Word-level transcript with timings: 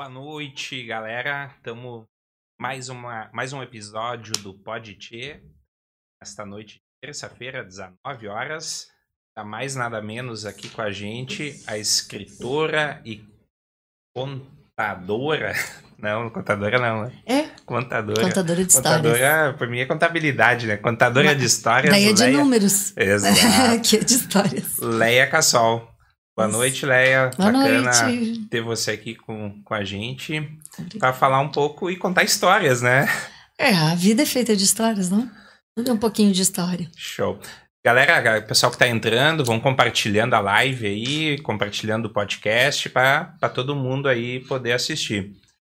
Boa 0.00 0.08
noite, 0.08 0.82
galera. 0.86 1.52
Estamos 1.58 2.06
mais 2.58 2.88
uma 2.88 3.28
mais 3.34 3.52
um 3.52 3.62
episódio 3.62 4.32
do 4.42 4.54
Pode 4.54 4.94
Tê. 4.94 5.42
Esta 6.22 6.46
noite, 6.46 6.80
terça-feira, 7.02 7.62
19 7.62 8.26
horas. 8.26 8.88
Tá 9.36 9.44
mais 9.44 9.76
nada 9.76 10.00
menos 10.00 10.46
aqui 10.46 10.70
com 10.70 10.80
a 10.80 10.90
gente 10.90 11.62
a 11.66 11.76
escritora 11.76 13.02
e 13.04 13.22
contadora. 14.16 15.52
Não, 16.00 16.30
contadora 16.30 16.78
não, 16.78 17.02
né? 17.02 17.22
É, 17.26 17.42
Contadora. 17.66 18.22
contadora 18.22 18.64
de 18.64 18.70
histórias. 18.70 18.96
Contadora, 19.02 19.52
pra 19.52 19.66
mim 19.66 19.80
é 19.80 19.84
contabilidade, 19.84 20.66
né? 20.66 20.78
Contadora 20.78 21.26
Mas- 21.28 21.38
de 21.38 21.44
histórias. 21.44 21.92
Daí 21.92 22.08
é 22.08 22.12
de 22.14 22.22
Leia- 22.22 22.38
números. 22.38 22.96
Exato. 22.96 23.36
que 23.86 23.96
é 23.98 24.00
de 24.00 24.14
histórias. 24.14 24.78
Leia 24.78 25.28
Cassol. 25.28 25.86
Boa 26.40 26.48
noite, 26.48 26.86
Leia. 26.86 27.30
Boa 27.36 27.52
Bacana 27.52 28.02
noite. 28.02 28.46
ter 28.48 28.62
você 28.62 28.92
aqui 28.92 29.14
com, 29.14 29.62
com 29.62 29.74
a 29.74 29.84
gente 29.84 30.58
para 30.98 31.12
falar 31.12 31.38
um 31.40 31.50
pouco 31.50 31.90
e 31.90 31.96
contar 31.96 32.24
histórias, 32.24 32.80
né? 32.80 33.06
É, 33.58 33.74
a 33.74 33.94
vida 33.94 34.22
é 34.22 34.26
feita 34.26 34.56
de 34.56 34.64
histórias, 34.64 35.10
não? 35.10 35.30
Tudo 35.76 35.92
um 35.92 35.98
pouquinho 35.98 36.32
de 36.32 36.40
história. 36.40 36.90
Show. 36.96 37.38
Galera, 37.84 38.38
o 38.38 38.46
pessoal 38.46 38.72
que 38.72 38.78
tá 38.78 38.88
entrando, 38.88 39.44
vão 39.44 39.60
compartilhando 39.60 40.32
a 40.32 40.40
live 40.40 40.86
aí, 40.86 41.38
compartilhando 41.42 42.06
o 42.06 42.12
podcast 42.12 42.88
para 42.88 43.34
todo 43.54 43.76
mundo 43.76 44.08
aí 44.08 44.40
poder 44.40 44.72
assistir. 44.72 45.32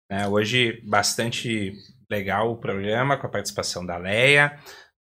né? 0.09 0.27
hoje, 0.29 0.81
bastante 0.85 1.73
legal 2.09 2.51
o 2.51 2.57
programa 2.57 3.17
com 3.17 3.27
a 3.27 3.29
participação 3.29 3.85
da 3.85 3.97
Leia, 3.97 4.57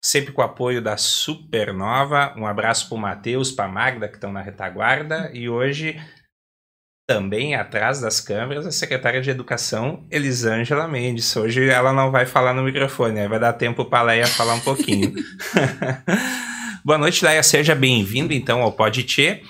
sempre 0.05 0.33
com 0.33 0.43
o 0.43 0.45
apoio 0.45 0.83
da 0.83 0.99
Supernova. 0.99 2.35
Um 2.37 2.47
abraço 2.47 2.89
para 2.89 2.99
o 2.99 3.01
Matheus, 3.01 3.51
para 3.51 3.65
a 3.65 3.69
Magda, 3.69 4.07
que 4.07 4.17
estão 4.17 4.31
na 4.31 4.43
retaguarda. 4.43 5.31
E 5.33 5.49
hoje, 5.49 5.99
também 7.09 7.55
atrás 7.55 8.03
das 8.03 8.21
câmeras, 8.21 8.67
a 8.67 8.71
secretária 8.71 9.23
de 9.23 9.31
Educação, 9.31 10.07
Elisângela 10.11 10.87
Mendes. 10.87 11.35
Hoje 11.35 11.71
ela 11.71 11.91
não 11.91 12.11
vai 12.11 12.27
falar 12.27 12.53
no 12.53 12.63
microfone, 12.63 13.19
aí 13.19 13.29
vai 13.29 13.41
dar 13.41 13.55
tempo 13.55 13.87
para 13.87 14.01
a 14.01 14.03
Leia 14.03 14.27
falar 14.27 14.55
um 14.55 14.61
pouquinho. 14.61 15.15
Boa 16.85 16.99
noite, 16.99 17.25
Leia. 17.25 17.43
Seja 17.43 17.75
bem-vindo, 17.75 18.35
então, 18.35 18.61
ao 18.61 18.73
Pod 18.73 19.03
Tchê. 19.05 19.43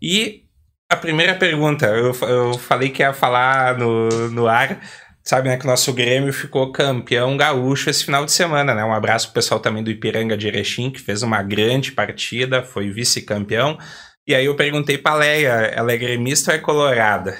E 0.00 0.44
a 0.88 0.96
primeira 0.96 1.34
pergunta, 1.34 1.84
eu, 1.86 2.14
eu 2.22 2.54
falei 2.54 2.88
que 2.88 3.02
ia 3.02 3.12
falar 3.12 3.76
no, 3.76 4.08
no 4.30 4.46
ar, 4.48 4.80
sabe, 5.30 5.48
né, 5.48 5.56
que 5.56 5.62
o 5.64 5.68
nosso 5.68 5.92
Grêmio 5.92 6.32
ficou 6.32 6.72
campeão 6.72 7.36
gaúcho 7.36 7.88
esse 7.88 8.04
final 8.04 8.24
de 8.24 8.32
semana, 8.32 8.74
né? 8.74 8.84
Um 8.84 8.92
abraço 8.92 9.26
pro 9.26 9.34
pessoal 9.34 9.60
também 9.60 9.80
do 9.80 9.88
Ipiranga 9.88 10.36
de 10.36 10.48
Erechim, 10.48 10.90
que 10.90 11.00
fez 11.00 11.22
uma 11.22 11.40
grande 11.40 11.92
partida, 11.92 12.64
foi 12.64 12.90
vice-campeão. 12.90 13.78
E 14.26 14.34
aí 14.34 14.46
eu 14.46 14.56
perguntei 14.56 14.98
pra 14.98 15.14
Leia, 15.14 15.50
ela 15.50 15.92
é 15.92 15.96
gremista 15.96 16.50
ou 16.50 16.56
é 16.56 16.58
colorada? 16.58 17.38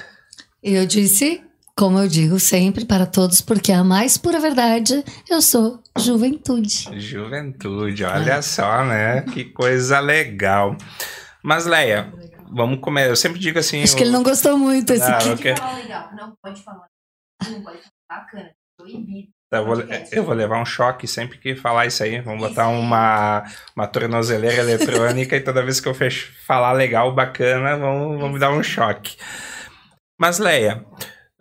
E 0.63 0.73
eu 0.73 0.87
disse, 0.87 1.43
como 1.77 1.99
eu 1.99 2.07
digo 2.07 2.39
sempre 2.39 2.85
para 2.85 3.07
todos, 3.07 3.41
porque 3.41 3.73
a 3.73 3.83
mais 3.83 4.17
pura 4.17 4.39
verdade, 4.39 5.05
eu 5.29 5.43
sou 5.43 5.83
juventude. 5.99 6.89
Juventude, 6.97 8.05
olha 8.05 8.41
só, 8.41 8.85
né? 8.85 9.23
Que 9.23 9.47
coisa 9.47 9.99
legal. 9.99 10.77
Mas, 11.43 11.67
Leia, 11.67 12.13
vamos 12.53 12.79
começar. 12.79 13.09
Eu 13.09 13.17
sempre 13.17 13.41
digo 13.41 13.59
assim. 13.59 13.83
Acho 13.83 13.97
que 13.97 14.05
ele 14.05 14.13
não 14.13 14.23
gostou 14.23 14.57
muito 14.57 14.93
esse 14.93 15.03
Ah, 15.03 15.17
aqui. 15.17 15.29
eu 15.29 15.35
legal. 15.35 16.11
Não 16.17 16.35
pode 16.41 16.63
falar. 16.63 16.90
Não 17.49 17.63
pode 17.63 17.79
falar 17.79 18.21
bacana. 18.23 18.51
Proibido. 18.79 19.29
Eu 19.53 19.65
vou, 19.67 19.77
eu 20.13 20.25
vou 20.25 20.35
levar 20.35 20.63
um 20.63 20.65
choque 20.65 21.09
sempre 21.09 21.37
que 21.37 21.57
falar 21.57 21.85
isso 21.87 22.03
aí. 22.05 22.21
Vamos 22.21 22.41
botar 22.49 22.69
uma, 22.69 23.43
uma 23.75 23.87
tornozeleira 23.89 24.59
eletrônica 24.63 25.37
e 25.37 25.41
toda 25.41 25.63
vez 25.65 25.81
que 25.81 25.89
eu 25.89 25.95
fech- 25.95 26.31
falar 26.47 26.73
legal, 26.73 27.13
bacana, 27.13 27.77
vão, 27.77 28.17
vão 28.17 28.29
me 28.29 28.39
dar 28.39 28.53
um 28.53 28.63
choque. 28.63 29.17
Mas, 30.19 30.39
Leia, 30.39 30.85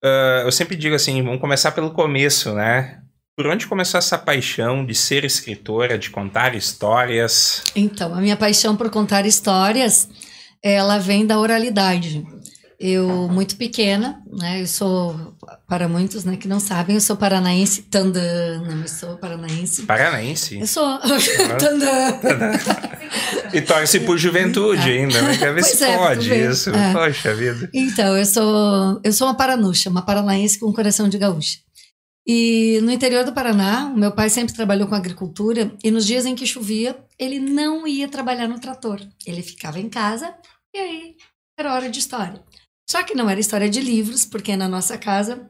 ah, 0.03 0.41
eu 0.43 0.51
sempre 0.51 0.75
digo 0.75 0.95
assim: 0.95 1.21
vamos 1.21 1.39
começar 1.39 1.71
pelo 1.71 1.91
começo, 1.91 2.53
né? 2.55 2.99
Por 3.37 3.45
onde 3.47 3.67
começou 3.67 3.97
essa 3.99 4.17
paixão 4.17 4.83
de 4.85 4.95
ser 4.95 5.23
escritora, 5.23 5.97
de 5.97 6.09
contar 6.09 6.55
histórias? 6.55 7.63
Então, 7.75 8.13
a 8.13 8.19
minha 8.19 8.35
paixão 8.35 8.75
por 8.75 8.89
contar 8.89 9.25
histórias, 9.25 10.09
ela 10.63 10.97
vem 10.97 11.25
da 11.27 11.39
oralidade. 11.39 12.25
Eu, 12.79 13.27
muito 13.27 13.57
pequena, 13.57 14.23
né, 14.31 14.61
eu 14.61 14.67
sou, 14.67 15.35
para 15.67 15.89
muitos 15.89 16.23
né, 16.23 16.37
que 16.37 16.47
não 16.47 16.61
sabem, 16.61 16.95
eu 16.95 17.01
sou 17.01 17.17
paranaense, 17.17 17.81
tandana, 17.81 18.83
eu 18.83 18.87
sou 18.87 19.17
paranaense. 19.17 19.81
Paranaense. 19.81 20.59
Eu 20.59 20.67
sou 20.67 20.97
tandana. 21.59 22.19
E 23.51 23.61
torce 23.61 23.99
por 24.01 24.17
juventude 24.17 24.87
ainda, 24.87 25.19
né? 25.23 25.35
Quer 25.35 25.53
ver 25.53 25.61
Pois 25.61 25.73
se 25.73 25.83
é, 25.83 25.97
pode 25.97 26.31
isso. 26.31 26.69
É. 26.69 26.93
Poxa 26.93 27.33
vida. 27.33 27.67
Então, 27.73 28.15
eu 28.15 28.25
sou, 28.25 29.01
eu 29.03 29.11
sou 29.11 29.27
uma 29.27 29.33
paranuxa, 29.33 29.89
uma 29.89 30.03
paranaense 30.03 30.59
com 30.59 30.71
coração 30.71 31.09
de 31.09 31.17
gaúcha. 31.17 31.57
E 32.27 32.79
no 32.83 32.91
interior 32.91 33.25
do 33.25 33.33
Paraná, 33.33 33.87
o 33.87 33.97
meu 33.97 34.11
pai 34.11 34.29
sempre 34.29 34.53
trabalhou 34.53 34.87
com 34.87 34.93
agricultura 34.93 35.71
e 35.83 35.89
nos 35.89 36.05
dias 36.05 36.27
em 36.27 36.35
que 36.35 36.45
chovia, 36.45 36.95
ele 37.17 37.39
não 37.39 37.87
ia 37.87 38.07
trabalhar 38.07 38.47
no 38.47 38.59
trator. 38.59 39.01
Ele 39.25 39.41
ficava 39.41 39.79
em 39.79 39.89
casa 39.89 40.31
e 40.71 40.77
aí 40.77 41.15
era 41.57 41.73
hora 41.73 41.89
de 41.89 41.97
história. 41.97 42.39
Só 42.89 43.03
que 43.03 43.13
não 43.13 43.29
era 43.29 43.39
história 43.39 43.69
de 43.69 43.79
livros, 43.79 44.25
porque 44.25 44.57
na 44.57 44.67
nossa 44.67 44.97
casa 44.97 45.47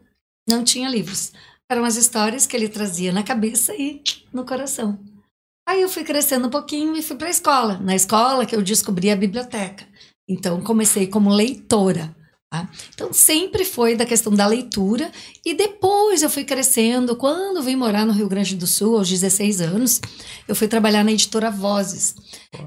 não 0.47 0.63
tinha 0.63 0.89
livros. 0.89 1.31
Eram 1.71 1.85
as 1.85 1.95
histórias 1.95 2.45
que 2.45 2.57
ele 2.57 2.67
trazia 2.67 3.13
na 3.13 3.23
cabeça 3.23 3.73
e 3.75 4.01
no 4.33 4.45
coração. 4.45 4.99
Aí 5.67 5.81
eu 5.81 5.87
fui 5.87 6.03
crescendo 6.03 6.47
um 6.47 6.49
pouquinho 6.49 6.97
e 6.97 7.01
fui 7.01 7.15
para 7.15 7.27
a 7.27 7.31
escola. 7.31 7.77
Na 7.77 7.95
escola 7.95 8.45
que 8.45 8.55
eu 8.55 8.61
descobri 8.61 9.09
a 9.09 9.15
biblioteca. 9.15 9.87
Então 10.27 10.61
comecei 10.61 11.07
como 11.07 11.29
leitora. 11.29 12.13
tá? 12.51 12.69
Então 12.93 13.13
sempre 13.13 13.63
foi 13.63 13.95
da 13.95 14.05
questão 14.05 14.33
da 14.33 14.45
leitura 14.45 15.09
e 15.45 15.53
depois 15.53 16.23
eu 16.23 16.29
fui 16.29 16.43
crescendo. 16.43 17.15
Quando 17.15 17.61
vim 17.61 17.75
morar 17.75 18.05
no 18.05 18.11
Rio 18.11 18.27
Grande 18.27 18.55
do 18.55 18.67
Sul, 18.67 18.97
aos 18.97 19.07
16 19.07 19.61
anos, 19.61 20.01
eu 20.47 20.55
fui 20.55 20.67
trabalhar 20.67 21.05
na 21.05 21.11
editora 21.11 21.49
Vozes. 21.49 22.15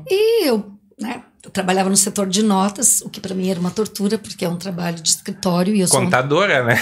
E 0.09 0.47
eu, 0.47 0.72
né, 0.99 1.25
eu 1.45 1.51
trabalhava 1.51 1.89
no 1.91 1.97
setor 1.97 2.29
de 2.29 2.43
notas, 2.43 3.01
o 3.03 3.11
que 3.11 3.21
para 3.21 3.35
mim 3.35 3.49
era 3.51 3.59
uma 3.59 3.71
tortura, 3.71 4.17
porque 4.19 4.45
é 4.45 4.49
um 4.49 4.57
trabalho 4.57 5.01
de 5.01 5.09
escritório 5.09 5.75
e 5.75 5.81
eu 5.81 5.89
sou 5.89 5.99
uma- 5.99 6.05
Contadora, 6.07 6.63
né? 6.65 6.79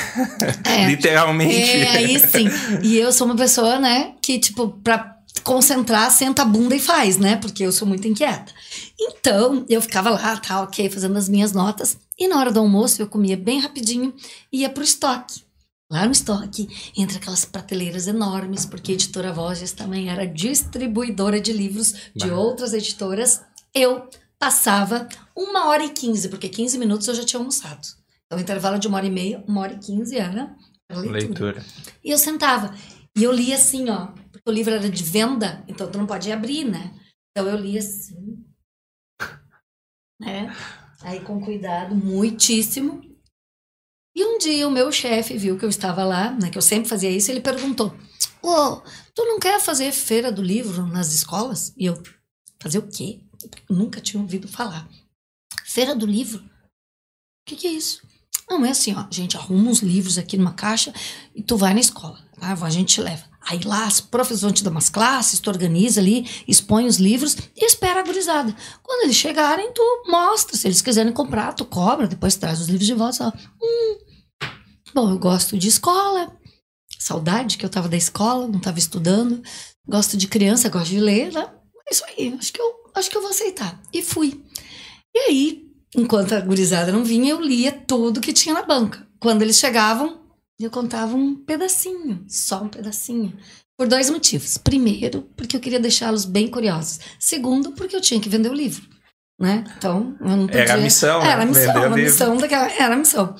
É. 0.65 0.87
Literalmente. 0.91 1.55
é, 1.57 1.89
aí 1.97 2.19
sim. 2.19 2.47
E 2.83 2.97
eu 2.99 3.11
sou 3.13 3.27
uma 3.27 3.37
pessoa, 3.37 3.79
né, 3.79 4.13
que, 4.23 4.39
tipo, 4.39 4.69
pra 4.85 5.17
concentrar, 5.43 6.11
senta 6.11 6.43
a 6.43 6.45
bunda 6.45 6.77
e 6.77 6.81
faz, 6.81 7.17
né? 7.17 7.37
Porque 7.37 7.63
eu 7.65 7.73
sou 7.73 7.89
muito 7.89 8.07
inquieta. 8.07 8.53
Então, 9.01 9.65
eu 9.69 9.81
ficava 9.81 10.11
lá, 10.11 10.37
tá, 10.37 10.61
ok, 10.63 10.91
fazendo 10.91 11.17
as 11.17 11.29
minhas 11.29 11.53
notas. 11.53 11.97
E 12.19 12.29
na 12.29 12.39
hora 12.39 12.53
do 12.53 12.61
almoço, 12.61 13.01
eu 13.01 13.07
comia 13.07 13.37
bem 13.39 13.61
rapidinho 13.61 14.13
e 14.53 14.61
ia 14.61 14.69
pro 14.69 14.85
estoque. 14.85 15.43
Lá 15.91 16.05
no 16.05 16.13
estoque, 16.13 16.69
entre 16.97 17.17
aquelas 17.17 17.45
prateleiras 17.47 18.07
enormes, 18.07 18.67
porque 18.67 18.93
a 18.93 18.95
editora 18.95 19.33
Vozes 19.33 19.73
também 19.73 20.11
era 20.11 20.27
distribuidora 20.27 21.41
de 21.41 21.53
livros 21.53 21.95
de 22.15 22.29
Bah. 22.29 22.37
outras 22.37 22.73
editoras. 22.75 23.41
Eu 23.75 24.09
passava 24.41 25.07
uma 25.37 25.69
hora 25.69 25.85
e 25.85 25.91
quinze, 25.91 26.31
porque 26.31 26.49
15 26.49 26.79
minutos 26.79 27.07
eu 27.07 27.15
já 27.15 27.25
tinha 27.25 27.39
almoçado. 27.39 27.87
Então, 28.25 28.39
o 28.39 28.43
intervalo 28.43 28.79
de 28.79 28.89
uma 28.89 28.97
hora 28.97 29.07
e 29.07 29.11
meia, 29.11 29.45
uma 29.47 29.61
hora 29.61 29.75
e 29.75 29.79
quinze 29.79 30.17
era 30.17 30.57
leitura. 30.91 31.19
Leitura. 31.19 31.65
E 32.03 32.11
eu 32.11 32.17
sentava. 32.17 32.75
E 33.17 33.23
eu 33.23 33.33
lia 33.33 33.57
assim, 33.57 33.91
ó. 33.91 34.07
Porque 34.33 34.49
o 34.49 34.53
livro 34.53 34.73
era 34.73 34.89
de 34.89 35.05
venda, 35.05 35.63
então 35.69 35.91
tu 35.91 35.99
não 35.99 36.07
pode 36.07 36.33
abrir, 36.33 36.65
né? 36.65 36.99
Então 37.31 37.47
eu 37.47 37.57
lia 37.57 37.81
assim. 37.81 38.43
Né? 40.19 40.55
Aí 41.03 41.21
com 41.21 41.41
cuidado, 41.41 41.95
muitíssimo. 41.95 43.03
E 44.17 44.25
um 44.25 44.39
dia 44.39 44.67
o 44.67 44.71
meu 44.71 44.91
chefe 44.91 45.37
viu 45.37 45.59
que 45.59 45.65
eu 45.65 45.69
estava 45.69 46.05
lá, 46.05 46.31
né? 46.31 46.51
Que 46.51 46.59
eu 46.59 46.63
sempre 46.63 46.89
fazia 46.89 47.11
isso, 47.11 47.31
ele 47.31 47.41
perguntou: 47.41 47.95
Ô, 48.43 48.77
tu 49.15 49.25
não 49.25 49.39
quer 49.39 49.61
fazer 49.61 49.93
feira 49.93 50.33
do 50.33 50.43
livro 50.43 50.87
nas 50.87 51.13
escolas? 51.13 51.75
E 51.77 51.87
eu, 51.87 52.03
fazer 52.61 52.79
o 52.79 52.89
quê? 52.89 53.21
Nunca 53.69 54.01
tinha 54.01 54.23
ouvido 54.23 54.49
falar. 54.49 54.89
Feira 55.65 55.95
do 55.95 56.07
livro? 56.07 56.41
O 56.41 56.49
que, 57.47 57.57
que 57.57 57.67
é 57.67 57.73
isso? 57.73 58.03
Não, 58.49 58.65
é 58.65 58.71
assim, 58.71 58.95
ó, 58.95 59.07
gente 59.11 59.37
arruma 59.37 59.71
uns 59.71 59.81
livros 59.81 60.19
aqui 60.19 60.37
numa 60.37 60.53
caixa 60.53 60.93
e 61.35 61.43
tu 61.43 61.57
vai 61.57 61.73
na 61.73 61.79
escola, 61.79 62.19
tá? 62.39 62.53
A 62.53 62.71
gente 62.71 62.95
te 62.95 63.01
leva. 63.01 63.31
Aí 63.49 63.61
lá 63.61 63.87
as 63.87 64.01
professores 64.01 64.43
vão 64.43 64.53
te 64.53 64.63
dar 64.63 64.71
umas 64.71 64.91
classes, 64.91 65.41
tu 65.41 65.49
organiza 65.49 66.01
ali, 66.01 66.29
expõe 66.47 66.87
os 66.87 66.97
livros 66.97 67.37
e 67.57 67.65
espera 67.65 68.01
a 68.01 68.03
gurizada. 68.03 68.55
Quando 68.83 69.05
eles 69.05 69.17
chegarem, 69.17 69.73
tu 69.73 69.83
mostra. 70.09 70.57
Se 70.57 70.67
eles 70.67 70.83
quiserem 70.83 71.13
comprar, 71.13 71.55
tu 71.55 71.65
cobra, 71.65 72.07
depois 72.07 72.37
traz 72.37 72.61
os 72.61 72.69
livros 72.69 72.87
de 72.87 72.95
volta. 72.95 73.17
Só. 73.17 73.33
Hum. 73.63 73.99
Bom, 74.95 75.11
eu 75.11 75.19
gosto 75.19 75.57
de 75.57 75.69
escola. 75.69 76.37
Saudade 76.99 77.57
que 77.57 77.65
eu 77.65 77.71
tava 77.71 77.89
da 77.89 77.97
escola, 77.97 78.47
não 78.47 78.61
tava 78.61 78.79
estudando. 78.79 79.43
Gosto 79.89 80.17
de 80.17 80.29
criança, 80.29 80.69
gosto 80.69 80.91
de 80.91 81.01
ler, 81.01 81.33
né? 81.33 81.49
É 81.89 81.95
isso 81.95 82.05
aí, 82.05 82.37
acho 82.39 82.53
que 82.53 82.61
eu, 82.61 82.73
acho 82.95 83.11
que 83.11 83.17
eu 83.17 83.23
vou 83.23 83.31
aceitar. 83.31 83.81
E 83.93 84.03
fui. 84.03 84.43
E 85.15 85.19
aí, 85.19 85.67
enquanto 85.97 86.35
a 86.35 86.41
gurizada 86.41 86.93
não 86.93 87.05
vinha, 87.05 87.33
eu 87.33 87.41
lia 87.41 87.73
tudo 87.73 88.21
que 88.21 88.33
tinha 88.33 88.55
na 88.55 88.63
banca. 88.63 89.07
Quando 89.19 89.43
eles 89.43 89.59
chegavam, 89.59 90.21
eu 90.59 90.71
contava 90.71 91.17
um 91.17 91.35
pedacinho, 91.35 92.25
só 92.29 92.63
um 92.63 92.69
pedacinho. 92.69 93.37
Por 93.79 93.89
dois 93.89 94.11
motivos. 94.11 94.59
Primeiro, 94.59 95.23
porque 95.37 95.57
eu 95.57 95.61
queria 95.61 95.81
deixá-los 95.81 96.25
bem 96.25 96.49
curiosos. 96.49 97.01
Segundo, 97.19 97.73
porque 97.73 97.97
eu 97.97 98.01
tinha 98.01 98.21
que 98.21 98.29
vender 98.29 98.51
o 98.51 98.55
livro. 98.55 98.87
Né? 99.41 99.65
Então, 99.79 100.17
eu 100.21 100.37
não 100.37 100.47
podia... 100.47 100.61
Era 100.61 100.75
a 100.75 100.77
missão, 100.77 101.21
né? 101.21 101.31
Era 101.31 101.43
a 101.43 101.47
missão, 101.47 101.73
Vender 101.73 101.87
a 101.87 101.97
missão 101.97 102.37
daquela... 102.37 102.71
Era 102.71 102.95
a 102.95 102.99
missão. 102.99 103.35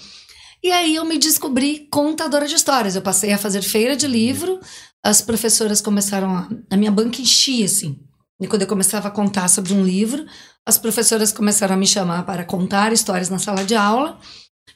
E 0.63 0.71
aí 0.71 0.95
eu 0.95 1.05
me 1.05 1.19
descobri 1.19 1.89
contadora 1.91 2.47
de 2.47 2.55
histórias. 2.55 2.95
Eu 2.95 3.03
passei 3.03 3.33
a 3.33 3.39
fazer 3.39 3.63
feira 3.63 3.97
de 3.97 4.07
livro, 4.07 4.61
as 5.03 5.23
professoras 5.23 5.81
começaram 5.81 6.35
a. 6.35 6.49
A 6.71 6.77
minha 6.77 6.91
banca 6.91 7.21
enchia, 7.21 7.65
assim. 7.65 7.99
E 8.41 8.47
quando 8.49 8.63
eu 8.63 8.69
começava 8.69 9.09
a 9.09 9.11
contar 9.11 9.49
sobre 9.49 9.73
um 9.75 9.85
livro, 9.85 10.27
as 10.65 10.79
professoras 10.79 11.33
começaram 11.33 11.75
a 11.75 11.79
me 11.79 11.87
chamar 11.87 12.25
para 12.25 12.45
contar 12.45 12.93
histórias 12.93 13.29
na 13.29 13.39
sala 13.39 13.65
de 13.65 13.75
aula. 13.75 14.19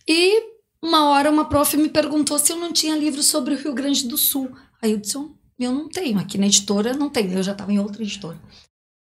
E 0.07 0.55
uma 0.83 1.09
hora 1.11 1.31
uma 1.31 1.47
prof 1.47 1.77
me 1.77 1.89
perguntou 1.89 2.39
se 2.39 2.53
eu 2.53 2.57
não 2.57 2.73
tinha 2.73 2.97
livro 2.97 3.23
sobre 3.23 3.55
o 3.55 3.59
Rio 3.59 3.73
Grande 3.73 4.07
do 4.07 4.19
Sul. 4.19 4.51
Aí 4.83 4.93
eu 4.93 4.99
disse, 4.99 5.17
eu 5.17 5.73
não 5.73 5.89
tenho. 5.89 6.19
Aqui 6.19 6.37
na 6.37 6.47
editora 6.47 6.93
não 6.93 7.09
tenho. 7.09 7.33
Eu 7.33 7.43
já 7.43 7.53
estava 7.53 7.73
em 7.73 7.79
outra 7.79 8.03
editora. 8.03 8.39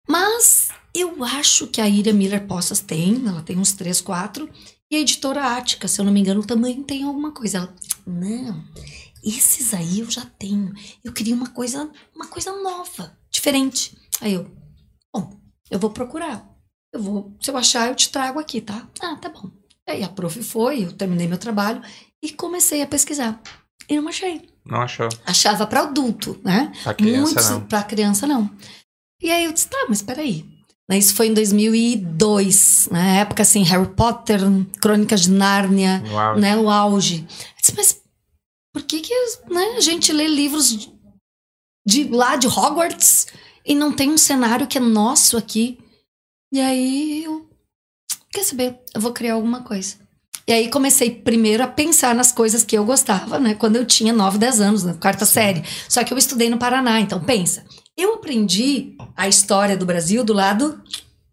Mas 0.08 0.70
eu 0.96 1.24
acho 1.24 1.68
que 1.68 1.82
a 1.82 1.90
Ira 1.90 2.14
Miller 2.14 2.48
Poças 2.48 2.80
tem, 2.80 3.28
ela 3.28 3.42
tem 3.42 3.58
uns 3.58 3.74
três, 3.74 4.00
quatro. 4.00 4.50
E 4.90 4.96
a 4.96 5.00
editora 5.00 5.58
Ática, 5.58 5.88
se 5.88 6.00
eu 6.00 6.06
não 6.06 6.14
me 6.14 6.22
engano, 6.22 6.46
também 6.46 6.82
tem 6.82 7.04
alguma 7.04 7.34
coisa. 7.34 7.58
Ela, 7.58 7.76
não, 8.06 8.64
esses 9.22 9.74
aí 9.74 10.00
eu 10.00 10.10
já 10.10 10.26
tenho. 10.26 10.74
Eu 11.04 11.12
queria 11.12 11.36
uma 11.36 11.50
coisa, 11.50 11.92
uma 12.16 12.28
coisa 12.28 12.54
nova, 12.62 13.18
diferente. 13.48 13.98
Aí 14.20 14.34
eu, 14.34 14.46
bom, 15.14 15.32
eu 15.72 15.80
vou 15.80 15.90
procurar. 15.90 16.46
Eu 16.94 17.02
vou, 17.02 17.38
se 17.40 17.50
eu 17.50 17.58
achar, 17.58 17.88
eu 17.88 17.96
te 17.96 18.10
trago 18.10 18.40
aqui, 18.40 18.60
tá? 18.60 18.88
Ah, 19.02 19.16
tá 19.16 19.30
bom. 19.30 19.50
Aí 19.88 20.04
a 20.04 20.10
prof 20.10 20.42
foi, 20.44 20.84
eu 20.84 20.92
terminei 20.92 21.28
meu 21.28 21.38
trabalho 21.38 21.82
e 22.22 22.32
comecei 22.32 22.82
a 22.82 22.88
pesquisar. 22.88 23.42
E 23.90 23.96
não 23.96 24.08
achei. 24.10 24.50
Não 24.66 24.82
achou? 24.82 25.08
Achava 25.26 25.66
para 25.66 25.82
adulto, 25.82 26.40
né? 26.44 26.74
Pra 26.84 26.94
criança, 26.94 27.22
Muitos, 27.22 27.50
não. 27.50 27.62
Pra 27.62 27.84
criança, 27.84 28.28
não. 28.28 28.50
E 29.22 29.32
aí 29.32 29.46
eu 29.46 29.54
disse, 29.54 29.70
tá, 29.70 29.86
mas 29.88 30.02
peraí. 30.02 30.46
Né, 30.90 30.98
Isso 30.98 31.16
foi 31.16 31.28
em 31.28 31.34
2002, 31.34 32.90
na 32.92 33.20
época, 33.20 33.44
assim, 33.44 33.64
Harry 33.64 33.88
Potter, 33.90 34.40
Crônicas 34.82 35.22
de 35.22 35.32
Nárnia, 35.32 36.04
Uau. 36.10 36.38
né, 36.38 36.58
o 36.58 36.70
auge. 36.70 37.26
Eu 37.30 37.62
disse, 37.62 37.74
mas 37.76 38.02
por 38.74 38.84
que 38.84 39.02
que 39.02 39.14
né, 39.50 39.76
a 39.78 39.82
gente 39.82 40.12
lê 40.14 40.28
livros 40.28 40.90
de, 41.88 42.04
lá 42.04 42.36
de 42.36 42.48
Hogwarts 42.48 43.28
e 43.66 43.74
não 43.74 43.94
tem 43.94 44.10
um 44.12 44.18
cenário 44.18 44.68
que 44.68 44.78
é 44.78 44.82
nosso 44.82 45.38
aqui? 45.38 45.80
E 46.54 46.60
aí 46.60 47.24
eu, 47.24 47.48
quer 48.32 48.44
saber, 48.44 48.78
eu 48.94 49.00
vou 49.00 49.14
criar 49.14 49.36
alguma 49.36 49.62
coisa. 49.62 49.96
E 50.46 50.54
aí 50.54 50.70
comecei 50.70 51.10
primeiro 51.12 51.64
a 51.64 51.68
pensar 51.68 52.14
nas 52.16 52.32
coisas 52.32 52.64
que 52.64 52.78
eu 52.78 52.86
gostava, 52.86 53.38
né? 53.40 53.54
Quando 53.54 53.76
eu 53.78 53.86
tinha 53.86 54.14
9, 54.14 54.38
10 54.38 54.62
anos, 54.62 54.84
na 54.84 54.94
quarta 54.94 55.26
série. 55.26 55.64
Só 55.90 56.04
que 56.04 56.14
eu 56.14 56.18
estudei 56.18 56.50
no 56.50 56.58
Paraná, 56.58 57.00
então 57.02 57.22
pensa. 57.22 57.66
Eu 57.98 58.14
aprendi 58.16 58.96
a 59.16 59.28
história 59.28 59.76
do 59.76 59.86
Brasil 59.86 60.24
do 60.24 60.32
lado 60.34 60.82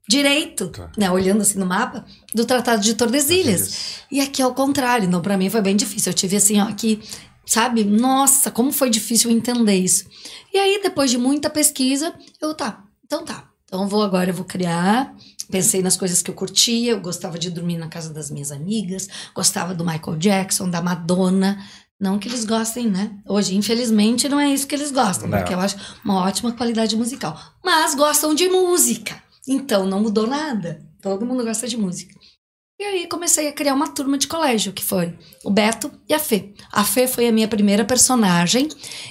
direito, 0.09 0.69
Tá. 0.69 0.91
né? 0.99 1.11
Olhando 1.11 1.43
assim 1.43 1.59
no 1.59 1.67
mapa, 1.67 2.05
do 2.35 2.45
Tratado 2.45 2.83
de 2.83 2.95
Tordesilhas. 2.95 4.01
E 4.11 4.21
aqui 4.21 4.43
é 4.43 4.47
o 4.47 4.55
contrário, 4.55 5.07
então 5.07 5.23
pra 5.23 5.37
mim 5.37 5.49
foi 5.49 5.61
bem 5.63 5.77
difícil. 5.77 6.11
Eu 6.11 6.17
tive 6.17 6.37
assim, 6.37 6.61
ó, 6.61 6.65
aqui, 6.65 7.01
sabe? 7.47 7.85
Nossa, 7.85 8.51
como 8.51 8.73
foi 8.73 8.91
difícil 8.91 9.31
entender 9.31 9.75
isso. 9.75 10.05
E 10.53 10.59
aí, 10.59 10.81
depois 10.83 11.11
de 11.11 11.19
muita 11.19 11.49
pesquisa, 11.51 12.15
eu, 12.41 12.55
tá, 12.55 12.85
então 13.05 13.25
tá. 13.25 13.49
Então 13.65 13.89
vou 13.89 14.03
agora, 14.03 14.31
eu 14.31 14.35
vou 14.35 14.45
criar. 14.45 15.15
Pensei 15.51 15.83
nas 15.83 15.97
coisas 15.97 16.23
que 16.23 16.31
eu 16.31 16.35
curtia, 16.35 16.93
eu 16.93 17.01
gostava 17.01 17.39
de 17.39 17.51
dormir 17.51 17.77
na 17.77 17.89
casa 17.89 18.13
das 18.13 18.31
minhas 18.31 18.51
amigas, 18.51 19.09
gostava 19.35 19.75
do 19.75 19.85
Michael 19.85 20.17
Jackson, 20.17 20.71
da 20.71 20.81
Madonna. 20.81 21.59
Não 22.01 22.19
que 22.19 22.29
eles 22.29 22.45
gostem, 22.45 22.89
né? 22.91 23.17
Hoje, 23.27 23.55
infelizmente, 23.57 24.29
não 24.29 24.39
é 24.41 24.49
isso 24.49 24.67
que 24.67 24.75
eles 24.75 24.91
gostam, 24.91 25.29
Não. 25.29 25.39
porque 25.39 25.55
eu 25.55 25.61
acho 25.61 25.77
uma 26.05 26.23
ótima 26.25 26.53
qualidade 26.53 26.97
musical. 26.97 27.39
Mas 27.65 27.95
gostam 27.95 28.35
de 28.35 28.49
música. 28.49 29.23
Então 29.47 29.87
não 29.87 30.01
mudou 30.01 30.27
nada. 30.27 30.83
Todo 31.01 31.27
mundo 31.27 31.45
gosta 31.45 31.69
de 31.69 31.77
música. 31.77 32.15
E 32.79 32.83
aí 32.85 33.07
comecei 33.07 33.47
a 33.49 33.53
criar 33.53 33.73
uma 33.75 33.89
turma 33.89 34.19
de 34.19 34.27
colégio, 34.27 34.73
que 34.73 34.85
foi 34.85 35.17
o 35.45 35.51
Beto 35.51 35.91
e 36.09 36.15
a 36.15 36.19
Fê. 36.19 36.53
A 36.73 36.85
Fê 36.85 37.07
foi 37.07 37.29
a 37.29 37.33
minha 37.33 37.47
primeira 37.47 37.85
personagem 37.85 38.69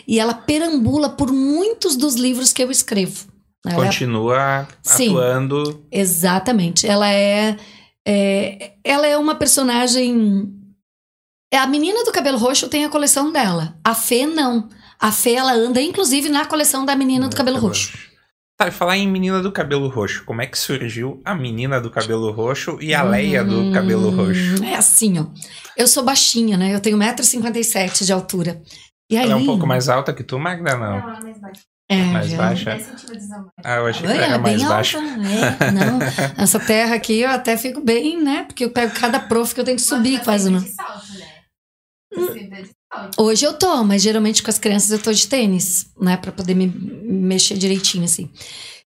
e 0.07 0.19
ela 0.19 0.33
perambula 0.33 1.09
por 1.09 1.31
muitos 1.31 1.95
dos 1.95 2.15
livros 2.15 2.51
que 2.51 2.61
eu 2.61 2.69
escrevo. 2.69 3.25
Ela 3.65 3.85
é 3.85 3.87
Continua 3.87 4.67
Sim. 4.81 5.09
atuando. 5.11 5.85
Exatamente. 5.89 6.85
Ela 6.85 7.09
é, 7.09 7.55
é- 8.05 8.73
ela 8.83 9.07
é 9.07 9.17
uma 9.17 9.35
personagem. 9.35 10.51
É 11.51 11.57
a 11.57 11.65
menina 11.67 12.03
do 12.03 12.11
cabelo 12.11 12.37
roxo 12.37 12.67
tem 12.67 12.83
a 12.83 12.89
coleção 12.89 13.31
dela. 13.31 13.77
A 13.83 13.95
Fê 13.95 14.25
não. 14.25 14.67
A 14.99 15.11
Fê 15.11 15.33
ela 15.35 15.53
anda 15.53 15.81
inclusive 15.81 16.27
na 16.27 16.45
coleção 16.45 16.83
da 16.85 16.95
menina 16.97 17.29
do 17.29 17.35
cabelo 17.35 17.59
roxo. 17.59 17.97
Falar 18.71 18.97
em 18.97 19.07
menina 19.07 19.41
do 19.41 19.51
cabelo 19.51 19.87
roxo, 19.87 20.23
como 20.25 20.41
é 20.41 20.47
que 20.47 20.57
surgiu 20.57 21.21
a 21.25 21.35
menina 21.35 21.79
do 21.81 21.89
cabelo 21.91 22.31
roxo 22.31 22.77
e 22.81 22.93
a 22.93 23.03
Leia 23.03 23.43
do 23.43 23.71
cabelo 23.71 24.09
roxo? 24.09 24.63
É 24.63 24.75
assim, 24.75 25.19
ó. 25.19 25.25
Eu 25.77 25.87
sou 25.87 26.03
baixinha, 26.03 26.57
né? 26.57 26.73
Eu 26.73 26.79
tenho 26.79 26.97
1,57m 26.97 28.03
de 28.05 28.13
altura. 28.13 28.61
E 29.09 29.17
aí, 29.17 29.23
Ela 29.25 29.33
é 29.33 29.35
um 29.35 29.45
pouco 29.45 29.67
mais 29.67 29.89
alta 29.89 30.13
que 30.13 30.23
tu, 30.23 30.39
Magda, 30.39 30.75
não? 30.77 30.99
Não, 30.99 31.09
ela 31.09 31.19
é 31.19 31.23
mais 31.23 31.39
baixa. 31.39 31.61
é, 31.89 32.03
mais 32.05 32.29
já- 32.29 32.37
baixa. 32.37 32.69
10 32.71 32.83
centímetros 32.85 33.31
a 33.31 33.37
mais. 33.37 33.49
Ah, 33.63 33.75
eu 33.75 33.85
achei 33.87 34.01
que 34.07 34.11
É, 34.11 34.15
ela 34.15 34.25
era 34.25 34.37
bem 34.37 34.53
mais 34.57 34.61
alta, 34.63 34.75
baixa. 34.75 34.97
É, 34.97 35.71
não. 35.71 35.99
Essa 36.43 36.59
terra 36.59 36.95
aqui 36.95 37.19
eu 37.21 37.29
até 37.29 37.57
fico 37.57 37.81
bem, 37.81 38.21
né? 38.23 38.43
Porque 38.45 38.65
eu 38.65 38.71
pego 38.71 38.93
cada 38.93 39.19
prof 39.19 39.53
que 39.53 39.59
eu 39.61 39.65
tenho 39.65 39.77
que 39.77 39.83
subir 39.83 40.19
tá 40.19 40.25
quase, 40.25 40.45
sempre 40.45 40.61
né? 40.61 40.67
de 42.61 42.69
Hoje 43.17 43.45
eu 43.45 43.53
tô, 43.53 43.83
mas 43.83 44.01
geralmente 44.01 44.43
com 44.43 44.49
as 44.49 44.59
crianças 44.59 44.91
eu 44.91 44.99
tô 44.99 45.11
de 45.11 45.27
tênis, 45.27 45.87
né? 45.99 46.17
Pra 46.17 46.31
poder 46.31 46.55
me 46.55 46.67
me 46.67 47.27
mexer 47.27 47.57
direitinho, 47.57 48.05
assim. 48.05 48.29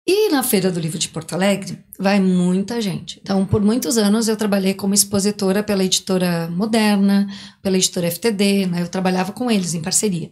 E 0.05 0.29
na 0.29 0.43
Feira 0.43 0.69
do 0.69 0.79
Livro 0.79 0.99
de 0.99 1.07
Porto 1.07 1.33
Alegre 1.33 1.79
vai 1.97 2.19
muita 2.19 2.81
gente. 2.81 3.19
Então, 3.21 3.45
por 3.45 3.61
muitos 3.61 3.97
anos 3.97 4.27
eu 4.27 4.35
trabalhei 4.35 4.73
como 4.73 4.93
expositora 4.93 5.63
pela 5.63 5.83
editora 5.83 6.49
Moderna, 6.49 7.27
pela 7.61 7.77
editora 7.77 8.11
FTD, 8.11 8.65
né? 8.67 8.81
Eu 8.81 8.89
trabalhava 8.89 9.31
com 9.31 9.49
eles 9.49 9.73
em 9.73 9.81
parceria. 9.81 10.29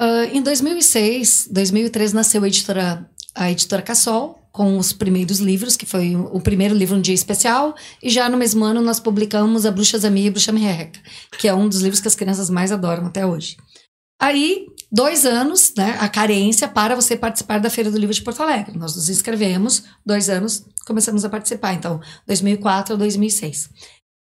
Ah, 0.00 0.24
em 0.32 0.42
2006, 0.42 1.48
2003 1.50 2.12
nasceu 2.12 2.42
a 2.42 2.48
editora, 2.48 3.08
a 3.34 3.50
editora 3.50 3.82
Cassol, 3.82 4.37
com 4.52 4.78
os 4.78 4.92
primeiros 4.92 5.38
livros, 5.38 5.76
que 5.76 5.86
foi 5.86 6.16
o 6.16 6.40
primeiro 6.40 6.74
livro 6.74 6.96
Um 6.96 7.00
Dia 7.00 7.14
Especial, 7.14 7.74
e 8.02 8.10
já 8.10 8.28
no 8.28 8.36
mesmo 8.36 8.64
ano 8.64 8.82
nós 8.82 9.00
publicamos 9.00 9.66
A 9.66 9.70
Bruxa 9.70 9.98
Zamia 9.98 10.24
e 10.24 10.28
a 10.28 10.30
Bruxa 10.30 10.52
Merreca, 10.52 11.00
que 11.38 11.48
é 11.48 11.54
um 11.54 11.68
dos 11.68 11.80
livros 11.80 12.00
que 12.00 12.08
as 12.08 12.14
crianças 12.14 12.50
mais 12.50 12.72
adoram 12.72 13.06
até 13.06 13.24
hoje. 13.24 13.56
Aí, 14.20 14.66
dois 14.90 15.24
anos, 15.24 15.72
né, 15.76 15.96
a 16.00 16.08
carência 16.08 16.66
para 16.66 16.96
você 16.96 17.16
participar 17.16 17.60
da 17.60 17.70
Feira 17.70 17.90
do 17.90 17.98
Livro 17.98 18.14
de 18.14 18.22
Porto 18.22 18.42
Alegre. 18.42 18.76
Nós 18.76 18.96
nos 18.96 19.08
inscrevemos, 19.08 19.84
dois 20.04 20.28
anos, 20.28 20.64
começamos 20.84 21.24
a 21.24 21.28
participar. 21.28 21.74
Então, 21.74 22.00
2004 22.26 22.94
a 22.94 22.96
2006. 22.96 23.70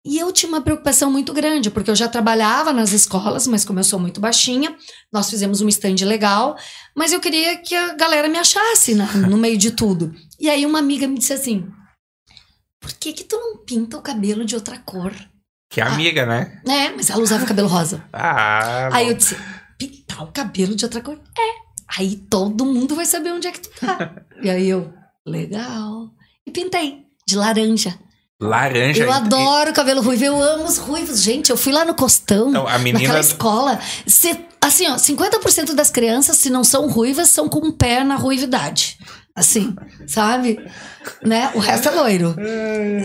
E 0.09 0.17
eu 0.17 0.31
tinha 0.31 0.49
uma 0.51 0.61
preocupação 0.61 1.11
muito 1.11 1.31
grande, 1.33 1.69
porque 1.69 1.91
eu 1.91 1.95
já 1.95 2.07
trabalhava 2.07 2.73
nas 2.73 2.91
escolas, 2.93 3.45
mas 3.45 3.63
como 3.63 3.77
eu 3.79 3.83
sou 3.83 3.99
muito 3.99 4.19
baixinha, 4.19 4.75
nós 5.13 5.29
fizemos 5.29 5.61
um 5.61 5.67
stand 5.69 6.03
legal, 6.03 6.57
mas 6.97 7.13
eu 7.13 7.19
queria 7.19 7.57
que 7.57 7.75
a 7.75 7.93
galera 7.93 8.27
me 8.27 8.39
achasse 8.39 8.95
na- 8.95 9.05
no 9.13 9.37
meio 9.37 9.55
de 9.57 9.69
tudo. 9.69 10.11
E 10.39 10.49
aí 10.49 10.65
uma 10.65 10.79
amiga 10.79 11.07
me 11.07 11.19
disse 11.19 11.33
assim, 11.33 11.69
por 12.81 12.91
que 12.93 13.13
que 13.13 13.23
tu 13.23 13.35
não 13.37 13.57
pinta 13.63 13.97
o 13.97 14.01
cabelo 14.01 14.43
de 14.43 14.55
outra 14.55 14.79
cor? 14.79 15.13
Que 15.69 15.79
amiga, 15.79 16.25
né? 16.25 16.59
É, 16.67 16.89
mas 16.89 17.11
ela 17.11 17.21
usava 17.21 17.45
cabelo 17.45 17.67
rosa. 17.67 18.03
Ah, 18.11 18.89
Aí 18.91 19.05
bom. 19.05 19.11
eu 19.11 19.15
disse, 19.17 19.37
pintar 19.77 20.23
o 20.23 20.31
cabelo 20.31 20.75
de 20.75 20.85
outra 20.85 21.01
cor? 21.01 21.19
É. 21.37 21.69
Aí 21.99 22.15
todo 22.15 22.65
mundo 22.65 22.95
vai 22.95 23.05
saber 23.05 23.31
onde 23.31 23.47
é 23.47 23.51
que 23.51 23.59
tu 23.61 23.69
tá. 23.79 24.15
e 24.41 24.49
aí 24.49 24.67
eu, 24.67 24.91
legal. 25.23 26.09
E 26.47 26.51
pintei, 26.51 27.03
de 27.27 27.35
laranja. 27.35 27.95
Laranja. 28.39 29.03
Eu 29.03 29.09
e- 29.09 29.13
adoro 29.13 29.73
cabelo 29.73 30.01
ruivo, 30.01 30.23
eu 30.23 30.41
amo 30.41 30.65
os 30.65 30.77
ruivos. 30.77 31.21
Gente, 31.21 31.49
eu 31.49 31.57
fui 31.57 31.73
lá 31.73 31.83
no 31.85 31.93
Costão, 31.93 32.67
a 32.67 32.77
menina 32.77 32.99
naquela 32.99 33.19
escola. 33.19 33.79
Se- 34.07 34.39
assim, 34.61 34.87
ó, 34.87 34.95
50% 34.97 35.73
das 35.73 35.89
crianças, 35.89 36.37
se 36.37 36.49
não 36.49 36.63
são 36.63 36.87
ruivas, 36.87 37.29
são 37.29 37.49
com 37.49 37.59
um 37.65 37.71
pé 37.71 38.03
na 38.03 38.15
ruividade. 38.15 38.97
Assim, 39.35 39.73
sabe? 40.05 40.59
Né? 41.23 41.49
O 41.55 41.59
resto 41.59 41.87
é 41.87 41.91
loiro. 41.91 42.35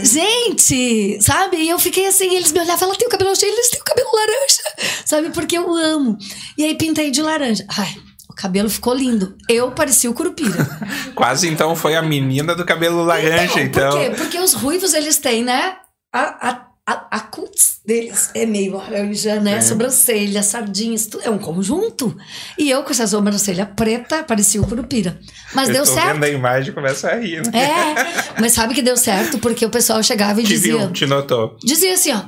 Gente, 0.02 1.18
sabe? 1.22 1.58
E 1.58 1.68
eu 1.68 1.78
fiquei 1.78 2.06
assim, 2.08 2.34
eles 2.34 2.50
me 2.50 2.58
olhavam, 2.60 2.88
ela 2.88 2.96
tem 2.98 3.06
o 3.06 3.10
cabelo 3.10 3.34
cheio, 3.36 3.52
eles 3.52 3.70
têm 3.70 3.80
o 3.80 3.84
cabelo 3.84 4.08
laranja, 4.12 4.62
sabe? 5.04 5.30
Porque 5.30 5.56
eu 5.56 5.72
amo. 5.74 6.18
E 6.58 6.64
aí 6.64 6.74
pintei 6.76 7.10
de 7.12 7.22
laranja. 7.22 7.64
Ai, 7.76 7.94
o 8.34 8.36
cabelo 8.36 8.68
ficou 8.68 8.92
lindo. 8.92 9.36
Eu 9.48 9.70
parecia 9.70 10.10
o 10.10 10.14
Curupira. 10.14 10.68
Quase 11.14 11.48
então 11.48 11.76
foi 11.76 11.94
a 11.94 12.02
menina 12.02 12.54
do 12.54 12.64
cabelo 12.64 13.04
laranja, 13.04 13.60
então. 13.60 13.90
Por 13.90 14.00
quê? 14.00 14.10
Porque 14.16 14.38
os 14.40 14.54
ruivos, 14.54 14.92
eles 14.92 15.18
têm, 15.18 15.44
né? 15.44 15.76
A, 16.12 16.48
a, 16.48 16.66
a, 16.84 17.06
a 17.12 17.20
cutis 17.20 17.78
deles 17.86 18.30
é 18.34 18.44
meio 18.44 18.76
laranja, 18.76 19.38
né? 19.38 19.58
É. 19.58 19.60
Sobrancelha, 19.60 20.42
sardinhas, 20.42 21.06
tudo. 21.06 21.22
É 21.24 21.30
um 21.30 21.38
conjunto. 21.38 22.16
E 22.58 22.68
eu 22.68 22.82
com 22.82 22.90
essa 22.90 23.06
sobrancelha 23.06 23.66
preta, 23.66 24.24
parecia 24.24 24.60
o 24.60 24.66
Curupira. 24.66 25.16
Mas 25.54 25.68
eu 25.68 25.74
deu 25.76 25.84
tô 25.84 25.92
certo. 25.92 26.14
vendo 26.14 26.24
a 26.24 26.28
imagem 26.28 26.72
e 26.72 26.74
começa 26.74 27.08
a 27.08 27.14
rir, 27.14 27.40
né? 27.46 27.52
É, 27.56 28.40
mas 28.40 28.52
sabe 28.52 28.74
que 28.74 28.82
deu 28.82 28.96
certo? 28.96 29.38
Porque 29.38 29.64
o 29.64 29.70
pessoal 29.70 30.02
chegava 30.02 30.40
e 30.40 30.44
Te 30.44 30.48
dizia... 30.48 30.78
viu, 30.78 30.92
te 30.92 31.06
notou. 31.06 31.56
Dizia 31.62 31.94
assim, 31.94 32.12
ó, 32.12 32.22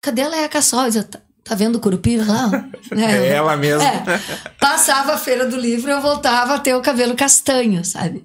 cadê 0.00 0.22
a 0.22 0.28
Leia 0.28 0.48
Cassol? 0.48 0.90
Tá, 1.44 1.54
vendo 1.56 1.76
o 1.76 1.80
Curupira 1.80 2.24
lá? 2.24 2.68
É 2.96 3.28
ela 3.28 3.56
mesma. 3.56 3.84
É. 3.84 4.02
Passava 4.60 5.14
a 5.14 5.18
feira 5.18 5.46
do 5.46 5.56
livro, 5.56 5.90
eu 5.90 6.00
voltava 6.00 6.54
a 6.54 6.58
ter 6.58 6.74
o 6.74 6.80
cabelo 6.82 7.14
castanho, 7.16 7.84
sabe? 7.84 8.22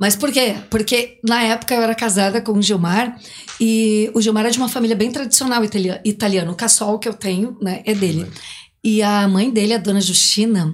Mas 0.00 0.16
por 0.16 0.32
quê? 0.32 0.56
Porque 0.70 1.18
na 1.26 1.42
época 1.42 1.74
eu 1.74 1.82
era 1.82 1.94
casada 1.94 2.40
com 2.40 2.52
o 2.52 2.62
Gilmar 2.62 3.16
e 3.60 4.10
o 4.14 4.20
Gilmar 4.20 4.46
é 4.46 4.50
de 4.50 4.58
uma 4.58 4.68
família 4.68 4.96
bem 4.96 5.10
tradicional 5.10 5.62
italia- 5.64 6.00
italiana. 6.04 6.50
O 6.50 6.54
cassol 6.56 6.98
que 6.98 7.08
eu 7.08 7.14
tenho, 7.14 7.56
né, 7.62 7.82
é 7.84 7.94
dele. 7.94 8.26
E 8.84 9.02
a 9.02 9.26
mãe 9.28 9.50
dele, 9.50 9.74
a 9.74 9.78
dona 9.78 10.00
Justina, 10.00 10.72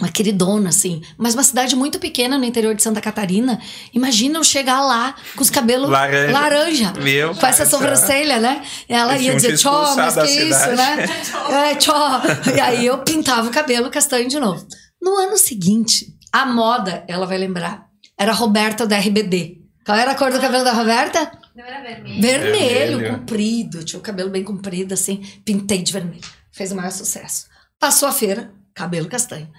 uma 0.00 0.08
queridona, 0.08 0.70
assim, 0.70 1.02
mas 1.18 1.34
uma 1.34 1.42
cidade 1.42 1.76
muito 1.76 1.98
pequena 1.98 2.38
no 2.38 2.44
interior 2.44 2.74
de 2.74 2.82
Santa 2.82 3.00
Catarina. 3.00 3.60
Imagina 3.92 4.38
eu 4.38 4.44
chegar 4.44 4.80
lá 4.82 5.14
com 5.36 5.42
os 5.42 5.50
cabelos 5.50 5.90
Laranja. 5.90 6.32
laranja. 6.32 6.92
Meu 6.94 7.34
Com 7.34 7.46
essa 7.46 7.66
sobrancelha, 7.66 8.40
né? 8.40 8.62
Ela 8.88 9.18
ia 9.18 9.34
dizer, 9.34 9.56
tchó, 9.58 9.94
mas 9.94 10.14
que 10.14 10.22
isso, 10.30 10.58
cidade." 10.58 10.76
né? 10.76 11.06
É, 11.72 11.74
tchó. 11.74 12.22
E 12.56 12.60
aí 12.60 12.86
eu 12.86 12.98
pintava 12.98 13.48
o 13.48 13.52
cabelo 13.52 13.90
castanho 13.90 14.28
de 14.28 14.40
novo. 14.40 14.66
No 15.00 15.16
ano 15.18 15.36
seguinte, 15.36 16.06
a 16.32 16.46
moda, 16.46 17.04
ela 17.06 17.26
vai 17.26 17.36
lembrar, 17.36 17.86
era 18.18 18.32
a 18.32 18.34
Roberta 18.34 18.86
da 18.86 18.96
RBD. 18.98 19.58
Qual 19.84 19.98
era 19.98 20.12
a 20.12 20.14
cor 20.14 20.32
do 20.32 20.40
cabelo 20.40 20.64
da 20.64 20.72
Roberta? 20.72 21.30
Não 21.54 21.64
era 21.64 21.82
vermelho. 21.82 22.22
Vermelho, 22.22 22.98
Vermelho. 22.98 23.18
comprido. 23.18 23.84
Tinha 23.84 23.98
o 24.00 24.02
cabelo 24.02 24.30
bem 24.30 24.42
comprido, 24.42 24.94
assim. 24.94 25.22
Pintei 25.44 25.82
de 25.82 25.92
vermelho. 25.92 26.22
Fez 26.50 26.72
o 26.72 26.76
maior 26.76 26.92
sucesso. 26.92 27.46
Passou 27.78 28.08
a 28.08 28.12
feira, 28.12 28.52
cabelo 28.74 29.08
castanho. 29.08 29.50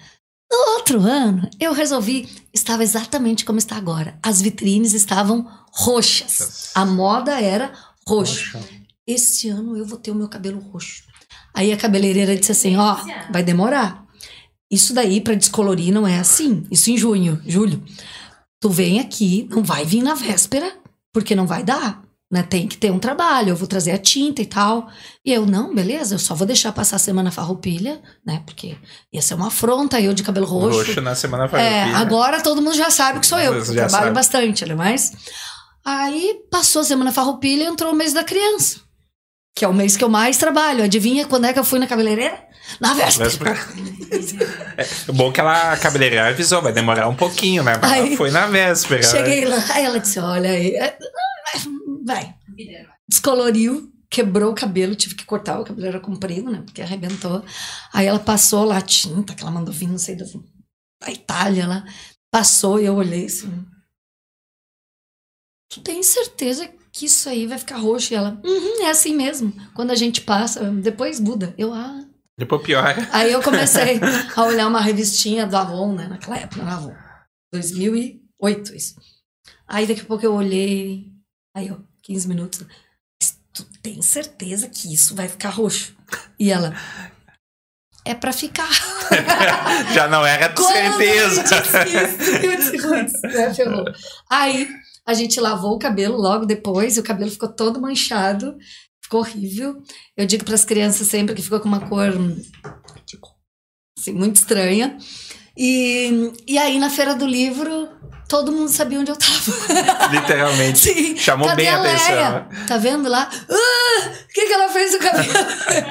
No 0.54 0.74
outro 0.74 1.00
ano, 1.00 1.50
eu 1.58 1.72
resolvi. 1.72 2.28
Estava 2.52 2.84
exatamente 2.84 3.44
como 3.44 3.58
está 3.58 3.74
agora. 3.74 4.16
As 4.22 4.40
vitrines 4.40 4.94
estavam 4.94 5.50
roxas. 5.72 6.70
A 6.76 6.86
moda 6.86 7.40
era 7.40 7.72
roxo. 8.06 8.52
Poxa. 8.52 8.68
Esse 9.04 9.48
ano 9.48 9.76
eu 9.76 9.84
vou 9.84 9.98
ter 9.98 10.12
o 10.12 10.14
meu 10.14 10.28
cabelo 10.28 10.60
roxo. 10.60 11.02
Aí 11.52 11.72
a 11.72 11.76
cabeleireira 11.76 12.36
disse 12.36 12.52
assim: 12.52 12.76
ó, 12.76 12.96
vai 13.32 13.42
demorar. 13.42 14.06
Isso 14.70 14.94
daí 14.94 15.20
pra 15.20 15.34
descolorir 15.34 15.92
não 15.92 16.06
é 16.06 16.20
assim. 16.20 16.64
Isso 16.70 16.88
em 16.88 16.96
junho, 16.96 17.42
julho. 17.44 17.82
Tu 18.60 18.70
vem 18.70 19.00
aqui, 19.00 19.48
não 19.50 19.64
vai 19.64 19.84
vir 19.84 20.04
na 20.04 20.14
véspera, 20.14 20.72
porque 21.12 21.34
não 21.34 21.48
vai 21.48 21.64
dar. 21.64 22.03
Né? 22.34 22.42
Tem 22.42 22.66
que 22.66 22.76
ter 22.76 22.90
um 22.90 22.98
trabalho, 22.98 23.50
eu 23.50 23.56
vou 23.56 23.68
trazer 23.68 23.92
a 23.92 23.98
tinta 23.98 24.42
e 24.42 24.46
tal. 24.46 24.88
E 25.24 25.32
eu, 25.32 25.46
não, 25.46 25.72
beleza, 25.72 26.16
eu 26.16 26.18
só 26.18 26.34
vou 26.34 26.44
deixar 26.44 26.72
passar 26.72 26.96
a 26.96 26.98
semana 26.98 27.30
farroupilha, 27.30 28.02
né? 28.26 28.42
Porque 28.44 28.76
ia 29.12 29.22
ser 29.22 29.34
uma 29.34 29.46
afronta, 29.46 30.00
eu 30.00 30.12
de 30.12 30.24
cabelo 30.24 30.44
roxo. 30.44 30.78
Roxo 30.78 31.00
na 31.00 31.14
semana 31.14 31.44
É, 31.44 31.48
farroupilha. 31.48 31.96
agora 31.96 32.40
todo 32.42 32.60
mundo 32.60 32.74
já 32.74 32.90
sabe 32.90 33.20
que 33.20 33.26
sou 33.28 33.38
eu, 33.38 33.54
eu 33.54 33.64
trabalho 33.64 33.90
sabe. 33.90 34.10
bastante, 34.10 34.66
né? 34.66 34.74
Mas 34.74 35.12
aí 35.86 36.40
passou 36.50 36.82
a 36.82 36.84
semana 36.84 37.12
farroupilha 37.12 37.62
e 37.62 37.66
entrou 37.66 37.92
o 37.92 37.96
mês 37.96 38.12
da 38.12 38.24
criança, 38.24 38.80
que 39.54 39.64
é 39.64 39.68
o 39.68 39.72
mês 39.72 39.96
que 39.96 40.02
eu 40.02 40.08
mais 40.08 40.36
trabalho. 40.36 40.82
Adivinha 40.82 41.26
quando 41.26 41.44
é 41.44 41.52
que 41.52 41.58
eu 41.60 41.64
fui 41.64 41.78
na 41.78 41.86
cabeleireira? 41.86 42.36
Na 42.80 42.94
véspera. 42.94 43.28
Véspera. 43.28 43.58
É 44.76 45.12
bom 45.12 45.30
que 45.30 45.38
ela, 45.38 45.72
a 45.72 45.76
cabeleireira 45.76 46.28
avisou, 46.28 46.60
vai 46.62 46.72
demorar 46.72 47.08
um 47.08 47.14
pouquinho, 47.14 47.62
né? 47.62 47.78
Mas 47.80 47.92
Aí, 47.92 48.06
ela 48.08 48.16
foi 48.16 48.30
na 48.32 48.46
véspera. 48.46 49.00
né? 49.02 49.08
Cheguei 49.08 49.44
lá, 49.44 49.62
aí 49.70 49.84
ela 49.84 50.00
disse: 50.00 50.18
Olha 50.18 50.50
aí, 50.50 50.74
é, 50.74 50.96
vai. 52.04 52.36
Descoloriu, 53.08 53.92
quebrou 54.10 54.52
o 54.52 54.54
cabelo, 54.54 54.94
tive 54.94 55.14
que 55.14 55.24
cortar, 55.24 55.60
o 55.60 55.64
cabelo 55.64 55.86
era 55.88 56.00
comprido, 56.00 56.50
né? 56.50 56.62
Porque 56.62 56.82
arrebentou. 56.82 57.44
Aí 57.92 58.06
ela 58.06 58.20
passou 58.20 58.64
lá 58.64 58.78
a 58.78 58.82
tinta 58.82 59.34
que 59.34 59.42
ela 59.42 59.50
mandou 59.50 59.74
vir, 59.74 59.88
não 59.88 59.98
sei 59.98 60.14
da, 60.14 60.24
da 61.02 61.10
Itália 61.10 61.66
lá. 61.66 61.84
Passou 62.30 62.80
e 62.80 62.84
eu 62.84 62.94
olhei 62.94 63.26
assim. 63.26 63.66
Tu 65.70 65.80
tem 65.80 66.02
certeza 66.02 66.68
que 66.92 67.06
isso 67.06 67.28
aí 67.28 67.46
vai 67.46 67.58
ficar 67.58 67.76
roxo? 67.76 68.12
E 68.12 68.16
ela, 68.16 68.40
uhum, 68.44 68.84
é 68.84 68.90
assim 68.90 69.16
mesmo. 69.16 69.52
Quando 69.74 69.90
a 69.90 69.96
gente 69.96 70.20
passa, 70.20 70.70
depois 70.70 71.18
muda. 71.18 71.52
Eu, 71.58 71.72
ah. 71.72 72.04
Depois 72.38 72.62
pior. 72.62 72.94
Aí 73.12 73.32
eu 73.32 73.42
comecei 73.42 73.98
a 74.36 74.42
olhar 74.44 74.68
uma 74.68 74.80
revistinha 74.80 75.46
do 75.46 75.56
Avon, 75.56 75.94
né? 75.94 76.06
Naquela 76.06 76.38
época, 76.38 76.62
na 76.62 76.76
Avon. 76.76 76.94
2008, 77.52 78.74
isso. 78.74 78.94
Aí 79.66 79.86
daqui 79.86 80.02
a 80.02 80.04
pouco 80.04 80.24
eu 80.24 80.34
olhei. 80.34 81.12
Aí 81.56 81.68
eu, 81.68 81.84
15 82.04 82.28
minutos. 82.28 82.60
"Mas 83.20 83.38
Tu 83.52 83.64
tem 83.82 84.02
certeza 84.02 84.68
que 84.68 84.92
isso 84.92 85.14
vai 85.14 85.28
ficar 85.28 85.50
roxo? 85.50 85.94
E 86.38 86.50
ela. 86.50 86.74
É 88.04 88.14
pra 88.14 88.32
ficar. 88.32 88.68
Já 89.94 90.06
não 90.08 90.26
era 90.26 90.48
de 90.48 90.54
Quando 90.56 90.72
certeza. 90.72 91.40
eu 91.40 91.62
disse 91.62 92.46
eu 92.46 92.56
disse, 92.56 92.82
"Putz, 92.82 93.22
né, 93.22 93.54
ferrou." 93.54 93.84
Aí 94.30 94.68
a 95.06 95.14
gente 95.14 95.40
lavou 95.40 95.74
o 95.74 95.78
cabelo 95.78 96.16
logo 96.16 96.44
depois, 96.44 96.96
e 96.96 97.00
o 97.00 97.04
cabelo 97.04 97.30
ficou 97.30 97.48
todo 97.48 97.80
manchado, 97.80 98.56
ficou 99.02 99.20
horrível. 99.20 99.82
Eu 100.16 100.26
digo 100.26 100.44
para 100.44 100.54
as 100.54 100.64
crianças 100.64 101.06
sempre 101.08 101.34
que 101.34 101.42
ficou 101.42 101.60
com 101.60 101.68
uma 101.68 101.88
cor 101.88 102.10
assim, 103.98 104.12
muito 104.12 104.36
estranha. 104.36 104.98
E, 105.56 106.32
e 106.46 106.58
aí 106.58 106.78
na 106.78 106.90
feira 106.90 107.14
do 107.14 107.26
livro, 107.26 107.88
todo 108.28 108.52
mundo 108.52 108.68
sabia 108.68 109.00
onde 109.00 109.10
eu 109.10 109.16
tava. 109.16 110.08
Literalmente. 110.10 110.78
Sim. 110.78 111.16
Chamou 111.16 111.48
Cadê 111.48 111.62
bem 111.62 111.70
a 111.70 111.80
atenção. 111.80 112.48
Tá 112.66 112.76
vendo 112.76 113.08
lá? 113.08 113.28
Ah, 113.48 114.08
o 114.08 114.32
que, 114.32 114.46
que 114.46 114.52
ela 114.52 114.68
fez 114.68 114.92
no 114.92 114.98
cabelo? 114.98 115.32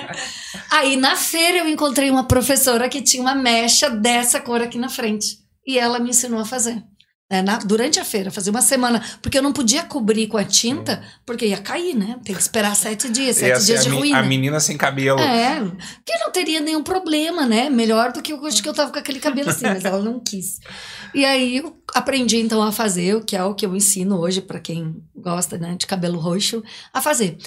Aí 0.70 0.96
na 0.96 1.16
feira 1.16 1.60
eu 1.60 1.68
encontrei 1.68 2.10
uma 2.10 2.28
professora 2.28 2.90
que 2.90 3.02
tinha 3.02 3.22
uma 3.22 3.36
mecha 3.36 3.90
dessa 3.90 4.40
cor 4.40 4.62
aqui 4.62 4.78
na 4.78 4.90
frente. 4.90 5.38
E 5.66 5.78
ela 5.78 6.00
me 6.00 6.10
ensinou 6.10 6.40
a 6.40 6.46
fazer. 6.46 6.84
Né, 7.34 7.42
na- 7.42 7.58
durante 7.58 8.00
a 8.00 8.06
feira, 8.06 8.30
fazia 8.30 8.52
uma 8.52 8.62
semana. 8.62 9.04
Porque 9.22 9.36
eu 9.38 9.42
não 9.42 9.52
podia 9.52 9.82
cobrir 9.84 10.28
com 10.28 10.38
a 10.38 10.44
tinta, 10.44 11.04
porque 11.25 11.48
ia 11.48 11.58
cair, 11.58 11.96
né? 11.96 12.20
Tem 12.24 12.36
que 12.36 12.42
esperar 12.42 12.75
sete 12.75 13.10
dias, 13.10 13.38
sete 13.38 13.60
ser 13.60 13.66
dias 13.66 13.84
de 13.84 13.90
ruína. 13.90 14.20
a 14.20 14.24
menina 14.24 14.60
sem 14.60 14.78
cabelo. 14.78 15.20
É, 15.20 15.60
que 16.06 16.16
não 16.20 16.32
teria 16.32 16.62
nenhum 16.62 16.84
problema, 16.84 17.48
né? 17.48 17.70
Melhor 17.72 18.12
do 18.12 18.22
que 18.22 18.32
eu 18.34 18.46
acho 18.46 18.62
que 18.62 18.70
eu 18.70 18.74
tava 18.74 18.92
com 18.92 19.00
aquele 19.00 19.20
cabelo 19.20 19.50
assim, 19.50 19.66
mas 19.66 19.84
ela 19.84 20.04
não 20.04 20.20
quis. 20.20 20.60
E 21.13 21.25
aí 21.25 21.58
eu 21.58 21.75
aprendi 21.96 22.38
então 22.38 22.62
a 22.62 22.72
fazer, 22.72 23.16
o 23.16 23.24
que 23.25 23.36
é 23.36 23.44
o 23.44 23.56
que 23.56 23.66
eu 23.66 23.75
ensino 23.75 24.20
hoje 24.20 24.40
para 24.42 24.60
quem 24.60 24.96
gosta, 25.16 25.58
né, 25.58 25.75
de 25.75 25.88
cabelo 25.88 26.20
roxo, 26.20 26.62
a 26.94 27.02
fazer. 27.02 27.38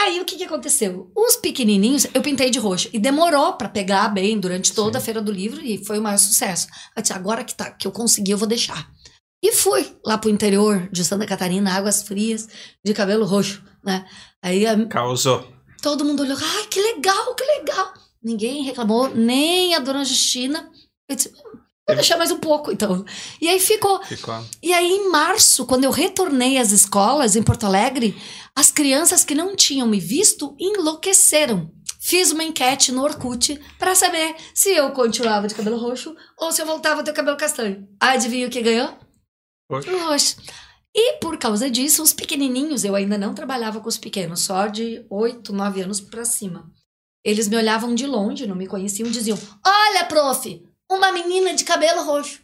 Aí 0.00 0.20
o 0.20 0.24
que 0.24 0.36
que 0.36 0.44
aconteceu? 0.44 1.10
Os 1.16 1.34
pequenininhos 1.34 2.06
eu 2.14 2.22
pintei 2.22 2.50
de 2.50 2.58
roxo 2.60 2.88
e 2.92 3.00
demorou 3.00 3.54
para 3.54 3.68
pegar 3.68 4.06
bem 4.08 4.38
durante 4.38 4.72
toda 4.72 4.98
a 4.98 5.00
feira 5.00 5.20
do 5.20 5.32
livro 5.32 5.60
e 5.60 5.84
foi 5.84 5.98
o 5.98 6.02
maior 6.02 6.18
sucesso. 6.18 6.68
Eu 6.94 7.02
disse, 7.02 7.12
agora 7.12 7.42
que 7.42 7.52
tá, 7.52 7.68
que 7.72 7.84
eu 7.84 7.90
consegui, 7.90 8.30
eu 8.30 8.38
vou 8.38 8.46
deixar. 8.46 8.88
E 9.42 9.52
fui 9.52 9.96
lá 10.04 10.18
pro 10.18 10.30
interior 10.30 10.88
de 10.90 11.04
Santa 11.04 11.26
Catarina, 11.26 11.72
águas 11.72 12.02
frias, 12.02 12.48
de 12.84 12.92
cabelo 12.92 13.24
roxo, 13.24 13.62
né? 13.84 14.04
Aí 14.42 14.66
a, 14.66 14.86
Causou. 14.86 15.46
Todo 15.80 16.04
mundo 16.04 16.22
olhou, 16.22 16.36
ai, 16.40 16.66
que 16.66 16.80
legal, 16.80 17.34
que 17.34 17.44
legal. 17.44 17.92
Ninguém 18.22 18.64
reclamou, 18.64 19.14
nem 19.14 19.74
a 19.74 19.78
dona 19.78 20.04
Justina. 20.04 20.68
Eu 21.08 21.14
disse, 21.14 21.32
vou 21.86 21.94
deixar 21.94 22.16
mais 22.16 22.32
um 22.32 22.38
pouco, 22.38 22.72
então. 22.72 23.04
E 23.40 23.48
aí 23.48 23.60
ficou. 23.60 24.02
Ficou. 24.02 24.44
E 24.60 24.72
aí, 24.72 24.90
em 24.90 25.08
março, 25.08 25.64
quando 25.66 25.84
eu 25.84 25.92
retornei 25.92 26.58
às 26.58 26.72
escolas 26.72 27.36
em 27.36 27.42
Porto 27.42 27.64
Alegre, 27.64 28.20
as 28.56 28.72
crianças 28.72 29.24
que 29.24 29.36
não 29.36 29.54
tinham 29.54 29.86
me 29.86 30.00
visto 30.00 30.56
enlouqueceram. 30.58 31.70
Fiz 32.00 32.32
uma 32.32 32.42
enquete 32.42 32.90
no 32.90 33.02
Orkut 33.02 33.60
para 33.78 33.94
saber 33.94 34.34
se 34.54 34.70
eu 34.70 34.90
continuava 34.92 35.46
de 35.46 35.54
cabelo 35.54 35.78
roxo 35.78 36.14
ou 36.36 36.50
se 36.50 36.62
eu 36.62 36.66
voltava 36.66 37.02
a 37.02 37.04
ter 37.04 37.12
cabelo 37.12 37.36
castanho. 37.36 37.86
Adivinha 38.00 38.46
o 38.46 38.50
que 38.50 38.62
ganhou? 38.62 38.96
Roxo. 39.70 40.36
E 40.94 41.18
por 41.18 41.38
causa 41.38 41.70
disso, 41.70 42.02
os 42.02 42.12
pequenininhos, 42.12 42.84
eu 42.84 42.94
ainda 42.94 43.18
não 43.18 43.34
trabalhava 43.34 43.80
com 43.80 43.88
os 43.88 43.98
pequenos, 43.98 44.40
só 44.40 44.66
de 44.66 45.04
8, 45.10 45.52
9 45.52 45.82
anos 45.82 46.00
para 46.00 46.24
cima. 46.24 46.70
Eles 47.24 47.46
me 47.48 47.56
olhavam 47.56 47.94
de 47.94 48.06
longe, 48.06 48.46
não 48.46 48.56
me 48.56 48.66
conheciam, 48.66 49.10
diziam: 49.10 49.38
Olha, 49.64 50.04
prof, 50.06 50.64
uma 50.90 51.12
menina 51.12 51.54
de 51.54 51.64
cabelo 51.64 52.02
roxo. 52.04 52.40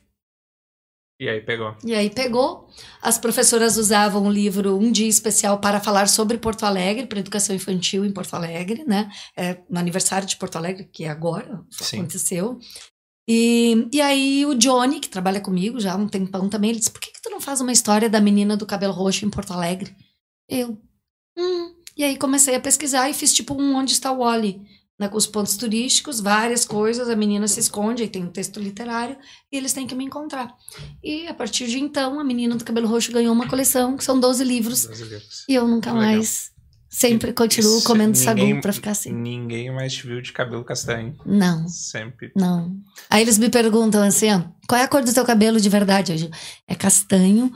E 1.18 1.28
aí 1.28 1.40
pegou. 1.40 1.76
E 1.84 1.94
aí 1.94 2.10
pegou. 2.10 2.68
As 3.00 3.18
professoras 3.18 3.76
usavam 3.76 4.26
o 4.26 4.30
livro 4.30 4.76
Um 4.76 4.90
Dia 4.90 5.08
Especial 5.08 5.58
para 5.60 5.80
falar 5.80 6.08
sobre 6.08 6.38
Porto 6.38 6.64
Alegre, 6.64 7.06
para 7.06 7.20
educação 7.20 7.54
infantil 7.54 8.04
em 8.04 8.12
Porto 8.12 8.34
Alegre, 8.34 8.84
né? 8.84 9.08
É, 9.36 9.58
no 9.70 9.78
aniversário 9.78 10.26
de 10.26 10.36
Porto 10.36 10.56
Alegre, 10.56 10.88
que 10.92 11.04
é 11.04 11.08
agora, 11.08 11.62
Sim. 11.70 11.98
aconteceu. 11.98 12.58
E, 13.26 13.88
e 13.92 14.00
aí 14.00 14.44
o 14.44 14.54
Johnny, 14.54 15.00
que 15.00 15.08
trabalha 15.08 15.40
comigo 15.40 15.80
já 15.80 15.94
há 15.94 15.96
um 15.96 16.08
tempão 16.08 16.48
também, 16.48 16.70
ele 16.70 16.78
disse, 16.78 16.90
por 16.90 17.00
que, 17.00 17.12
que 17.12 17.22
tu 17.22 17.30
não 17.30 17.40
faz 17.40 17.60
uma 17.60 17.72
história 17.72 18.08
da 18.08 18.20
menina 18.20 18.56
do 18.56 18.66
cabelo 18.66 18.92
roxo 18.92 19.24
em 19.24 19.30
Porto 19.30 19.52
Alegre? 19.52 19.94
Eu, 20.48 20.78
hum. 21.36 21.74
E 21.96 22.04
aí 22.04 22.18
comecei 22.18 22.54
a 22.54 22.60
pesquisar 22.60 23.08
e 23.08 23.14
fiz 23.14 23.32
tipo 23.32 23.54
um 23.54 23.76
Onde 23.76 23.92
está 23.92 24.12
o 24.12 24.18
Wally? 24.18 24.60
Né, 24.96 25.08
com 25.08 25.16
os 25.16 25.26
pontos 25.26 25.56
turísticos, 25.56 26.20
várias 26.20 26.64
coisas, 26.64 27.08
a 27.08 27.16
menina 27.16 27.48
se 27.48 27.58
esconde, 27.58 28.04
aí 28.04 28.08
tem 28.08 28.22
um 28.22 28.30
texto 28.30 28.60
literário, 28.60 29.16
e 29.50 29.56
eles 29.56 29.72
têm 29.72 29.88
que 29.88 29.94
me 29.94 30.04
encontrar. 30.04 30.54
E 31.02 31.26
a 31.26 31.34
partir 31.34 31.66
de 31.66 31.80
então, 31.80 32.20
a 32.20 32.22
menina 32.22 32.54
do 32.54 32.64
cabelo 32.64 32.86
roxo 32.86 33.10
ganhou 33.10 33.34
uma 33.34 33.48
coleção, 33.48 33.96
que 33.96 34.04
são 34.04 34.20
12 34.20 34.44
livros, 34.44 34.86
Doze 34.86 35.02
livros. 35.02 35.44
e 35.48 35.54
eu 35.54 35.66
nunca 35.66 35.92
mais, 35.92 36.52
sempre 36.96 37.32
continuo 37.32 37.78
Isso, 37.78 37.86
comendo 37.86 38.16
ninguém- 38.18 38.24
sagu 38.50 38.60
pra 38.62 38.72
ficar 38.72 38.90
assim. 38.92 39.12
Ninguém 39.12 39.70
mais 39.74 39.92
te 39.92 40.06
viu 40.06 40.20
de 40.22 40.32
cabelo 40.32 40.64
castanho. 40.64 41.16
Não. 41.26 41.66
Sempre. 41.68 42.30
Não. 42.36 42.76
Aí 43.10 43.22
eles 43.22 43.36
me 43.38 43.48
perguntam 43.50 44.02
assim, 44.02 44.32
ó, 44.32 44.42
qual 44.68 44.80
é 44.80 44.84
a 44.84 44.88
cor 44.88 45.02
do 45.02 45.12
teu 45.12 45.24
cabelo 45.24 45.60
de 45.60 45.68
verdade? 45.68 46.12
Eu 46.12 46.18
digo, 46.18 46.32
é 46.68 46.74
castanho 46.74 47.52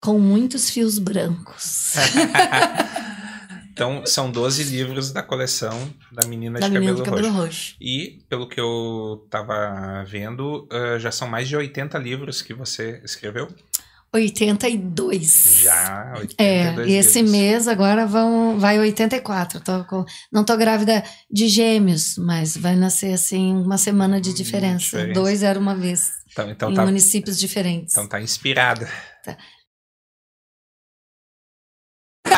com 0.00 0.18
muitos 0.18 0.68
fios 0.70 0.98
brancos. 0.98 1.94
Então, 3.74 4.04
são 4.04 4.30
12 4.30 4.64
livros 4.64 5.12
da 5.12 5.22
coleção 5.22 5.90
da 6.12 6.26
Menina 6.28 6.60
da 6.60 6.68
de 6.68 6.74
menina 6.74 6.92
Cabelo, 6.92 7.04
do 7.04 7.10
cabelo 7.10 7.28
Roxo. 7.28 7.46
roxo. 7.46 7.76
E, 7.80 8.18
pelo 8.28 8.46
que 8.46 8.60
eu 8.60 9.26
tava 9.30 10.04
vendo, 10.06 10.68
ah, 10.70 10.98
já 10.98 11.10
são 11.10 11.26
mais 11.26 11.48
de 11.48 11.56
80 11.56 11.96
livros 11.98 12.42
que 12.42 12.52
você 12.52 13.00
escreveu. 13.02 13.48
82. 14.12 15.60
Já, 15.62 16.12
82 16.16 16.38
É, 16.38 16.90
e 16.90 16.94
esse 16.96 17.18
livros. 17.22 17.32
mês 17.32 17.68
agora 17.68 18.06
vão, 18.06 18.58
vai 18.58 18.78
84. 18.78 19.60
Tô 19.60 19.84
com- 19.84 20.04
não 20.30 20.44
tô 20.44 20.56
grávida 20.56 21.02
de 21.30 21.48
gêmeos, 21.48 22.16
mas 22.18 22.56
vai 22.56 22.76
nascer 22.76 23.12
assim 23.12 23.52
uma 23.54 23.78
semana 23.78 24.20
de 24.20 24.30
Hum, 24.30 24.34
diferença. 24.34 24.78
diferença. 24.84 25.14
Dois 25.20 25.42
era 25.42 25.58
uma 25.58 25.74
vez, 25.74 26.12
Então, 26.30 26.50
então, 26.50 26.70
em 26.70 26.74
tá, 26.74 26.84
municípios 26.84 27.38
diferentes. 27.38 27.94
então 27.94 28.06
tá 28.06 28.20
inspirada. 28.20 28.88
Tá. 29.24 29.36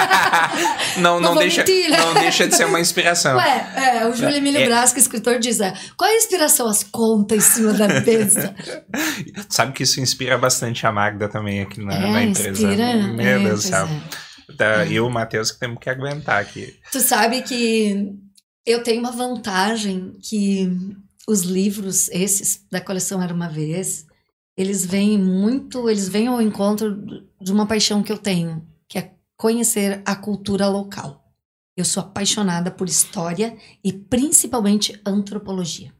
não, 0.99 1.21
Não 1.21 1.35
não, 1.35 1.41
deixa, 1.41 1.61
mentir, 1.63 1.91
né? 1.91 1.97
não 1.99 2.15
deixa 2.15 2.47
de 2.49 2.55
ser 2.57 2.65
uma 2.67 2.81
inspiração. 2.81 3.37
Ué, 3.37 3.73
é, 3.77 4.07
o 4.07 4.15
Júlio 4.15 4.37
Emílio 4.37 4.61
É. 4.61 4.67
Brasco, 4.67 4.99
escritor, 4.99 5.39
diz: 5.39 5.61
é, 5.61 5.73
qual 5.97 6.11
é 6.11 6.15
a 6.15 6.17
inspiração? 6.17 6.67
As 6.67 6.83
contas 6.85 7.39
em 7.39 7.41
cima 7.41 7.73
da 7.73 7.89
mesa. 7.89 8.55
Sabe 9.49 9.73
que 9.73 9.83
isso 9.83 10.01
inspira 10.01 10.37
bastante 10.39 10.87
a 10.87 10.93
Magda 10.93 11.29
também 11.29 11.63
aqui 11.63 11.83
na, 11.85 11.95
é, 11.95 12.13
na 12.13 12.23
empresa. 12.25 12.51
inspira. 12.51 12.95
Meu 13.09 13.27
é, 13.27 13.39
Deus 13.39 13.65
do 13.65 13.71
pois 13.71 13.87
céu. 13.87 13.87
é. 13.87 14.25
Tá, 14.57 14.85
Eu 14.87 14.93
e 14.93 15.01
o 15.01 15.11
Matheus 15.11 15.51
que 15.51 15.59
temos 15.59 15.79
que 15.81 15.89
aguentar 15.91 16.41
aqui. 16.41 16.75
Tu 16.93 17.01
sabe 17.01 17.43
que 17.43 18.13
eu 18.67 18.83
tenho 18.83 19.01
uma 19.01 19.11
vantagem 19.11 20.13
que 20.23 20.71
os 21.27 21.43
livros, 21.43 22.09
esses 22.11 22.61
da 22.71 22.81
coleção 22.81 23.23
Era 23.23 23.33
Uma 23.33 23.49
Vez, 23.49 24.05
eles 24.57 24.85
vêm 24.85 25.19
muito, 25.19 25.89
eles 25.89 26.09
vêm 26.09 26.27
ao 26.29 26.41
encontro 26.43 26.95
de 27.41 27.51
uma 27.53 27.67
paixão 27.67 28.03
que 28.03 28.13
eu 28.13 28.19
tenho, 28.19 28.51
é 28.51 28.74
conhecer 29.37 30.03
a 30.05 30.15
cultura 30.15 30.69
local. 30.69 31.25
Eu 31.77 31.85
sou 31.85 32.03
apaixonada 32.03 32.71
por 32.71 32.89
história 32.89 33.57
e 33.83 33.93
principalmente 33.93 35.01
antropologia. 35.05 35.93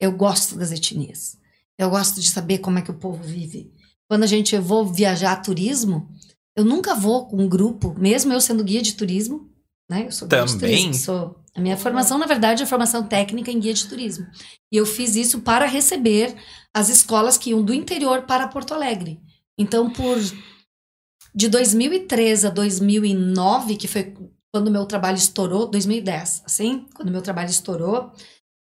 Eu 0.00 0.12
gosto 0.12 0.56
das 0.56 0.72
etnias. 0.72 1.38
Eu 1.78 1.90
gosto 1.90 2.20
de 2.20 2.30
saber 2.30 2.58
como 2.58 2.78
é 2.78 2.82
que 2.82 2.90
o 2.90 2.98
povo 2.98 3.22
vive. 3.22 3.72
Quando 4.08 4.24
a 4.24 4.26
gente 4.26 4.54
eu 4.54 4.62
vou 4.62 4.86
viajar 4.86 5.32
a 5.32 5.36
turismo, 5.36 6.08
eu 6.56 6.64
nunca 6.64 6.94
vou 6.94 7.26
com 7.26 7.36
um 7.36 7.48
grupo, 7.48 7.94
mesmo 7.98 8.32
eu 8.32 8.40
sendo 8.40 8.64
guia 8.64 8.82
de 8.82 8.94
turismo, 8.94 9.50
né? 9.88 10.06
Eu 10.06 10.12
sou 10.12 10.28
guia 10.28 10.44
de 10.44 10.52
Também? 10.54 10.70
turismo, 10.70 10.94
sou. 10.94 11.42
A 11.54 11.60
minha 11.60 11.76
formação, 11.76 12.16
na 12.16 12.24
verdade, 12.24 12.62
é 12.62 12.66
formação 12.66 13.06
técnica 13.06 13.50
em 13.50 13.60
guia 13.60 13.74
de 13.74 13.86
turismo. 13.86 14.26
E 14.70 14.76
eu 14.76 14.86
fiz 14.86 15.16
isso 15.16 15.40
para 15.40 15.66
receber 15.66 16.34
as 16.72 16.88
escolas 16.88 17.36
que 17.36 17.50
iam 17.50 17.62
do 17.62 17.74
interior 17.74 18.22
para 18.22 18.48
Porto 18.48 18.72
Alegre. 18.72 19.20
Então, 19.58 19.90
por 19.90 20.16
de 21.34 21.48
2003 21.48 22.44
a 22.44 22.50
2009, 22.50 23.76
que 23.76 23.88
foi 23.88 24.14
quando 24.52 24.70
meu 24.70 24.84
trabalho 24.84 25.16
estourou, 25.16 25.66
2010, 25.66 26.42
assim, 26.44 26.86
quando 26.94 27.10
meu 27.10 27.22
trabalho 27.22 27.48
estourou, 27.48 28.12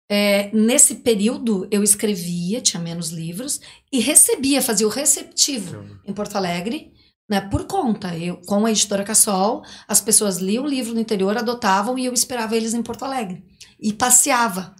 é, 0.09 0.51
nesse 0.55 0.95
período 0.95 1.67
eu 1.71 1.83
escrevia, 1.83 2.61
tinha 2.61 2.81
menos 2.81 3.09
livros, 3.09 3.61
e 3.91 3.99
recebia, 3.99 4.61
fazia 4.61 4.87
o 4.87 4.89
receptivo 4.89 5.99
em 6.05 6.13
Porto 6.13 6.35
Alegre, 6.35 6.91
né, 7.29 7.41
por 7.41 7.65
conta. 7.65 8.17
Eu, 8.17 8.37
com 8.45 8.65
a 8.65 8.71
editora 8.71 9.03
Cassol, 9.03 9.63
as 9.87 10.01
pessoas 10.01 10.37
liam 10.37 10.63
o 10.63 10.67
livro 10.67 10.93
no 10.93 10.99
interior, 10.99 11.37
adotavam 11.37 11.97
e 11.97 12.05
eu 12.05 12.13
esperava 12.13 12.55
eles 12.55 12.73
em 12.73 12.83
Porto 12.83 13.05
Alegre. 13.05 13.43
E 13.79 13.93
passeava. 13.93 14.75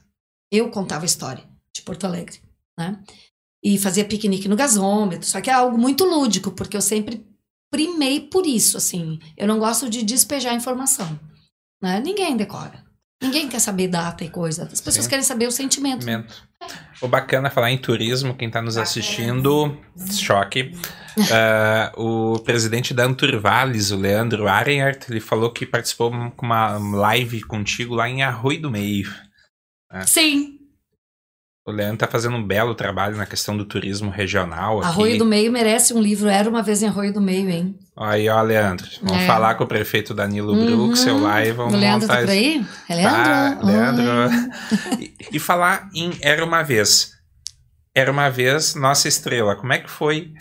Eu 0.51 0.69
contava 0.69 1.03
a 1.03 1.07
história 1.07 1.43
de 1.73 1.81
Porto 1.81 2.05
Alegre, 2.05 2.39
né? 2.77 3.01
E 3.63 3.79
fazia 3.79 4.05
piquenique 4.05 4.47
no 4.47 4.55
gasômetro, 4.55 5.27
só 5.27 5.41
que 5.41 5.49
é 5.49 5.53
algo 5.53 5.77
muito 5.77 6.05
lúdico, 6.05 6.51
porque 6.51 6.77
eu 6.77 6.81
sempre 6.81 7.25
primei 7.75 8.21
por 8.21 8.45
isso, 8.45 8.77
assim. 8.77 9.19
Eu 9.35 9.47
não 9.47 9.59
gosto 9.59 9.89
de 9.89 10.01
despejar 10.01 10.53
informação, 10.55 11.19
né? 11.81 11.99
Ninguém 11.99 12.37
decora. 12.37 12.85
Ninguém 13.21 13.49
quer 13.49 13.59
saber 13.59 13.89
data 13.89 14.23
e 14.23 14.29
coisa. 14.29 14.63
As 14.63 14.79
pessoas 14.79 15.05
Sim. 15.05 15.09
querem 15.09 15.25
saber 15.25 15.47
o 15.47 15.51
sentimento. 15.51 16.05
O 17.01 17.07
bacana 17.07 17.47
é 17.47 17.51
falar 17.51 17.71
em 17.71 17.77
turismo, 17.77 18.35
quem 18.35 18.47
está 18.47 18.61
nos 18.61 18.77
assistindo, 18.77 19.77
choque. 20.11 20.71
Ah, 21.31 21.93
o 21.97 22.39
presidente 22.39 22.93
da 22.93 23.05
Anturvales, 23.05 23.91
o 23.91 23.97
Leandro 23.97 24.47
Arenhart, 24.47 25.09
ele 25.09 25.19
falou 25.19 25.51
que 25.51 25.65
participou 25.65 26.11
com 26.31 26.45
uma 26.45 26.77
live 26.77 27.41
contigo 27.43 27.95
lá 27.95 28.09
em 28.09 28.21
Arroio 28.21 28.61
do 28.61 28.71
Meio. 28.71 29.13
Sim, 30.05 30.54
O 31.67 31.71
Leandro 31.71 31.97
tá 31.97 32.07
fazendo 32.07 32.37
um 32.37 32.43
belo 32.45 32.75
trabalho 32.75 33.17
na 33.17 33.25
questão 33.25 33.57
do 33.57 33.65
turismo 33.65 34.11
regional 34.11 34.77
aqui. 34.77 34.87
Arroio 34.87 35.17
do 35.17 35.25
Meio 35.25 35.51
merece 35.51 35.95
um 35.95 35.99
livro. 35.99 36.29
Era 36.29 36.47
uma 36.47 36.61
vez 36.61 36.83
em 36.83 36.87
Arroio 36.87 37.11
do 37.11 37.19
Meio, 37.19 37.49
hein? 37.49 37.79
Aí, 37.97 38.29
ó, 38.29 38.39
Leandro, 38.43 38.87
vamos 39.01 39.23
É. 39.23 39.25
falar 39.25 39.55
com 39.55 39.63
o 39.63 39.67
prefeito 39.67 40.13
Danilo 40.13 40.55
Brooks, 40.55 40.99
seu 40.99 41.17
lá, 41.19 41.43
e 41.43 41.51
vamos 41.51 41.73
o 41.73 41.77
Leandro 41.77 42.07
montar 42.07 42.19
tá 42.19 42.21
por 42.21 42.29
aí? 42.29 42.63
É 42.87 42.95
Leandro? 42.95 43.23
Tá, 43.23 43.59
Leandro. 43.63 44.05
E, 45.01 45.13
e 45.33 45.39
falar 45.39 45.89
em 45.95 46.11
Era 46.21 46.45
Uma 46.45 46.61
Vez. 46.61 47.13
Era 47.95 48.11
Uma 48.11 48.29
Vez, 48.29 48.75
Nossa 48.75 49.07
Estrela. 49.07 49.55
Como 49.55 49.73
é 49.73 49.79
que 49.79 49.89
foi 49.89 50.33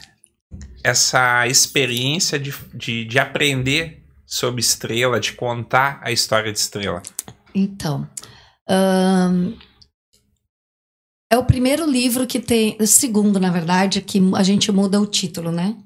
essa 0.84 1.46
experiência 1.46 2.38
de, 2.38 2.52
de, 2.74 3.06
de 3.06 3.18
aprender 3.18 4.04
sobre 4.26 4.60
Estrela, 4.60 5.18
de 5.18 5.32
contar 5.32 6.00
a 6.02 6.12
história 6.12 6.52
de 6.52 6.58
Estrela? 6.58 7.02
Então, 7.54 8.06
é 11.30 11.38
o 11.38 11.44
primeiro 11.44 11.88
livro 11.88 12.26
que 12.26 12.38
tem, 12.38 12.76
o 12.80 12.86
segundo, 12.86 13.40
na 13.40 13.50
verdade, 13.50 14.00
que 14.00 14.20
a 14.34 14.42
gente 14.42 14.70
muda 14.70 15.00
o 15.00 15.06
título, 15.06 15.50
né? 15.50 15.76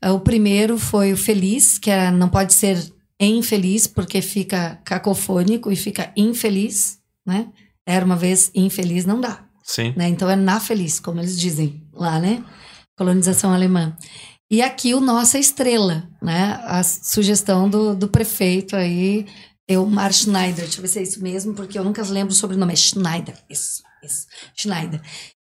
É, 0.00 0.10
O 0.10 0.20
primeiro 0.20 0.78
foi 0.78 1.12
o 1.12 1.16
Feliz, 1.16 1.78
que 1.78 1.90
é, 1.90 2.10
não 2.10 2.28
pode 2.28 2.54
ser 2.54 2.92
infeliz, 3.20 3.86
porque 3.86 4.22
fica 4.22 4.80
cacofônico 4.84 5.72
e 5.72 5.76
fica 5.76 6.12
infeliz, 6.16 6.98
né? 7.26 7.48
Era 7.86 8.04
uma 8.04 8.16
vez 8.16 8.50
infeliz, 8.54 9.04
não 9.04 9.20
dá. 9.20 9.44
Sim. 9.68 9.92
né? 9.94 10.08
Então 10.08 10.30
é 10.30 10.34
na 10.34 10.58
feliz, 10.58 10.98
como 10.98 11.20
eles 11.20 11.38
dizem 11.38 11.86
lá, 11.92 12.18
né? 12.18 12.42
Colonização 12.96 13.52
alemã. 13.52 13.94
E 14.50 14.62
aqui 14.62 14.94
o 14.94 15.00
Nossa 15.00 15.38
Estrela, 15.38 16.08
né? 16.22 16.58
A 16.64 16.82
sugestão 16.82 17.68
do, 17.68 17.94
do 17.94 18.08
prefeito 18.08 18.74
aí, 18.74 19.26
Elmar 19.68 20.10
Schneider. 20.12 20.64
Deixa 20.64 20.78
eu 20.78 20.82
ver 20.82 20.88
se 20.88 20.98
é 20.98 21.02
isso 21.02 21.22
mesmo, 21.22 21.52
porque 21.52 21.78
eu 21.78 21.84
nunca 21.84 22.02
lembro 22.02 22.32
o 22.32 22.36
sobrenome. 22.36 22.72
É 22.72 22.76
Schneider. 22.76 23.36
Isso, 23.50 23.82
isso. 24.02 24.26
Schneider. 24.56 25.00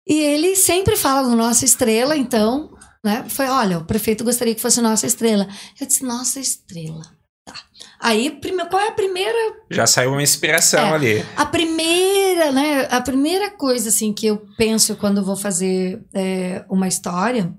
E 0.07 0.19
ele 0.19 0.57
sempre 0.57 0.97
fala 0.97 1.29
do 1.29 1.37
Nossa 1.37 1.65
Estrela, 1.65 2.17
então, 2.17 2.77
né? 3.05 3.25
Foi, 3.29 3.47
olha, 3.47 3.79
o 3.79 3.85
prefeito 3.85 4.25
gostaria 4.25 4.55
que 4.55 4.61
fosse 4.61 4.81
Nossa 4.81 5.07
Estrela. 5.07 5.47
Eu 5.81 5.87
disse, 5.87 6.05
Nossa 6.05 6.41
Estrela. 6.41 7.03
Tá. 7.45 7.55
Aí, 8.01 8.31
prime- 8.31 8.65
qual 8.69 8.81
é 8.83 8.89
a 8.89 8.93
primeira 8.93 9.37
Já 9.71 9.85
saiu 9.87 10.11
uma 10.13 10.23
inspiração 10.23 10.87
É. 10.87 10.93
ali. 10.93 11.27
a 11.37 11.45
primeira, 11.47 12.53
né? 12.53 12.85
A 12.91 13.01
primeira 13.01 13.51
coisa 13.51 13.89
assim 13.89 14.13
que 14.13 14.27
eu 14.27 14.47
penso 14.57 14.97
quando 14.97 15.25
vou 15.25 15.37
fazer 15.37 16.05
é, 16.15 16.65
uma 16.69 16.87
história, 16.87 17.53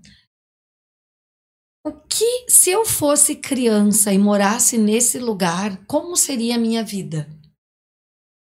o 1.86 1.92
que 1.92 2.46
se 2.50 2.70
eu 2.70 2.86
fosse 2.86 3.36
criança 3.36 4.14
e 4.14 4.18
morasse 4.18 4.78
nesse 4.78 5.20
lugar, 5.20 5.78
como 5.86 6.16
seria 6.16 6.56
a 6.56 6.60
minha 6.60 6.84
vida? 6.84 7.28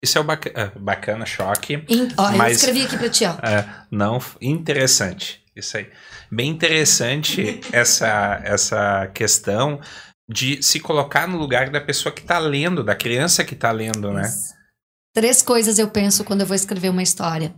Isso 0.03 0.19
é 0.19 0.21
o 0.21 0.25
baca- 0.25 0.53
ah, 0.57 0.79
bacana, 0.79 1.25
choque. 1.25 1.75
Em- 1.89 2.09
ó, 2.17 2.31
eu 2.33 2.37
Mas- 2.37 2.57
escrevi 2.59 2.83
aqui 2.85 2.97
para 2.99 3.09
ti, 3.09 3.25
ó. 3.25 3.35
É, 3.47 3.87
não, 3.91 4.19
interessante. 4.41 5.43
Isso 5.55 5.77
aí. 5.77 5.89
Bem 6.31 6.49
interessante 6.51 7.61
essa, 7.73 8.41
essa 8.43 9.07
questão 9.15 9.81
de 10.29 10.63
se 10.63 10.81
colocar 10.81 11.29
no 11.29 11.37
lugar 11.39 11.71
da 11.71 11.81
pessoa 11.81 12.13
que 12.13 12.23
está 12.23 12.39
lendo, 12.39 12.83
da 12.83 12.95
criança 12.97 13.45
que 13.45 13.55
está 13.55 13.71
lendo, 13.71 14.13
né? 14.13 14.23
Três 15.15 15.43
coisas 15.43 15.79
eu 15.79 15.89
penso 15.91 16.25
quando 16.25 16.41
eu 16.41 16.47
vou 16.47 16.57
escrever 16.57 16.89
uma 16.89 17.03
história. 17.03 17.55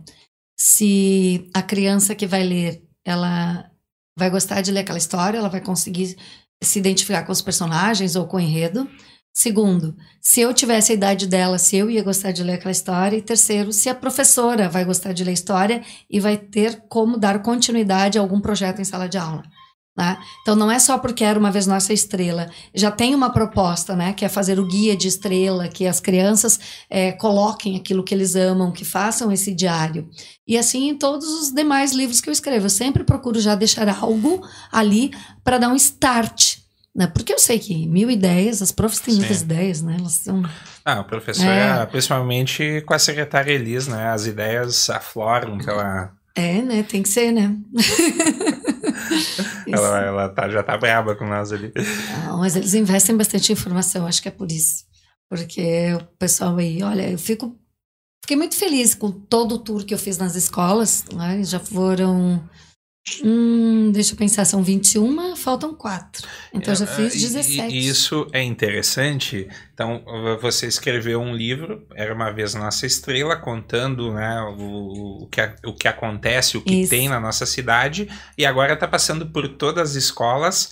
Se 0.59 1.49
a 1.53 1.61
criança 1.61 2.13
que 2.13 2.27
vai 2.27 2.43
ler, 2.43 2.83
ela 3.05 3.69
vai 4.17 4.29
gostar 4.29 4.61
de 4.61 4.71
ler 4.71 4.81
aquela 4.81 4.97
história, 4.97 5.37
ela 5.37 5.49
vai 5.49 5.61
conseguir 5.61 6.15
se 6.63 6.79
identificar 6.79 7.23
com 7.23 7.31
os 7.31 7.41
personagens 7.41 8.15
ou 8.15 8.27
com 8.27 8.37
o 8.37 8.39
enredo. 8.41 8.89
Segundo, 9.37 9.97
se 10.21 10.39
eu 10.39 10.53
tivesse 10.53 10.93
a 10.93 10.95
idade 10.95 11.27
dela, 11.27 11.57
se 11.57 11.75
eu 11.75 11.91
ia 11.91 12.01
gostar 12.01 12.31
de 12.31 12.41
ler 12.41 12.53
aquela 12.53 12.71
história. 12.71 13.17
E 13.17 13.21
terceiro, 13.21 13.73
se 13.73 13.89
a 13.89 13.93
professora 13.93 14.69
vai 14.69 14.85
gostar 14.85 15.11
de 15.11 15.25
ler 15.25 15.33
história 15.33 15.83
e 16.09 16.21
vai 16.21 16.37
ter 16.37 16.85
como 16.87 17.17
dar 17.17 17.41
continuidade 17.41 18.17
a 18.17 18.21
algum 18.21 18.39
projeto 18.39 18.79
em 18.79 18.85
sala 18.85 19.09
de 19.09 19.17
aula. 19.17 19.43
Né? 19.97 20.17
Então 20.41 20.55
não 20.55 20.71
é 20.71 20.79
só 20.79 20.97
porque 20.97 21.23
era 21.23 21.37
uma 21.37 21.51
vez 21.51 21.67
nossa 21.67 21.91
estrela, 21.91 22.49
já 22.73 22.91
tem 22.91 23.15
uma 23.15 23.29
proposta, 23.29 23.95
né, 23.95 24.11
que 24.11 24.25
é 24.25 24.29
fazer 24.29 24.59
o 24.59 24.67
guia 24.67 24.95
de 24.95 25.07
estrela, 25.07 25.69
que 25.69 25.87
as 25.87 26.01
crianças 26.01 26.59
é, 26.89 27.13
coloquem 27.13 27.77
aquilo 27.77 28.03
que 28.03 28.13
eles 28.13 28.35
amam, 28.35 28.73
que 28.73 28.83
façam 28.83 29.31
esse 29.31 29.53
diário. 29.53 30.09
E 30.45 30.57
assim 30.57 30.89
em 30.89 30.97
todos 30.97 31.27
os 31.27 31.51
demais 31.53 31.93
livros 31.93 32.19
que 32.19 32.27
eu 32.27 32.33
escrevo, 32.33 32.65
eu 32.65 32.69
sempre 32.69 33.05
procuro 33.05 33.39
já 33.39 33.55
deixar 33.55 33.87
algo 33.87 34.45
ali 34.69 35.11
para 35.45 35.57
dar 35.57 35.69
um 35.69 35.75
start. 35.75 36.64
Né? 36.95 37.07
Porque 37.07 37.33
eu 37.33 37.39
sei 37.39 37.59
que 37.59 37.85
mil 37.87 38.09
ideias, 38.09 38.61
as 38.61 38.71
profs 38.71 38.99
têm 39.01 39.15
Sim. 39.15 39.19
muitas 39.19 39.41
ideias, 39.41 39.81
né? 39.81 39.97
Elas 39.99 40.13
são. 40.13 40.41
Ah, 40.85 41.01
o 41.01 41.03
professor, 41.03 41.45
É. 41.45 41.81
é, 41.81 41.85
principalmente 41.85 42.81
com 42.85 42.93
a 42.93 42.99
secretária 42.99 43.51
Elis, 43.51 43.87
né? 43.87 44.07
As 44.11 44.25
ideias 44.25 44.89
afloram 44.89 45.57
pela. 45.57 46.13
É, 46.35 46.61
né? 46.61 46.83
Tem 46.83 47.03
que 47.03 47.09
ser, 47.09 47.31
né? 47.33 47.55
Ela, 49.67 49.99
ela 50.01 50.29
tá, 50.29 50.49
já 50.49 50.61
tá 50.63 50.77
braba 50.77 51.15
com 51.15 51.25
nós 51.27 51.51
ali. 51.51 51.71
Não, 52.25 52.39
mas 52.39 52.55
eles 52.55 52.73
investem 52.73 53.15
bastante 53.17 53.51
informação, 53.51 54.05
acho 54.05 54.21
que 54.21 54.27
é 54.27 54.31
por 54.31 54.51
isso. 54.51 54.83
Porque 55.29 55.93
o 55.93 56.03
pessoal 56.17 56.55
aí, 56.57 56.81
olha, 56.83 57.09
eu 57.09 57.17
fico. 57.17 57.55
Fiquei 58.23 58.37
muito 58.37 58.55
feliz 58.55 58.93
com 58.95 59.11
todo 59.11 59.55
o 59.55 59.59
tour 59.59 59.83
que 59.85 59.93
eu 59.93 59.97
fiz 59.97 60.17
nas 60.17 60.35
escolas, 60.35 61.03
né? 61.13 61.43
Já 61.43 61.59
foram 61.59 62.43
Hum, 63.23 63.91
deixa 63.91 64.13
eu 64.13 64.17
pensar, 64.17 64.45
são 64.45 64.63
21, 64.63 65.35
faltam 65.35 65.75
4. 65.75 66.27
Então 66.51 66.73
eu 66.73 66.77
já 66.77 66.85
É, 66.85 66.87
fiz 66.87 67.13
e- 67.13 67.19
17. 67.19 67.73
E, 67.75 67.87
isso 67.87 68.27
é 68.33 68.41
interessante. 68.41 69.47
Então, 69.73 70.03
você 70.41 70.65
escreveu 70.65 71.21
um 71.21 71.35
livro, 71.35 71.85
Era 71.95 72.13
Uma 72.15 72.31
Vez 72.31 72.55
Nossa 72.55 72.85
Estrela, 72.87 73.35
contando 73.35 74.11
né, 74.13 74.41
o, 74.57 75.23
o, 75.23 75.27
que, 75.27 75.39
o 75.67 75.73
que 75.75 75.87
acontece, 75.87 76.57
o 76.57 76.61
que 76.61 76.81
Isso. 76.81 76.89
tem 76.89 77.07
na 77.07 77.19
nossa 77.19 77.45
cidade, 77.45 78.09
e 78.35 78.43
agora 78.45 78.73
está 78.73 78.87
passando 78.87 79.27
por 79.27 79.47
todas 79.49 79.91
as 79.91 79.95
escolas, 79.95 80.71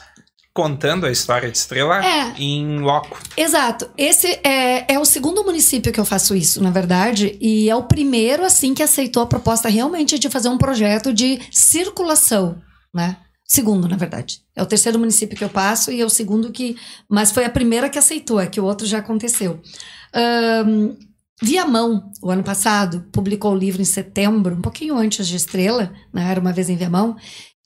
contando 0.54 1.06
a 1.06 1.12
história 1.12 1.50
de 1.50 1.58
Estrela 1.58 2.06
É. 2.06 2.34
em 2.38 2.80
loco. 2.80 3.20
Exato. 3.36 3.90
Esse 3.98 4.40
é, 4.44 4.94
é 4.94 5.00
o 5.00 5.06
segundo 5.06 5.44
município 5.44 5.92
que 5.92 6.00
eu 6.00 6.06
faço 6.06 6.36
isso, 6.36 6.62
na 6.62 6.70
verdade, 6.70 7.38
e 7.42 7.70
é 7.70 7.76
o 7.76 7.84
primeiro, 7.84 8.46
assim, 8.46 8.74
que 8.74 8.84
aceitou 8.84 9.24
a 9.24 9.28
proposta 9.28 9.68
realmente 9.68 10.20
de 10.20 10.30
fazer 10.30 10.50
um 10.50 10.58
projeto 10.58 11.12
de 11.12 11.40
circulação, 11.52 12.62
né? 12.94 13.18
Segundo, 13.46 13.88
na 13.88 13.98
verdade. 13.98 14.40
É 14.56 14.64
o 14.64 14.66
terceiro 14.66 14.98
município 14.98 15.36
que 15.38 15.44
eu 15.44 15.50
passo 15.50 15.92
e 15.92 16.00
é 16.02 16.06
o 16.06 16.10
segundo 16.10 16.52
que. 16.52 16.76
Mas 17.10 17.32
foi 17.32 17.46
a 17.46 17.50
primeira 17.50 17.90
que 17.90 18.00
aceitou, 18.00 18.40
é 18.40 18.48
que 18.48 18.60
o 18.60 18.64
outro 18.64 18.88
já 18.88 19.00
aconteceu. 19.00 19.60
Ahn, 20.14 20.96
Viamão, 21.42 22.10
o 22.22 22.32
ano 22.32 22.44
passado, 22.44 23.06
publicou 23.12 23.52
o 23.52 23.58
livro 23.58 23.82
em 23.82 23.86
setembro, 23.86 24.56
um 24.56 24.62
pouquinho 24.62 24.96
antes 24.96 25.28
de 25.28 25.36
Estrela, 25.36 25.92
né? 26.14 26.30
Era 26.32 26.40
uma 26.40 26.54
vez 26.54 26.70
em 26.70 26.78
Viamão. 26.78 27.16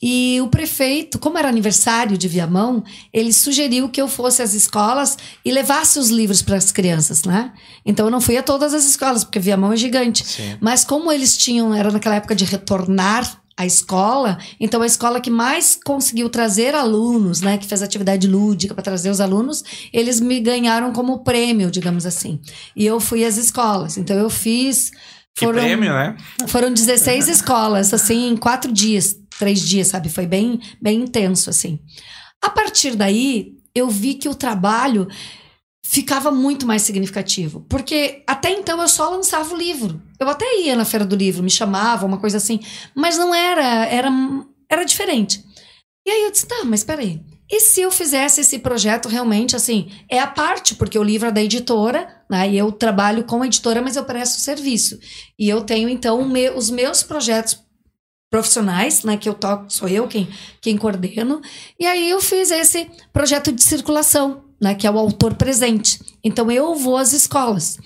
E 0.02 0.40
o 0.44 0.48
prefeito, 0.48 1.18
como 1.18 1.40
era 1.40 1.50
aniversário 1.50 2.18
de 2.18 2.28
Viamão, 2.28 2.84
ele 3.12 3.34
sugeriu 3.34 3.90
que 3.90 4.00
eu 4.00 4.08
fosse 4.08 4.44
às 4.44 4.54
escolas 4.54 5.18
e 5.44 5.52
levasse 5.52 5.98
os 5.98 6.10
livros 6.10 6.42
para 6.44 6.56
as 6.56 6.72
crianças, 6.72 7.24
né? 7.24 7.52
Então 7.84 8.06
eu 8.06 8.12
não 8.12 8.22
fui 8.22 8.38
a 8.38 8.44
todas 8.44 8.76
as 8.76 8.86
escolas, 8.86 9.24
porque 9.24 9.40
Viamão 9.40 9.74
é 9.74 9.78
gigante. 9.78 10.24
Sim. 10.26 10.56
Mas 10.62 10.84
como 10.84 11.12
eles 11.12 11.36
tinham, 11.36 11.74
era 11.74 11.92
naquela 11.92 12.16
época 12.16 12.36
de 12.36 12.46
retornar 12.46 13.42
à 13.60 13.66
escola, 13.66 14.38
então 14.60 14.84
a 14.84 14.86
escola 14.86 15.20
que 15.20 15.32
mais 15.32 15.80
conseguiu 15.84 16.30
trazer 16.30 16.76
alunos, 16.76 17.42
né, 17.42 17.58
que 17.58 17.66
fez 17.66 17.82
atividade 17.82 18.28
lúdica 18.28 18.76
para 18.76 18.84
trazer 18.84 19.10
os 19.10 19.20
alunos, 19.20 19.64
eles 19.92 20.20
me 20.20 20.40
ganharam 20.40 20.94
como 20.94 21.24
prêmio, 21.24 21.72
digamos 21.72 22.06
assim. 22.06 22.40
E 22.76 22.86
eu 22.86 23.00
fui 23.00 23.26
às 23.26 23.36
escolas. 23.36 23.98
Então 23.98 24.16
eu 24.16 24.30
fiz 24.30 24.92
Que 25.36 25.48
prêmio, 25.48 25.92
né? 25.92 26.16
foram 26.46 26.72
16 26.72 27.28
escolas, 27.30 27.96
assim, 27.96 28.30
em 28.30 28.38
quatro 28.38 28.72
dias, 28.72 29.16
três 29.38 29.62
dias, 29.62 29.88
sabe? 29.88 30.10
Foi 30.10 30.26
bem, 30.26 30.60
bem 30.82 31.02
intenso, 31.02 31.50
assim. 31.50 31.80
A 32.42 32.50
partir 32.50 32.96
daí, 32.96 33.54
eu 33.74 33.90
vi 33.90 34.16
que 34.16 34.30
o 34.30 34.36
trabalho 34.36 35.08
ficava 35.86 36.30
muito 36.32 36.66
mais 36.68 36.82
significativo. 36.82 37.66
Porque 37.70 38.24
até 38.28 38.52
então 38.52 38.82
eu 38.82 38.88
só 38.90 39.10
lançava 39.10 39.54
o 39.54 39.58
livro. 39.58 40.02
Eu 40.20 40.28
até 40.28 40.60
ia 40.62 40.76
na 40.76 40.84
feira 40.86 41.06
do 41.06 41.16
livro, 41.16 41.42
me 41.44 41.50
chamava, 41.50 42.06
uma 42.06 42.18
coisa 42.18 42.38
assim. 42.38 42.60
Mas 42.96 43.18
não 43.18 43.34
era, 43.34 43.86
era, 43.86 44.10
era 44.70 44.84
diferente. 44.84 45.44
E 46.06 46.12
aí 46.12 46.24
eu 46.24 46.32
disse, 46.32 46.46
tá, 46.48 46.64
mas 46.66 46.84
peraí. 46.84 47.22
E 47.50 47.62
se 47.62 47.80
eu 47.80 47.90
fizesse 47.90 48.42
esse 48.42 48.60
projeto 48.60 49.08
realmente, 49.08 49.56
assim, 49.56 49.90
é 50.10 50.20
a 50.20 50.28
parte, 50.28 50.76
porque 50.76 51.00
o 51.00 51.04
livro 51.04 51.30
é 51.30 51.32
da 51.32 51.42
editora, 51.42 52.22
né? 52.30 52.50
E 52.50 52.58
eu 52.58 52.70
trabalho 52.74 53.24
com 53.24 53.42
a 53.42 53.46
editora, 53.46 53.82
mas 53.82 53.96
eu 53.96 54.04
presto 54.04 54.42
serviço. 54.42 55.00
E 55.40 55.48
eu 55.48 55.62
tenho, 55.62 55.88
então, 55.88 56.28
me- 56.28 56.50
os 56.50 56.70
meus 56.70 57.04
projetos 57.04 57.58
profissionais, 58.30 59.04
né? 59.04 59.18
Que 59.18 59.30
eu 59.30 59.34
toco, 59.34 59.72
sou 59.72 59.88
eu 59.88 60.08
quem, 60.08 60.28
quem 60.62 60.78
coordeno. 60.78 61.42
E 61.80 61.86
aí 61.86 62.10
eu 62.10 62.22
fiz 62.22 62.52
esse 62.52 62.90
projeto 63.12 63.52
de 63.52 63.64
circulação, 63.64 64.44
né? 64.62 64.76
Que 64.76 64.88
é 64.88 64.92
o 64.92 64.98
autor 64.98 65.36
presente. 65.36 66.00
Então 66.24 66.52
eu 66.52 66.76
vou 66.76 66.98
às 66.98 67.14
escolas. 67.14 67.78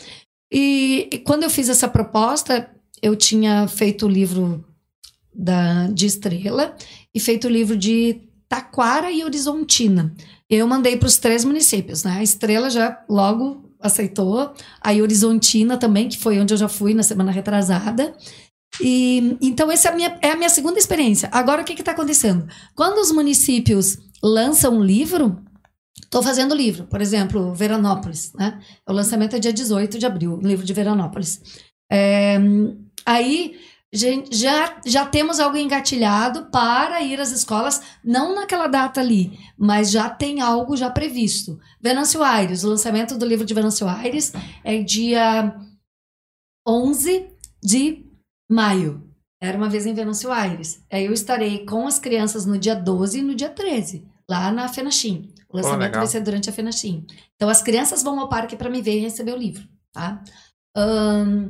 E, 0.51 1.07
e 1.11 1.17
quando 1.19 1.43
eu 1.43 1.49
fiz 1.49 1.69
essa 1.69 1.87
proposta, 1.87 2.69
eu 3.01 3.15
tinha 3.15 3.67
feito 3.67 4.05
o 4.05 4.09
livro 4.09 4.65
da, 5.33 5.87
de 5.87 6.05
Estrela 6.05 6.75
e 7.13 7.19
feito 7.19 7.47
o 7.47 7.51
livro 7.51 7.77
de 7.77 8.21
Taquara 8.49 9.11
e 9.11 9.23
Horizontina. 9.23 10.13
Eu 10.49 10.67
mandei 10.67 10.97
para 10.97 11.07
os 11.07 11.17
três 11.17 11.45
municípios, 11.45 12.03
né? 12.03 12.17
A 12.17 12.23
Estrela 12.23 12.69
já 12.69 13.01
logo 13.07 13.71
aceitou, 13.79 14.53
a 14.81 14.91
Horizontina 14.91 15.77
também, 15.77 16.07
que 16.07 16.17
foi 16.17 16.39
onde 16.39 16.53
eu 16.53 16.57
já 16.57 16.67
fui 16.67 16.93
na 16.93 17.01
semana 17.01 17.31
retrasada. 17.31 18.13
E 18.81 19.37
então 19.41 19.71
essa 19.71 19.89
é 19.89 19.91
a 19.91 19.95
minha, 19.95 20.17
é 20.21 20.31
a 20.31 20.35
minha 20.35 20.49
segunda 20.49 20.79
experiência. 20.79 21.29
Agora 21.31 21.61
o 21.61 21.65
que 21.65 21.73
está 21.73 21.91
acontecendo? 21.91 22.47
Quando 22.75 22.99
os 22.99 23.11
municípios 23.11 23.97
lançam 24.23 24.77
um 24.77 24.83
livro, 24.83 25.41
estou 26.03 26.21
fazendo 26.21 26.55
livro, 26.55 26.85
por 26.85 27.01
exemplo, 27.01 27.53
Veranópolis, 27.53 28.33
né? 28.33 28.59
O 28.87 28.93
lançamento 28.93 29.35
é 29.35 29.39
dia 29.39 29.53
18 29.53 29.99
de 29.99 30.05
abril, 30.05 30.33
o 30.33 30.47
livro 30.47 30.65
de 30.65 30.73
Veranópolis. 30.73 31.41
É, 31.91 32.37
aí 33.05 33.55
já, 33.93 34.79
já 34.85 35.05
temos 35.05 35.39
algo 35.39 35.57
engatilhado 35.57 36.45
para 36.45 37.01
ir 37.01 37.19
às 37.19 37.31
escolas, 37.31 37.81
não 38.03 38.33
naquela 38.33 38.67
data 38.67 39.01
ali, 39.01 39.37
mas 39.57 39.91
já 39.91 40.09
tem 40.09 40.39
algo 40.39 40.77
já 40.77 40.89
previsto. 40.89 41.59
Venâncio 41.81 42.23
Aires, 42.23 42.63
o 42.63 42.69
lançamento 42.69 43.17
do 43.17 43.25
livro 43.25 43.45
de 43.45 43.53
Venâncio 43.53 43.87
Aires 43.87 44.31
é 44.63 44.81
dia 44.81 45.53
11 46.65 47.27
de 47.61 48.10
maio. 48.51 49.07
Era 49.41 49.57
uma 49.57 49.69
vez 49.69 49.85
em 49.85 49.93
Venâncio 49.93 50.31
Aires. 50.31 50.83
Aí 50.91 51.05
eu 51.05 51.13
estarei 51.13 51.65
com 51.65 51.87
as 51.87 51.97
crianças 51.97 52.45
no 52.45 52.57
dia 52.59 52.75
12 52.75 53.19
e 53.19 53.21
no 53.23 53.33
dia 53.33 53.49
13, 53.49 54.05
lá 54.29 54.51
na 54.51 54.67
Fenachim. 54.67 55.33
O 55.49 55.57
lançamento 55.57 55.89
legal. 55.89 56.01
vai 56.01 56.07
ser 56.07 56.21
durante 56.21 56.49
a 56.49 56.53
Fenachim. 56.53 57.05
Então 57.35 57.49
as 57.49 57.61
crianças 57.61 58.03
vão 58.03 58.19
ao 58.19 58.29
parque 58.29 58.55
para 58.55 58.69
me 58.69 58.81
ver 58.81 58.97
e 58.97 59.01
receber 59.01 59.33
o 59.33 59.37
livro, 59.37 59.63
tá? 59.91 60.23
Ahn, 60.77 61.49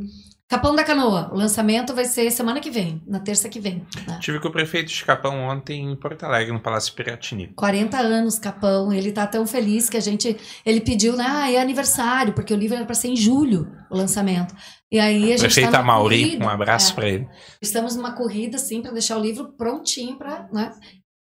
Capão 0.52 0.76
da 0.76 0.84
Canoa, 0.84 1.30
o 1.32 1.38
lançamento 1.38 1.96
vai 1.96 2.04
ser 2.04 2.30
semana 2.30 2.60
que 2.60 2.70
vem, 2.70 3.02
na 3.08 3.22
terça 3.22 3.48
que 3.48 3.58
vem. 3.58 3.86
né? 4.06 4.20
Tive 4.20 4.38
com 4.38 4.50
o 4.50 4.52
prefeito 4.52 4.92
de 4.92 5.06
Capão 5.06 5.48
ontem 5.48 5.92
em 5.92 5.96
Porto 5.96 6.24
Alegre, 6.24 6.52
no 6.52 6.60
Palácio 6.60 6.94
Piratini. 6.94 7.48
40 7.56 7.98
anos, 7.98 8.38
Capão, 8.38 8.92
ele 8.92 9.14
tá 9.14 9.26
tão 9.26 9.48
feliz 9.48 9.90
que 9.90 9.96
a 9.96 10.02
gente, 10.02 10.36
ele 10.66 10.82
pediu, 10.82 11.16
né, 11.16 11.26
ah, 11.26 11.50
é 11.50 11.58
aniversário, 11.58 12.34
porque 12.34 12.54
o 12.54 12.58
livro 12.58 12.76
era 12.76 12.86
para 12.86 12.96
ser 12.96 13.08
em 13.08 13.16
julho, 13.16 13.72
o 13.90 13.96
lançamento. 13.96 14.54
E 14.92 15.00
aí 15.00 15.32
a 15.32 15.38
gente 15.38 15.40
Prefeito 15.40 15.72
tá 15.72 15.84
corrida, 15.84 16.46
um 16.46 16.50
abraço 16.50 16.92
é, 16.92 16.96
pra 16.96 17.10
ele. 17.10 17.30
Estamos 17.62 17.96
numa 17.96 18.12
corrida, 18.12 18.58
assim, 18.58 18.82
para 18.82 18.92
deixar 18.92 19.18
o 19.18 19.22
livro 19.22 19.54
prontinho 19.54 20.18
para, 20.18 20.50
né? 20.52 20.72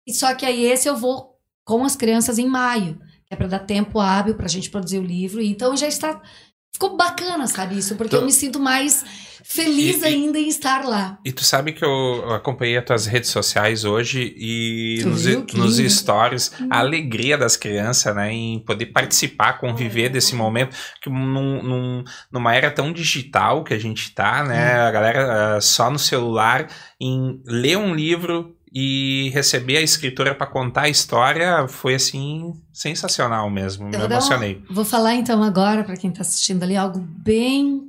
E 0.06 0.14
só 0.14 0.34
que 0.34 0.46
aí 0.46 0.64
esse 0.64 0.88
eu 0.88 0.96
vou 0.96 1.38
com 1.62 1.84
as 1.84 1.94
crianças 1.94 2.38
em 2.38 2.46
maio, 2.46 2.98
que 3.26 3.34
é 3.34 3.36
para 3.36 3.46
dar 3.46 3.58
tempo 3.60 4.00
hábil 4.00 4.34
para 4.34 4.46
a 4.46 4.48
gente 4.48 4.70
produzir 4.70 4.98
o 4.98 5.04
livro. 5.04 5.42
Então 5.42 5.76
já 5.76 5.86
está, 5.86 6.22
ficou 6.72 6.96
bacana, 6.96 7.46
sabe 7.46 7.78
isso? 7.78 7.94
Porque 7.96 8.08
Então- 8.08 8.20
eu 8.20 8.26
me 8.26 8.32
sinto 8.32 8.58
mais 8.60 9.04
feliz 9.42 10.02
E- 10.02 10.06
ainda 10.06 10.38
em 10.38 10.48
estar 10.48 10.84
lá. 10.84 11.18
E 11.24 11.32
tu 11.32 11.42
sabe 11.42 11.72
que 11.72 11.84
eu 11.84 12.32
acompanhei 12.34 12.76
as 12.78 12.84
tuas 12.84 13.06
redes 13.06 13.30
sociais 13.30 13.84
hoje 13.84 14.32
e 14.36 14.98
Tu 15.02 15.08
nos, 15.08 15.24
viu? 15.24 15.46
Nos 15.54 15.76
stories, 15.78 16.52
a 16.70 16.78
alegria 16.78 17.36
das 17.36 17.56
crianças, 17.56 18.14
né, 18.14 18.32
em 18.32 18.60
poder 18.60 18.86
participar, 18.86 19.54
conviver 19.58 20.08
desse 20.08 20.34
momento, 20.36 20.76
que 21.02 21.10
num, 21.10 21.62
num- 21.62 22.04
numa 22.30 22.54
era 22.54 22.70
tão 22.70 22.92
digital 22.92 23.64
que 23.64 23.74
a 23.74 23.78
gente 23.78 24.14
tá, 24.14 24.44
né, 24.44 24.74
a 24.74 24.90
galera 24.90 25.56
ah, 25.56 25.60
só 25.60 25.90
no 25.90 25.98
celular, 25.98 26.68
em 27.00 27.40
ler 27.46 27.76
um 27.78 27.94
livro 27.94 28.54
e 28.72 29.30
receber 29.34 29.76
a 29.78 29.82
escritora 29.82 30.34
para 30.34 30.46
contar 30.46 30.82
a 30.82 30.88
história, 30.88 31.66
foi 31.68 31.94
assim, 31.94 32.52
sensacional 32.72 33.50
mesmo, 33.50 33.88
me 33.88 33.96
Eu 33.96 34.02
um- 34.02 34.04
emocionei. 34.04 34.62
Vou 34.70 34.84
falar 34.84 35.14
então 35.14 35.42
agora 35.42 35.82
para 35.84 35.96
quem 35.96 36.10
está 36.10 36.22
assistindo 36.22 36.62
ali 36.62 36.76
algo 36.76 37.00
bem, 37.00 37.82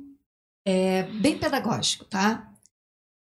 é, 0.66 1.04
bem 1.04 1.38
pedagógico, 1.38 2.04
tá? 2.04 2.48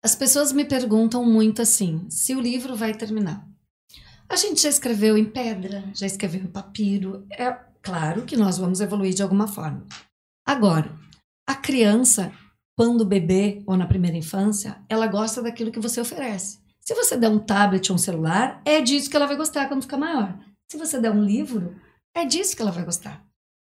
As 0.04 0.16
pessoas 0.16 0.52
me 0.52 0.66
perguntam 0.66 1.26
muito 1.26 1.62
assim, 1.62 2.06
se 2.10 2.34
o 2.36 2.40
livro 2.42 2.76
vai 2.76 2.94
terminar. 2.94 3.46
A 4.28 4.36
gente 4.38 4.62
já 4.62 4.70
escreveu 4.70 5.18
em 5.18 5.26
pedra, 5.26 5.84
já 5.94 6.06
escreveu 6.08 6.42
em 6.42 6.48
papiro. 6.48 7.26
É 7.32 7.52
claro 7.82 8.22
que 8.24 8.38
nós 8.38 8.58
vamos 8.58 8.80
evoluir 8.80 9.14
de 9.14 9.22
alguma 9.22 9.46
forma. 9.48 9.86
Agora, 10.48 10.90
a 11.46 11.54
criança, 11.54 12.32
quando 12.78 13.06
bebê 13.06 13.62
ou 13.68 13.76
na 13.76 13.86
primeira 13.86 14.16
infância, 14.18 14.78
ela 14.88 15.06
gosta 15.06 15.42
daquilo 15.42 15.70
que 15.72 15.80
você 15.82 16.00
oferece. 16.00 16.60
Se 16.82 16.96
você 16.96 17.16
der 17.16 17.30
um 17.30 17.40
tablet 17.40 17.90
ou 17.92 17.96
um 17.96 18.00
celular, 18.00 18.62
é 18.66 18.82
disso 18.82 19.10
que 19.10 19.16
ela 19.16 19.28
vai 19.28 19.36
gostar 19.36 19.68
quando 19.68 19.84
ficar 19.84 19.98
maior. 19.98 20.38
Se 20.70 20.78
você 20.78 21.00
der 21.00 21.12
um 21.12 21.24
livro, 21.24 21.80
é 22.14 22.26
disso 22.26 22.56
que 22.56 22.62
ela 22.62 22.72
vai 22.72 22.84
gostar. 22.84 23.26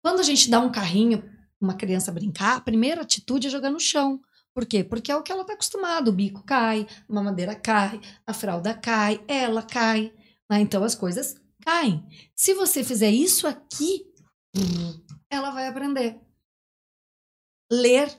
Quando 0.02 0.20
a 0.20 0.22
gente 0.22 0.50
dá 0.50 0.60
um 0.60 0.70
carrinho 0.70 1.22
uma 1.60 1.74
criança 1.74 2.12
brincar, 2.12 2.56
a 2.56 2.60
primeira 2.60 3.02
atitude 3.02 3.48
é 3.48 3.50
jogar 3.50 3.70
no 3.70 3.80
chão. 3.80 4.20
Por 4.54 4.66
quê? 4.66 4.84
Porque 4.84 5.10
é 5.10 5.16
o 5.16 5.22
que 5.22 5.32
ela 5.32 5.42
está 5.42 5.54
acostumada. 5.54 6.10
O 6.10 6.12
bico 6.12 6.42
cai, 6.44 6.86
a 7.08 7.12
mamadeira 7.12 7.54
cai, 7.54 8.00
a 8.26 8.32
fralda 8.32 8.74
cai, 8.74 9.22
ela 9.26 9.62
cai. 9.62 10.12
né? 10.50 10.60
Então 10.60 10.82
as 10.84 10.94
coisas 10.94 11.36
caem. 11.64 12.04
Se 12.34 12.54
você 12.54 12.84
fizer 12.84 13.10
isso 13.10 13.46
aqui, 13.46 14.06
ela 15.30 15.50
vai 15.50 15.66
aprender. 15.68 16.20
Ler, 17.70 18.10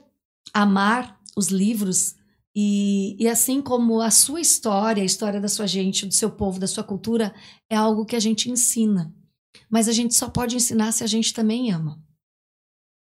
amar 0.52 1.20
os 1.36 1.48
livros 1.48 2.14
e, 2.54 3.16
e 3.22 3.28
assim 3.28 3.62
como 3.62 4.00
a 4.00 4.10
sua 4.10 4.40
história, 4.40 5.02
a 5.02 5.06
história 5.06 5.40
da 5.40 5.48
sua 5.48 5.66
gente, 5.66 6.06
do 6.06 6.14
seu 6.14 6.30
povo, 6.30 6.58
da 6.58 6.66
sua 6.66 6.82
cultura, 6.82 7.34
é 7.68 7.76
algo 7.76 8.04
que 8.04 8.16
a 8.16 8.20
gente 8.20 8.50
ensina. 8.50 9.14
Mas 9.68 9.88
a 9.88 9.92
gente 9.92 10.14
só 10.14 10.28
pode 10.28 10.56
ensinar 10.56 10.92
se 10.92 11.04
a 11.04 11.06
gente 11.06 11.32
também 11.32 11.70
ama. 11.72 12.02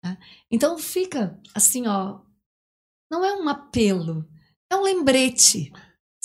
né? 0.03 0.17
Então 0.49 0.77
fica 0.77 1.39
assim, 1.53 1.87
ó. 1.87 2.21
Não 3.11 3.23
é 3.23 3.35
um 3.35 3.47
apelo, 3.47 4.27
é 4.71 4.75
um 4.75 4.81
lembrete. 4.81 5.71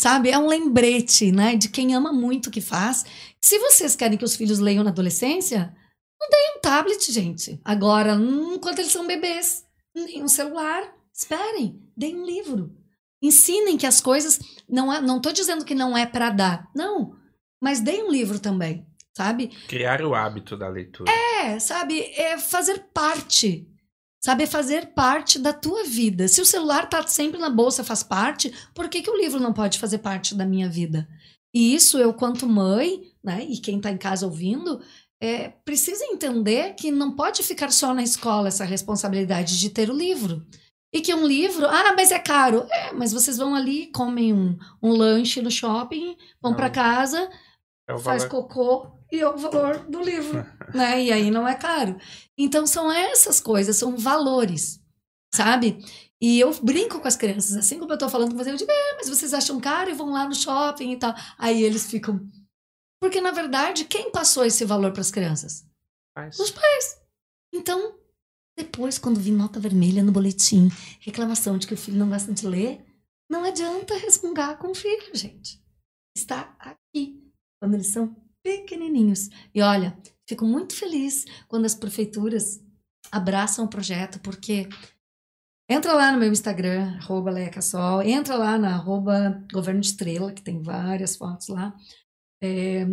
Sabe? 0.00 0.30
É 0.30 0.38
um 0.38 0.46
lembrete, 0.46 1.32
né? 1.32 1.56
De 1.56 1.68
quem 1.68 1.92
ama 1.92 2.12
muito 2.12 2.46
o 2.46 2.50
que 2.52 2.60
faz. 2.60 3.04
Se 3.42 3.58
vocês 3.58 3.96
querem 3.96 4.16
que 4.16 4.24
os 4.24 4.36
filhos 4.36 4.60
leiam 4.60 4.84
na 4.84 4.90
adolescência, 4.90 5.76
não 6.20 6.28
deem 6.30 6.56
um 6.56 6.60
tablet, 6.60 7.12
gente. 7.12 7.60
Agora, 7.64 8.14
hum, 8.14 8.54
enquanto 8.54 8.78
eles 8.78 8.92
são 8.92 9.06
bebês, 9.06 9.64
nem 9.92 10.22
um 10.22 10.28
celular. 10.28 10.96
Esperem, 11.12 11.82
deem 11.96 12.16
um 12.16 12.24
livro. 12.24 12.76
Ensinem 13.22 13.76
que 13.76 13.86
as 13.86 14.00
coisas. 14.00 14.38
Não, 14.68 14.92
é, 14.92 15.00
não 15.00 15.20
tô 15.20 15.32
dizendo 15.32 15.64
que 15.64 15.74
não 15.74 15.96
é 15.96 16.06
para 16.06 16.30
dar. 16.30 16.68
Não. 16.74 17.16
Mas 17.60 17.80
deem 17.80 18.04
um 18.04 18.12
livro 18.12 18.38
também, 18.38 18.86
sabe? 19.16 19.48
Criar 19.66 20.02
o 20.02 20.14
hábito 20.14 20.56
da 20.56 20.68
leitura. 20.68 21.10
É, 21.10 21.58
sabe? 21.58 22.00
É 22.16 22.38
fazer 22.38 22.86
parte. 22.94 23.68
Sabe? 24.22 24.44
É 24.44 24.46
fazer 24.46 24.94
parte 24.94 25.38
da 25.38 25.52
tua 25.52 25.84
vida. 25.84 26.28
Se 26.28 26.40
o 26.40 26.46
celular 26.46 26.88
tá 26.88 27.04
sempre 27.06 27.38
na 27.38 27.50
bolsa, 27.50 27.84
faz 27.84 28.02
parte, 28.02 28.52
por 28.74 28.88
que, 28.88 29.02
que 29.02 29.10
o 29.10 29.16
livro 29.16 29.40
não 29.40 29.52
pode 29.52 29.78
fazer 29.78 29.98
parte 29.98 30.34
da 30.34 30.44
minha 30.44 30.68
vida? 30.68 31.08
E 31.54 31.74
isso 31.74 31.98
eu, 31.98 32.12
quanto 32.12 32.48
mãe, 32.48 33.02
né? 33.22 33.44
E 33.48 33.58
quem 33.58 33.80
tá 33.80 33.90
em 33.90 33.96
casa 33.96 34.26
ouvindo, 34.26 34.80
é, 35.20 35.48
precisa 35.48 36.04
entender 36.04 36.74
que 36.74 36.90
não 36.90 37.16
pode 37.16 37.42
ficar 37.42 37.72
só 37.72 37.92
na 37.92 38.02
escola 38.02 38.48
essa 38.48 38.64
responsabilidade 38.64 39.58
de 39.58 39.70
ter 39.70 39.90
o 39.90 39.96
livro. 39.96 40.46
E 40.92 41.00
que 41.00 41.14
um 41.14 41.26
livro, 41.26 41.66
ah, 41.66 41.92
mas 41.94 42.10
é 42.10 42.18
caro. 42.18 42.66
É, 42.70 42.92
mas 42.92 43.12
vocês 43.12 43.36
vão 43.36 43.54
ali, 43.54 43.92
comem 43.92 44.32
um, 44.32 44.58
um 44.82 44.92
lanche 44.92 45.42
no 45.42 45.50
shopping, 45.50 46.16
vão 46.40 46.54
para 46.54 46.70
casa, 46.70 47.30
É 47.86 47.98
faz 47.98 48.24
cocô 48.24 48.90
e 49.12 49.20
é 49.20 49.28
o 49.28 49.36
valor 49.36 49.78
do 49.88 50.00
livro, 50.00 50.44
né? 50.74 51.02
E 51.04 51.12
aí 51.12 51.30
não 51.30 51.46
é 51.46 51.54
caro. 51.54 51.98
Então 52.36 52.66
são 52.66 52.90
essas 52.90 53.38
coisas, 53.40 53.76
são 53.76 53.96
valores, 53.96 54.80
sabe? 55.34 55.78
E 56.20 56.40
eu 56.40 56.52
brinco 56.62 57.00
com 57.00 57.06
as 57.06 57.16
crianças, 57.16 57.56
assim 57.56 57.78
como 57.78 57.92
eu 57.92 57.98
tô 57.98 58.08
falando 58.08 58.32
com 58.32 58.38
vocês, 58.38 58.48
eu 58.48 58.66
digo, 58.66 58.70
é, 58.70 58.96
mas 58.96 59.08
vocês 59.08 59.32
acham 59.32 59.60
caro 59.60 59.90
e 59.90 59.94
vão 59.94 60.10
lá 60.10 60.26
no 60.26 60.34
shopping 60.34 60.92
e 60.92 60.98
tal. 60.98 61.14
Aí 61.38 61.62
eles 61.62 61.86
ficam. 61.86 62.20
Porque, 63.00 63.20
na 63.20 63.30
verdade, 63.30 63.84
quem 63.84 64.10
passou 64.10 64.44
esse 64.44 64.64
valor 64.64 64.90
para 64.92 65.02
as 65.02 65.12
crianças? 65.12 65.64
Faz. 66.16 66.38
Os 66.40 66.50
pais. 66.50 67.00
Então, 67.54 67.97
depois, 68.58 68.98
quando 68.98 69.20
vir 69.20 69.30
nota 69.30 69.60
vermelha 69.60 70.02
no 70.02 70.10
boletim, 70.10 70.68
reclamação 70.98 71.56
de 71.56 71.66
que 71.66 71.74
o 71.74 71.76
filho 71.76 71.96
não 71.96 72.08
gosta 72.08 72.32
de 72.32 72.44
ler, 72.44 72.84
não 73.30 73.44
adianta 73.44 73.96
resmungar 73.96 74.58
com 74.58 74.72
o 74.72 74.74
filho, 74.74 75.14
gente. 75.14 75.62
Está 76.16 76.56
aqui, 76.58 77.22
quando 77.60 77.74
eles 77.74 77.86
são 77.86 78.16
pequenininhos. 78.42 79.30
E 79.54 79.62
olha, 79.62 79.96
fico 80.28 80.44
muito 80.44 80.74
feliz 80.74 81.24
quando 81.46 81.66
as 81.66 81.74
prefeituras 81.76 82.60
abraçam 83.12 83.64
o 83.64 83.68
projeto, 83.68 84.18
porque 84.18 84.68
entra 85.70 85.92
lá 85.92 86.10
no 86.10 86.18
meu 86.18 86.32
Instagram, 86.32 86.96
arroba 86.96 87.32
Cassol, 87.50 88.02
entra 88.02 88.34
lá 88.34 88.58
na 88.58 88.74
arroba 88.74 89.46
Governo 89.52 89.80
Estrela, 89.80 90.32
que 90.32 90.42
tem 90.42 90.60
várias 90.60 91.14
fotos 91.14 91.46
lá. 91.46 91.76
É, 92.42 92.84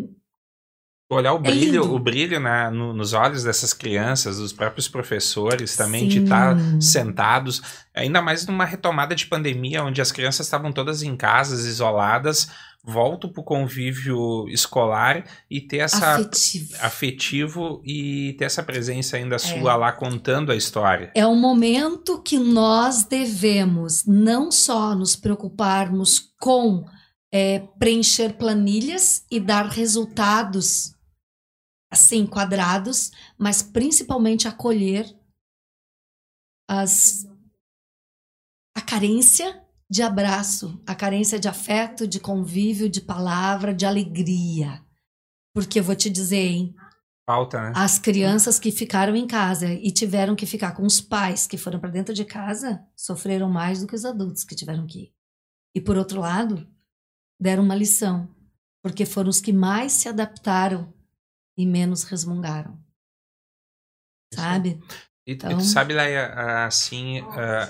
Olhar 1.08 1.34
o 1.34 1.38
É 1.38 1.42
brilho, 1.42 1.82
lindo. 1.84 1.94
o 1.96 2.00
brilho 2.00 2.40
na- 2.40 2.72
no- 2.72 2.92
nos 2.92 3.14
olhos 3.14 3.44
dessas 3.44 3.74
crianças, 3.74 4.38
dos 4.38 4.52
próprios 4.52 4.88
professores 4.88 5.76
também, 5.78 6.08
de 6.08 6.16
Sim. 6.18 6.24
estar 6.24 6.58
sentados, 6.82 7.62
ainda 7.94 8.24
mais 8.24 8.48
numa 8.48 8.66
retomada 8.66 9.14
de 9.14 9.28
pandemia, 9.28 9.84
onde 9.84 10.02
as 10.02 10.12
crianças 10.12 10.48
estavam 10.48 10.72
todas 10.72 11.04
em 11.04 11.16
casas, 11.16 11.64
isoladas, 11.66 12.50
volto 12.84 13.30
para 13.30 13.42
o 13.42 13.44
convívio 13.44 14.48
escolar 14.50 15.24
e 15.50 15.62
ter 15.62 15.78
essa 15.78 16.16
afetivo. 16.16 16.74
afetivo 16.82 17.82
e 17.86 18.34
ter 18.40 18.46
essa 18.46 18.64
presença 18.64 19.16
ainda 19.18 19.36
É. 19.36 19.40
sua 19.40 19.76
lá 19.76 19.92
contando 19.92 20.52
a 20.52 20.56
história. 20.56 21.12
É 21.14 21.26
um 21.28 21.36
momento 21.40 22.20
que 22.20 22.40
nós 22.40 23.04
devemos 23.04 24.04
não 24.08 24.52
só 24.52 24.96
nos 24.96 25.16
preocuparmos 25.16 26.32
com 26.40 26.84
é, 27.32 27.60
preencher 27.78 28.34
planilhas 28.38 29.24
e 29.30 29.40
dar 29.42 29.66
resultados 29.68 30.95
assim 31.96 32.28
quadrados, 32.28 33.12
mas 33.38 33.62
principalmente 33.64 34.48
acolher 34.48 35.18
as 36.70 37.26
a 38.76 38.82
carência 38.82 39.64
de 39.90 40.02
abraço, 40.02 40.82
a 40.86 40.94
carência 40.94 41.40
de 41.40 41.48
afeto, 41.48 42.06
de 42.06 42.20
convívio, 42.20 42.90
de 42.90 43.00
palavra, 43.00 43.74
de 43.74 43.86
alegria. 43.86 44.84
Porque 45.54 45.80
eu 45.80 45.84
vou 45.84 45.96
te 45.96 46.10
dizer, 46.10 46.46
hein? 46.46 46.76
Falta, 47.26 47.62
né? 47.62 47.74
As 47.76 47.98
crianças 47.98 48.60
que 48.60 48.72
ficaram 48.72 49.16
em 49.16 49.26
casa 49.26 49.72
e 49.72 49.92
tiveram 49.92 50.36
que 50.36 50.46
ficar 50.46 50.74
com 50.74 50.86
os 50.86 51.00
pais 51.00 51.48
que 51.48 51.58
foram 51.58 51.80
para 51.80 51.90
dentro 51.90 52.14
de 52.14 52.26
casa 52.26 52.86
sofreram 52.96 53.50
mais 53.50 53.80
do 53.80 53.88
que 53.88 53.96
os 53.96 54.04
adultos 54.04 54.44
que 54.44 54.56
tiveram 54.56 54.86
que 54.86 55.00
ir. 55.00 55.14
E 55.74 55.80
por 55.80 55.98
outro 55.98 56.20
lado, 56.20 56.68
deram 57.40 57.64
uma 57.64 57.76
lição, 57.76 58.30
porque 58.84 59.06
foram 59.06 59.30
os 59.30 59.40
que 59.40 59.54
mais 59.54 59.94
se 59.94 60.10
adaptaram 60.10 60.94
e 61.58 61.66
menos 61.66 62.04
resmungaram. 62.04 62.74
Aí. 64.34 64.38
Sabe? 64.40 64.80
E, 65.28 65.32
e 65.32 65.34
Então- 65.36 65.58
tu 65.58 65.64
sabe, 65.64 65.94
Leia, 65.94 66.66
assim, 66.66 67.20
ah, 67.22 67.66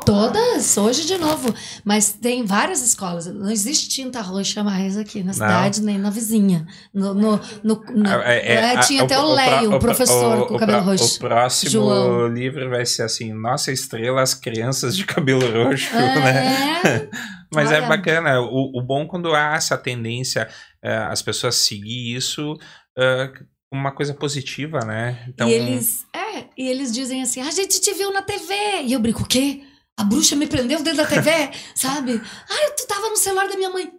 Todas, 0.00 0.76
hoje 0.76 1.06
de 1.06 1.16
novo. 1.18 1.54
Mas 1.84 2.12
tem 2.12 2.44
várias 2.44 2.82
escolas. 2.82 3.26
Não 3.26 3.50
existe 3.50 3.88
tinta 3.88 4.20
roxa 4.20 4.62
mais 4.64 4.96
aqui 4.96 5.22
na 5.22 5.32
cidade, 5.32 5.82
nem 5.82 5.98
na 5.98 6.10
vizinha. 6.10 6.66
No, 6.92 7.14
no, 7.14 7.40
no- 7.62 7.84
no- 7.94 8.06
É, 8.24 8.38
é, 8.38 8.54
é, 8.74 8.80
tinha 8.80 9.02
a- 9.02 9.04
até 9.04 9.18
o, 9.18 9.22
pro- 9.22 9.32
Leio, 9.34 9.66
o 9.66 9.70
pro- 9.70 9.78
professor 9.80 10.38
o- 10.42 10.46
com 10.46 10.54
o 10.54 10.56
o 10.56 10.60
cabelo 10.60 10.82
roxo. 10.82 11.16
O 11.16 11.18
próximo 11.18 11.70
João. 11.70 12.28
livro 12.28 12.68
vai 12.70 12.84
ser 12.86 13.02
assim: 13.02 13.32
Nossa 13.32 13.70
Estrela, 13.72 14.22
as 14.22 14.34
crianças 14.34 14.96
de 14.96 15.04
cabelo 15.04 15.40
roxo, 15.64 15.94
né? 15.94 16.80
É, 16.84 17.08
Mas 17.54 17.70
é 17.70 17.78
Olha. 17.78 17.86
bacana. 17.86 18.40
O, 18.40 18.78
o 18.78 18.82
bom 18.82 19.06
quando 19.06 19.34
há 19.34 19.54
essa 19.56 19.76
tendência, 19.76 20.48
eh, 20.82 21.06
as 21.10 21.20
pessoas 21.20 21.56
seguir 21.56 22.16
isso, 22.16 22.56
eh, 22.98 23.30
uma 23.70 23.92
coisa 23.92 24.14
positiva, 24.14 24.80
né? 24.86 25.24
Então, 25.28 25.46
e 25.48 25.52
eles, 25.52 26.06
é, 26.14 26.44
e 26.56 26.66
eles 26.68 26.90
dizem 26.92 27.20
assim: 27.22 27.42
a 27.42 27.50
gente 27.50 27.78
te 27.80 27.92
viu 27.92 28.10
na 28.10 28.22
TV. 28.22 28.54
E 28.84 28.92
eu 28.94 29.00
brinco, 29.00 29.22
o 29.22 29.26
quê? 29.26 29.62
A 29.98 30.04
bruxa 30.04 30.34
me 30.36 30.46
prendeu 30.46 30.82
dentro 30.82 31.02
da 31.02 31.06
TV, 31.06 31.30
sabe? 31.74 32.20
Ah, 32.48 32.74
tu 32.76 32.86
tava 32.86 33.08
no 33.08 33.16
celular 33.16 33.48
da 33.48 33.56
minha 33.56 33.70
mãe. 33.70 33.92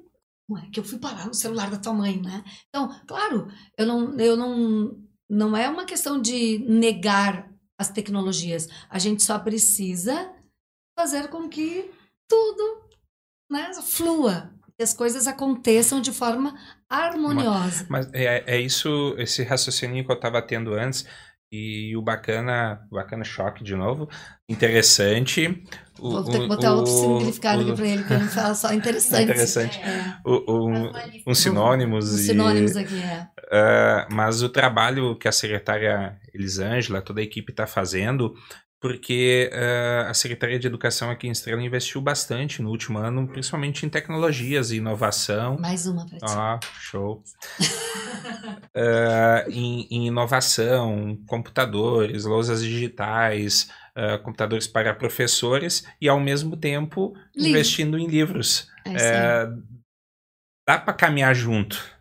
Ué, 0.49 0.69
que 0.71 0.79
eu 0.79 0.84
fui 0.84 0.99
parar 0.99 1.25
no 1.25 1.34
celular 1.34 1.69
da 1.69 1.77
tua 1.77 1.93
mãe, 1.93 2.21
né? 2.21 2.43
Então, 2.69 2.89
claro, 3.08 3.47
eu 3.77 3.86
não, 3.86 4.19
eu 4.19 4.36
não, 4.36 4.97
não 5.29 5.58
é 5.58 5.69
uma 5.69 5.86
questão 5.86 6.21
de 6.21 6.60
negar 6.67 7.49
as 7.77 7.89
tecnologias. 7.89 8.67
A 8.89 8.99
gente 8.99 9.23
só 9.23 9.39
precisa 9.39 10.32
fazer 10.97 11.29
com 11.29 11.47
que 11.47 11.89
tudo 12.27 12.84
né, 13.49 13.71
flua, 13.84 14.53
que 14.75 14.84
as 14.84 14.93
coisas 14.93 15.27
aconteçam 15.27 16.01
de 16.01 16.12
forma 16.12 16.58
harmoniosa. 16.89 17.86
Mas 17.89 18.10
é, 18.13 18.43
é 18.45 18.60
isso, 18.60 19.15
esse 19.17 19.43
raciocínio 19.43 20.03
que 20.06 20.12
eu 20.12 20.15
estava 20.15 20.41
tendo 20.41 20.73
antes. 20.73 21.06
E 21.56 21.96
o 21.96 22.02
bacana, 22.02 22.82
bacana 22.92 23.24
choque 23.24 23.63
de 23.63 23.76
novo. 23.76 24.10
Interessante. 24.50 25.63
O, 26.00 26.10
Vou 26.10 26.24
ter 26.24 26.32
que 26.39 26.46
o- 26.46 26.48
botar 26.48 26.74
outro 26.74 26.92
o- 26.92 27.20
significado 27.20 27.62
aqui 27.62 27.72
o- 27.72 27.76
pra 27.76 27.88
ele, 27.88 28.04
que 28.04 28.13
ele 28.13 28.26
fala 28.28 28.56
só 28.56 28.74
interessante. 28.74 29.24
Interessante. 29.24 29.80
É, 29.80 30.16
O, 30.26 30.52
o, 30.52 30.92
uns 31.28 31.38
sinônimos. 31.38 32.12
os 32.12 32.20
e- 32.22 32.26
sinônimos 32.26 32.76
aqui, 32.76 33.00
é. 33.00 33.28
Ah, 33.52 34.08
mas 34.12 34.42
o 34.42 34.50
trabalho 34.50 35.16
que 35.16 35.28
a 35.28 35.32
secretária 35.32 36.18
Elisângela, 36.34 37.04
toda 37.04 37.22
a 37.22 37.24
equipe 37.24 37.52
está 37.52 37.68
fazendo, 37.68 38.34
porque 38.84 39.50
ah, 39.54 40.10
a 40.10 40.13
Secretaria 40.13 40.60
de 40.60 40.67
Educação 40.67 41.10
aqui 41.10 41.26
em 41.26 41.32
Estrela 41.32 41.63
investiu 41.63 42.02
bastante 42.02 42.62
no 42.62 42.69
último 42.69 43.00
ano, 43.00 43.26
principalmente 43.30 43.86
em 43.86 43.89
tecnologias 43.89 44.72
e 44.72 44.76
inovação. 44.76 45.58
Mais 45.58 45.88
uma 45.88 46.06
pra 46.06 46.17
ti. 46.17 46.26
Ó, 46.28 46.60
show. 46.82 47.24
Ah, 48.76 49.46
em, 49.48 49.88
em 49.89 50.08
inovação, 50.08 51.17
computadores, 51.26 52.26
lousas 52.26 52.62
digitais, 52.62 53.69
ah, 53.96 54.17
computadores 54.17 54.67
para 54.67 54.93
professores 54.93 55.88
e, 56.02 56.10
ao 56.10 56.19
mesmo 56.19 56.58
tempo, 56.58 57.15
Livro. 57.34 57.52
investindo 57.52 57.98
em 57.98 58.06
livros. 58.06 58.67
É. 58.86 58.96
É, 58.98 59.50
dá 60.67 60.78
para 60.78 60.93
caminhar 60.93 61.34
junto 61.34 61.92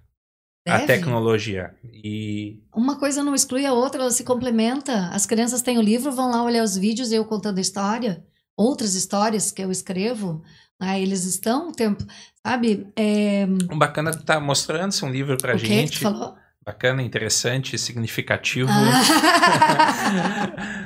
a 0.66 0.78
Deve. 0.78 0.86
tecnologia. 0.86 1.74
E 1.84 2.60
Uma 2.74 2.98
coisa 2.98 3.22
não 3.22 3.34
exclui 3.34 3.66
a 3.66 3.72
outra, 3.72 4.02
ela 4.02 4.10
se 4.10 4.24
complementa. 4.24 5.08
As 5.12 5.26
crianças 5.26 5.62
têm 5.62 5.78
o 5.78 5.82
livro, 5.82 6.12
vão 6.12 6.30
lá 6.30 6.42
olhar 6.44 6.62
os 6.62 6.76
vídeos 6.76 7.10
e 7.10 7.16
eu 7.16 7.24
contando 7.24 7.58
a 7.58 7.60
história, 7.60 8.24
outras 8.56 8.94
histórias 8.94 9.50
que 9.50 9.62
eu 9.62 9.70
escrevo. 9.70 10.42
né, 10.80 11.00
eles 11.00 11.24
estão 11.24 11.68
o 11.68 11.72
tempo, 11.72 12.04
sabe? 12.46 12.86
É, 12.96 13.46
o 13.70 13.76
bacana 13.76 14.10
é 14.10 14.12
tu 14.12 14.24
tá 14.24 14.38
mostrando 14.40 14.90
esse 14.92 15.04
um 15.04 15.10
livro 15.10 15.36
pra 15.36 15.54
o 15.54 15.56
que 15.56 15.62
que 15.62 15.68
gente. 15.68 15.98
tu 15.98 16.02
falou? 16.02 16.34
Bacana, 16.64 17.02
interessante, 17.02 17.76
significativo. 17.76 18.70
Ah, 18.70 19.02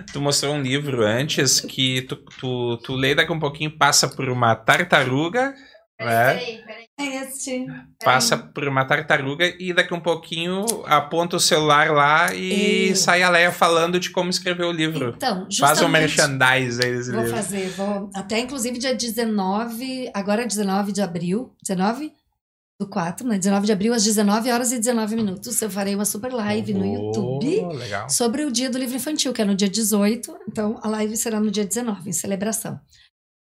tu 0.13 0.21
mostrou 0.21 0.55
um 0.55 0.63
livro 0.63 1.05
antes 1.05 1.61
que 1.61 2.03
tu, 2.03 2.17
tu, 2.41 2.77
tu 2.79 2.95
lê 2.95 3.15
daqui 3.15 3.33
um 3.33 3.39
pouquinho, 3.39 3.77
passa 3.77 4.09
por 4.09 4.29
uma 4.31 4.55
tartaruga, 4.55 5.55
né? 6.05 6.37
É 6.99 7.05
este. 7.23 7.67
Passa 8.05 8.37
por 8.37 8.67
uma 8.69 8.85
tartaruga 8.85 9.47
e 9.59 9.73
daqui 9.73 9.95
um 9.95 10.01
pouquinho 10.01 10.65
aponta 10.87 11.37
o 11.37 11.41
celular 11.41 11.91
lá 11.91 12.35
e 12.35 12.91
É. 12.91 12.95
sai 12.95 13.23
a 13.23 13.31
Leia 13.31 13.51
falando 13.53 13.99
de 13.99 14.11
como 14.11 14.29
escrever 14.31 14.65
o 14.65 14.73
livro. 14.73 15.15
Então, 15.17 15.47
Faz 15.59 15.81
um 15.81 15.89
merchandise 15.89 16.83
aí 16.85 16.93
desse 16.97 17.11
Vou 17.13 17.21
livro. 17.23 17.37
fazer, 17.37 17.69
vou. 17.71 18.11
Até 18.15 18.39
inclusive 18.41 18.79
dia 18.79 18.95
19, 18.95 20.11
agora 20.15 20.43
é 20.43 20.47
19 20.47 20.93
de 20.93 21.03
abril. 21.03 21.53
19 21.63 22.13
do 22.79 22.87
4, 22.87 23.27
né? 23.27 23.39
19 23.39 23.65
de 23.65 23.73
abril, 23.73 23.95
às 23.95 24.05
19 24.05 24.51
horas 24.53 24.71
e 24.71 24.77
19 24.79 25.17
minutos. 25.17 25.63
Eu 25.63 25.71
farei 25.71 25.95
uma 25.95 26.05
super 26.05 26.31
live 26.31 26.75
no 26.75 26.85
Oh, 26.85 26.95
YouTube 26.95 27.75
Legal. 27.75 28.11
sobre 28.11 28.45
o 28.45 28.53
dia 28.53 28.69
do 28.69 28.77
livro 28.77 28.97
infantil, 28.97 29.33
que 29.33 29.41
é 29.41 29.45
no 29.47 29.55
dia 29.55 29.69
18. 29.69 30.37
Então, 30.47 30.79
a 30.83 30.89
live 30.89 31.17
será 31.17 31.41
no 31.41 31.51
dia 31.51 31.65
19, 31.65 32.11
em 32.11 32.13
celebração. 32.13 32.79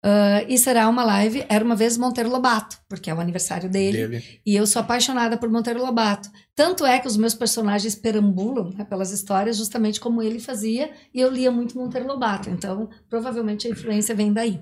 Ah, 0.02 0.44
e 0.48 0.58
será 0.58 0.88
uma 0.88 1.04
live, 1.04 1.46
era 1.50 1.64
uma 1.64 1.76
vez 1.76 1.98
Monteiro 1.98 2.30
Lobato, 2.30 2.80
porque 2.88 3.10
é 3.10 3.14
o 3.14 3.20
aniversário 3.20 3.70
dele. 3.70 4.08
Dele. 4.08 4.42
E 4.46 4.56
eu 4.56 4.66
sou 4.66 4.82
apaixonada 4.82 5.38
por 5.38 5.50
Monteiro 5.50 5.84
Lobato. 5.84 6.30
Tanto 6.56 6.86
é 6.86 7.00
que 7.00 7.08
os 7.08 7.18
meus 7.18 7.34
personagens 7.34 7.96
perambulam 7.96 8.72
né, 8.72 8.86
pelas 8.86 9.12
histórias 9.12 9.58
justamente 9.58 10.00
como 10.00 10.22
ele 10.22 10.40
fazia, 10.40 10.94
e 11.14 11.20
eu 11.20 11.30
lia 11.30 11.52
muito 11.52 11.78
Monteiro 11.78 12.08
Lobato. 12.08 12.50
Então, 12.50 12.90
provavelmente 13.10 13.68
a 13.68 13.72
influência 13.72 14.16
vem 14.16 14.32
daí. 14.32 14.62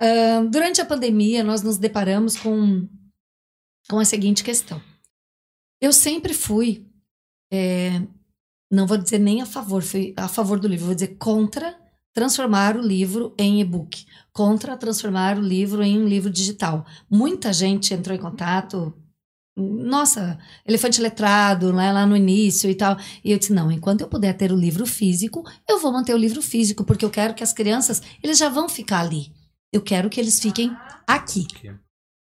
Ah, 0.00 0.44
durante 0.50 0.80
a 0.80 0.86
pandemia, 0.86 1.44
nós 1.44 1.62
nos 1.62 1.78
deparamos 1.78 2.36
com, 2.36 2.88
com 3.88 3.98
a 4.00 4.04
seguinte 4.04 4.42
questão. 4.42 4.82
Eu 5.80 5.92
sempre 5.92 6.34
fui, 6.34 6.88
é, 7.52 8.02
não 8.70 8.86
vou 8.86 8.98
dizer 8.98 9.18
nem 9.18 9.42
a 9.42 9.46
favor, 9.46 9.82
fui 9.82 10.12
a 10.16 10.26
favor 10.26 10.58
do 10.58 10.66
livro, 10.66 10.86
vou 10.86 10.94
dizer 10.94 11.16
contra 11.18 11.86
transformar 12.16 12.78
o 12.78 12.80
livro 12.80 13.34
em 13.38 13.60
e-book, 13.60 14.06
contra 14.36 14.76
transformar 14.76 15.38
o 15.38 15.40
livro 15.40 15.82
em 15.82 15.98
um 15.98 16.06
livro 16.06 16.28
digital. 16.28 16.84
Muita 17.10 17.54
gente 17.54 17.94
entrou 17.94 18.14
em 18.14 18.20
contato, 18.20 18.92
nossa, 19.56 20.38
elefante 20.66 21.00
letrado, 21.00 21.72
né, 21.72 21.90
lá 21.90 22.04
no 22.04 22.14
início 22.14 22.68
e 22.68 22.74
tal. 22.74 22.98
E 23.24 23.32
eu 23.32 23.38
disse, 23.38 23.54
não, 23.54 23.72
enquanto 23.72 24.02
eu 24.02 24.08
puder 24.08 24.36
ter 24.36 24.52
o 24.52 24.56
livro 24.56 24.84
físico, 24.84 25.42
eu 25.66 25.80
vou 25.80 25.90
manter 25.90 26.12
o 26.12 26.18
livro 26.18 26.42
físico, 26.42 26.84
porque 26.84 27.02
eu 27.02 27.08
quero 27.08 27.32
que 27.32 27.42
as 27.42 27.54
crianças, 27.54 28.02
eles 28.22 28.36
já 28.36 28.50
vão 28.50 28.68
ficar 28.68 29.00
ali. 29.00 29.32
Eu 29.72 29.80
quero 29.80 30.10
que 30.10 30.20
eles 30.20 30.38
fiquem 30.38 30.70
aqui, 31.06 31.46
Aqui. 31.54 31.74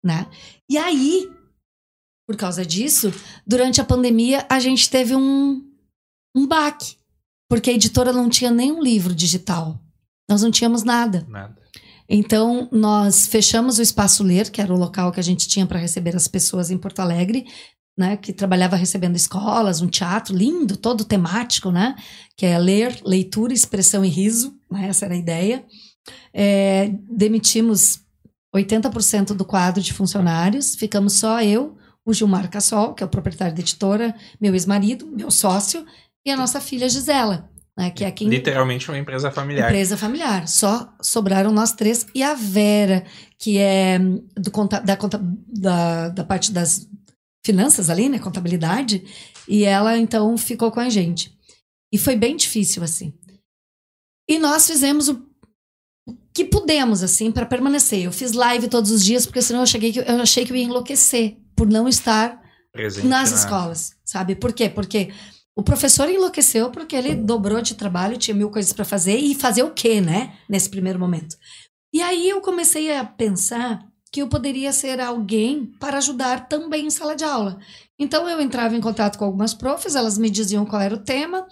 né? 0.03 0.25
E 0.67 0.79
aí, 0.79 1.29
por 2.27 2.35
causa 2.35 2.65
disso, 2.65 3.13
durante 3.45 3.79
a 3.79 3.85
pandemia, 3.85 4.43
a 4.49 4.59
gente 4.59 4.89
teve 4.89 5.15
um, 5.15 5.63
um 6.35 6.47
baque, 6.47 6.97
porque 7.47 7.69
a 7.69 7.73
editora 7.73 8.11
não 8.11 8.27
tinha 8.27 8.49
nenhum 8.49 8.81
livro 8.81 9.13
digital. 9.13 9.79
Nós 10.27 10.41
não 10.41 10.49
tínhamos 10.49 10.81
nada. 10.81 11.27
Nada. 11.29 11.60
Então, 12.13 12.67
nós 12.73 13.25
fechamos 13.25 13.79
o 13.79 13.81
Espaço 13.81 14.21
Ler, 14.21 14.51
que 14.51 14.59
era 14.59 14.73
o 14.73 14.77
local 14.77 15.13
que 15.13 15.19
a 15.21 15.23
gente 15.23 15.47
tinha 15.47 15.65
para 15.65 15.79
receber 15.79 16.13
as 16.13 16.27
pessoas 16.27 16.69
em 16.69 16.77
Porto 16.77 16.99
Alegre, 16.99 17.45
né, 17.97 18.17
que 18.17 18.33
trabalhava 18.33 18.75
recebendo 18.75 19.15
escolas, 19.15 19.79
um 19.79 19.87
teatro 19.87 20.35
lindo, 20.35 20.75
todo 20.75 21.05
temático, 21.05 21.71
né, 21.71 21.95
que 22.35 22.45
é 22.45 22.59
ler, 22.59 22.99
leitura, 23.05 23.53
expressão 23.53 24.03
e 24.03 24.09
riso, 24.09 24.59
né, 24.69 24.89
essa 24.89 25.05
era 25.05 25.13
a 25.13 25.17
ideia. 25.17 25.65
É, 26.33 26.91
demitimos 27.09 28.01
80% 28.53 29.27
do 29.27 29.45
quadro 29.45 29.81
de 29.81 29.93
funcionários, 29.93 30.75
ficamos 30.75 31.13
só 31.13 31.41
eu, 31.41 31.77
o 32.05 32.13
Gilmar 32.13 32.49
Cassol, 32.49 32.93
que 32.93 33.03
é 33.03 33.05
o 33.05 33.09
proprietário 33.09 33.55
da 33.55 33.61
editora, 33.61 34.13
meu 34.39 34.53
ex-marido, 34.53 35.07
meu 35.07 35.31
sócio, 35.31 35.85
e 36.25 36.29
a 36.29 36.35
nossa 36.35 36.59
filha 36.59 36.89
Gisela, 36.89 37.49
né, 37.77 37.89
que 37.89 38.03
é 38.03 38.11
quem 38.11 38.27
Literalmente 38.27 38.89
uma 38.89 38.97
empresa 38.97 39.31
familiar. 39.31 39.69
Empresa 39.69 39.97
familiar. 39.97 40.47
Só 40.47 40.93
sobraram 41.01 41.51
nós 41.51 41.71
três 41.73 42.05
e 42.13 42.21
a 42.21 42.33
Vera, 42.33 43.05
que 43.39 43.57
é 43.57 43.97
do 44.37 44.51
conta, 44.51 44.79
da, 44.79 44.97
conta, 44.97 45.19
da, 45.47 46.09
da 46.09 46.23
parte 46.23 46.51
das 46.51 46.87
finanças 47.45 47.89
ali, 47.89 48.09
né? 48.09 48.19
Contabilidade. 48.19 49.03
E 49.47 49.63
ela, 49.63 49.97
então, 49.97 50.37
ficou 50.37 50.71
com 50.71 50.79
a 50.79 50.89
gente. 50.89 51.33
E 51.93 51.97
foi 51.97 52.15
bem 52.15 52.35
difícil, 52.35 52.83
assim. 52.83 53.13
E 54.29 54.37
nós 54.39 54.67
fizemos 54.67 55.09
o 55.09 55.25
que 56.33 56.45
pudemos, 56.45 57.03
assim, 57.03 57.31
para 57.31 57.45
permanecer. 57.45 58.03
Eu 58.05 58.11
fiz 58.11 58.31
live 58.31 58.67
todos 58.69 58.91
os 58.91 59.03
dias, 59.03 59.25
porque 59.25 59.41
senão 59.41 59.61
eu, 59.61 59.65
cheguei 59.67 59.91
que, 59.91 59.99
eu 59.99 60.21
achei 60.21 60.45
que 60.45 60.51
eu 60.51 60.55
ia 60.55 60.63
enlouquecer 60.63 61.37
por 61.55 61.67
não 61.67 61.87
estar 61.87 62.39
Presente 62.71 63.07
nas 63.07 63.31
na- 63.31 63.37
escolas, 63.37 63.93
sabe? 64.05 64.35
Por 64.35 64.53
quê? 64.53 64.69
Porque 64.69 65.11
o 65.55 65.63
professor 65.63 66.09
enlouqueceu 66.09 66.69
porque 66.71 66.95
ele 66.95 67.15
dobrou 67.15 67.61
de 67.61 67.75
trabalho, 67.75 68.17
tinha 68.17 68.35
mil 68.35 68.49
coisas 68.49 68.71
para 68.73 68.85
fazer 68.85 69.17
e 69.17 69.35
fazer 69.35 69.63
o 69.63 69.73
quê, 69.73 69.99
né? 69.99 70.37
Nesse 70.47 70.69
primeiro 70.69 70.99
momento. 70.99 71.35
E 71.93 72.01
aí 72.01 72.29
eu 72.29 72.39
comecei 72.41 72.95
a 72.95 73.03
pensar 73.03 73.85
que 74.11 74.21
eu 74.21 74.27
poderia 74.27 74.73
ser 74.73 74.99
alguém 74.99 75.65
para 75.79 75.97
ajudar 75.97 76.47
também 76.47 76.87
em 76.87 76.89
sala 76.89 77.15
de 77.15 77.23
aula. 77.23 77.59
Então 77.97 78.27
eu 78.27 78.41
entrava 78.41 78.75
em 78.75 78.81
contato 78.81 79.17
com 79.17 79.25
algumas 79.25 79.53
profs, 79.53 79.95
elas 79.95 80.17
me 80.17 80.29
diziam 80.29 80.65
qual 80.65 80.81
era 80.81 80.95
o 80.95 81.03
tema, 81.03 81.47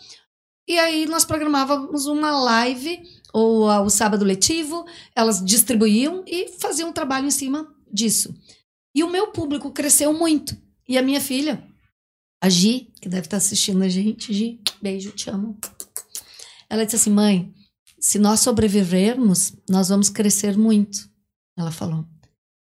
e 0.68 0.78
aí 0.78 1.06
nós 1.08 1.26
programávamos 1.26 2.06
uma 2.06 2.32
live 2.32 3.02
ou 3.34 3.70
ah, 3.70 3.82
o 3.82 3.90
sábado 3.90 4.24
letivo, 4.24 4.86
elas 5.16 5.44
distribuíam 5.44 6.24
e 6.28 6.48
faziam 6.60 6.90
um 6.90 6.94
trabalho 6.94 7.28
em 7.28 7.32
cima 7.32 7.68
disso. 7.92 8.34
E 8.94 9.04
o 9.04 9.10
meu 9.10 9.28
público 9.28 9.72
cresceu 9.72 10.14
muito. 10.14 10.56
E 10.88 10.98
a 10.98 11.02
minha 11.02 11.22
filha, 11.22 11.64
a 12.42 12.50
Gi, 12.50 12.92
que 13.02 13.10
deve 13.10 13.28
estar 13.28 13.38
assistindo 13.38 13.84
a 13.84 13.90
gente, 13.90 14.34
Gi, 14.34 14.60
beijo, 14.82 15.12
te 15.12 15.30
amo. 15.30 15.58
Ela 16.70 16.86
disse 16.86 16.96
assim: 16.98 17.10
mãe, 17.12 17.54
se 18.00 18.18
nós 18.20 18.40
sobrevivermos, 18.40 19.54
nós 19.70 19.90
vamos 19.90 20.10
crescer 20.10 20.58
muito. 20.58 21.10
Ela 21.58 21.72
falou. 21.72 22.06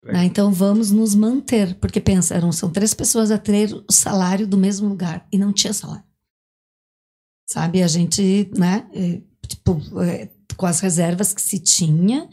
Né, 0.03 0.25
Então 0.25 0.51
vamos 0.51 0.91
nos 0.91 1.13
manter. 1.13 1.75
Porque 1.75 1.99
pensa, 1.99 2.33
eram, 2.35 2.51
são 2.51 2.71
três 2.71 2.93
pessoas 2.93 3.29
a 3.31 3.37
ter 3.37 3.73
o 3.73 3.91
salário 3.91 4.47
do 4.47 4.57
mesmo 4.57 4.87
lugar. 4.87 5.27
E 5.31 5.37
não 5.37 5.51
tinha 5.53 5.73
salário. 5.73 6.03
Sabe? 7.47 7.83
A 7.83 7.87
gente, 7.87 8.49
né? 8.57 8.87
eh, 8.93 9.21
Tipo, 9.47 9.81
eh, 10.03 10.29
com 10.55 10.65
as 10.65 10.79
reservas 10.79 11.33
que 11.33 11.41
se 11.41 11.57
tinha. 11.59 12.29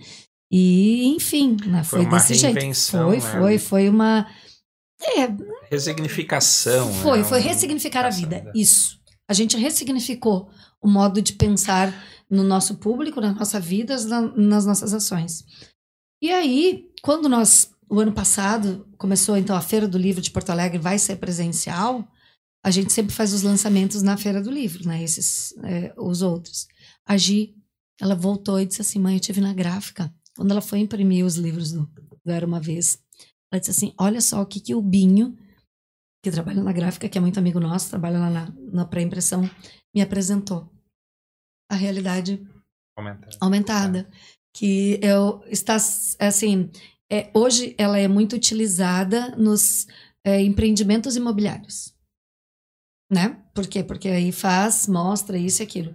E, 0.51 1.07
enfim, 1.16 1.57
né, 1.66 1.83
Foi 1.83 2.03
foi, 2.03 2.11
desse 2.11 2.35
jeito. 2.35 2.75
Foi, 2.90 3.16
né? 3.16 3.20
foi, 3.20 3.59
foi 3.59 3.88
uma. 3.88 4.27
É, 5.01 5.27
Resignificação. 5.71 6.93
foi, 6.95 7.19
né? 7.19 7.25
foi 7.25 7.41
Um- 7.41 7.43
ressignificar 7.43 8.05
a 8.07 8.11
vida. 8.11 8.51
Isso. 8.55 8.99
A 9.29 9.35
gente 9.35 9.57
ressignificou 9.57 10.49
o 10.81 10.89
modo 10.89 11.21
de 11.21 11.33
pensar 11.33 11.93
no 12.31 12.43
nosso 12.43 12.77
público, 12.77 13.21
na 13.21 13.33
nossa 13.33 13.59
vida, 13.61 13.97
na- 14.05 14.23
nas 14.37 14.67
nossas 14.67 14.93
ações. 14.95 15.45
E 16.23 16.31
aí, 16.33 16.89
quando 17.03 17.29
nós, 17.29 17.71
o 17.91 18.01
ano 18.01 18.13
passado, 18.13 18.87
começou 18.99 19.37
então 19.37 19.55
a 19.57 19.61
Feira 19.61 19.87
do 19.87 19.99
Livro 19.99 20.21
de 20.23 20.31
Porto 20.31 20.51
Alegre, 20.51 20.79
vai 20.79 20.99
ser 20.99 21.17
presencial, 21.17 22.07
a 22.65 22.71
gente 22.71 22.93
sempre 22.93 23.15
faz 23.15 23.33
os 23.33 23.43
lançamentos 23.43 24.03
na 24.03 24.17
Feira 24.17 24.43
do 24.43 24.51
Livro, 24.51 24.87
né? 24.89 25.03
Esses, 25.03 25.55
é, 25.63 25.93
os 25.97 26.23
outros. 26.23 26.67
A 27.07 27.17
Gi, 27.17 27.55
ela 28.01 28.15
voltou 28.15 28.61
e 28.61 28.67
disse 28.67 28.81
assim, 28.83 28.99
mãe, 28.99 29.15
eu 29.15 29.21
tive 29.21 29.41
na 29.41 29.53
gráfica. 29.55 30.13
Quando 30.37 30.51
ela 30.51 30.61
foi 30.61 30.81
imprimir 30.81 31.25
os 31.25 31.37
livros 31.37 31.71
do, 31.73 31.89
do 32.25 32.33
Era 32.33 32.45
Uma 32.47 32.61
Vez, 32.61 32.99
ela 33.57 33.61
disse 33.61 33.71
assim, 33.71 33.95
olha 33.99 34.21
só 34.21 34.42
o 34.42 34.47
que, 34.47 34.61
que 34.61 34.75
o 34.75 34.83
Binho, 34.83 35.37
que 36.23 36.31
trabalha 36.31 36.62
na 36.62 36.73
gráfica, 36.73 37.09
que 37.09 37.16
é 37.16 37.21
muito 37.21 37.38
amigo 37.38 37.59
nosso, 37.59 37.88
trabalha 37.90 38.19
lá 38.19 38.31
na, 38.31 38.53
na 38.73 38.85
pré-impressão, 38.85 39.49
me 39.95 40.03
apresentou. 40.03 40.71
A 41.71 41.75
realidade 41.75 42.47
Comentar. 42.97 43.31
aumentada. 43.40 44.09
Que 44.55 45.01
eu, 45.03 45.42
está, 45.49 45.77
assim, 45.77 46.71
é, 47.11 47.31
hoje 47.35 47.75
ela 47.77 47.99
é 47.99 48.09
muito 48.09 48.37
utilizada 48.37 49.37
nos 49.37 49.87
é, 50.25 50.40
empreendimentos 50.40 51.16
imobiliários. 51.16 51.95
Né? 53.11 53.42
Por 53.55 53.66
quê? 53.66 53.85
Porque 53.85 54.09
aí 54.09 54.33
faz, 54.33 54.87
mostra 54.87 55.38
isso 55.38 55.62
e 55.62 55.64
aquilo. 55.64 55.95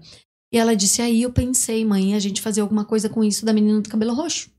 E 0.53 0.57
ela 0.57 0.75
disse, 0.75 1.01
aí 1.01 1.21
eu 1.23 1.31
pensei, 1.31 1.83
mãe, 1.85 2.13
a 2.13 2.19
gente 2.19 2.41
fazer 2.41 2.61
alguma 2.61 2.85
coisa 2.85 3.09
com 3.09 3.23
isso 3.23 3.45
da 3.45 3.53
menina 3.53 3.81
do 3.81 3.89
cabelo 3.89 4.13
roxo. 4.13 4.51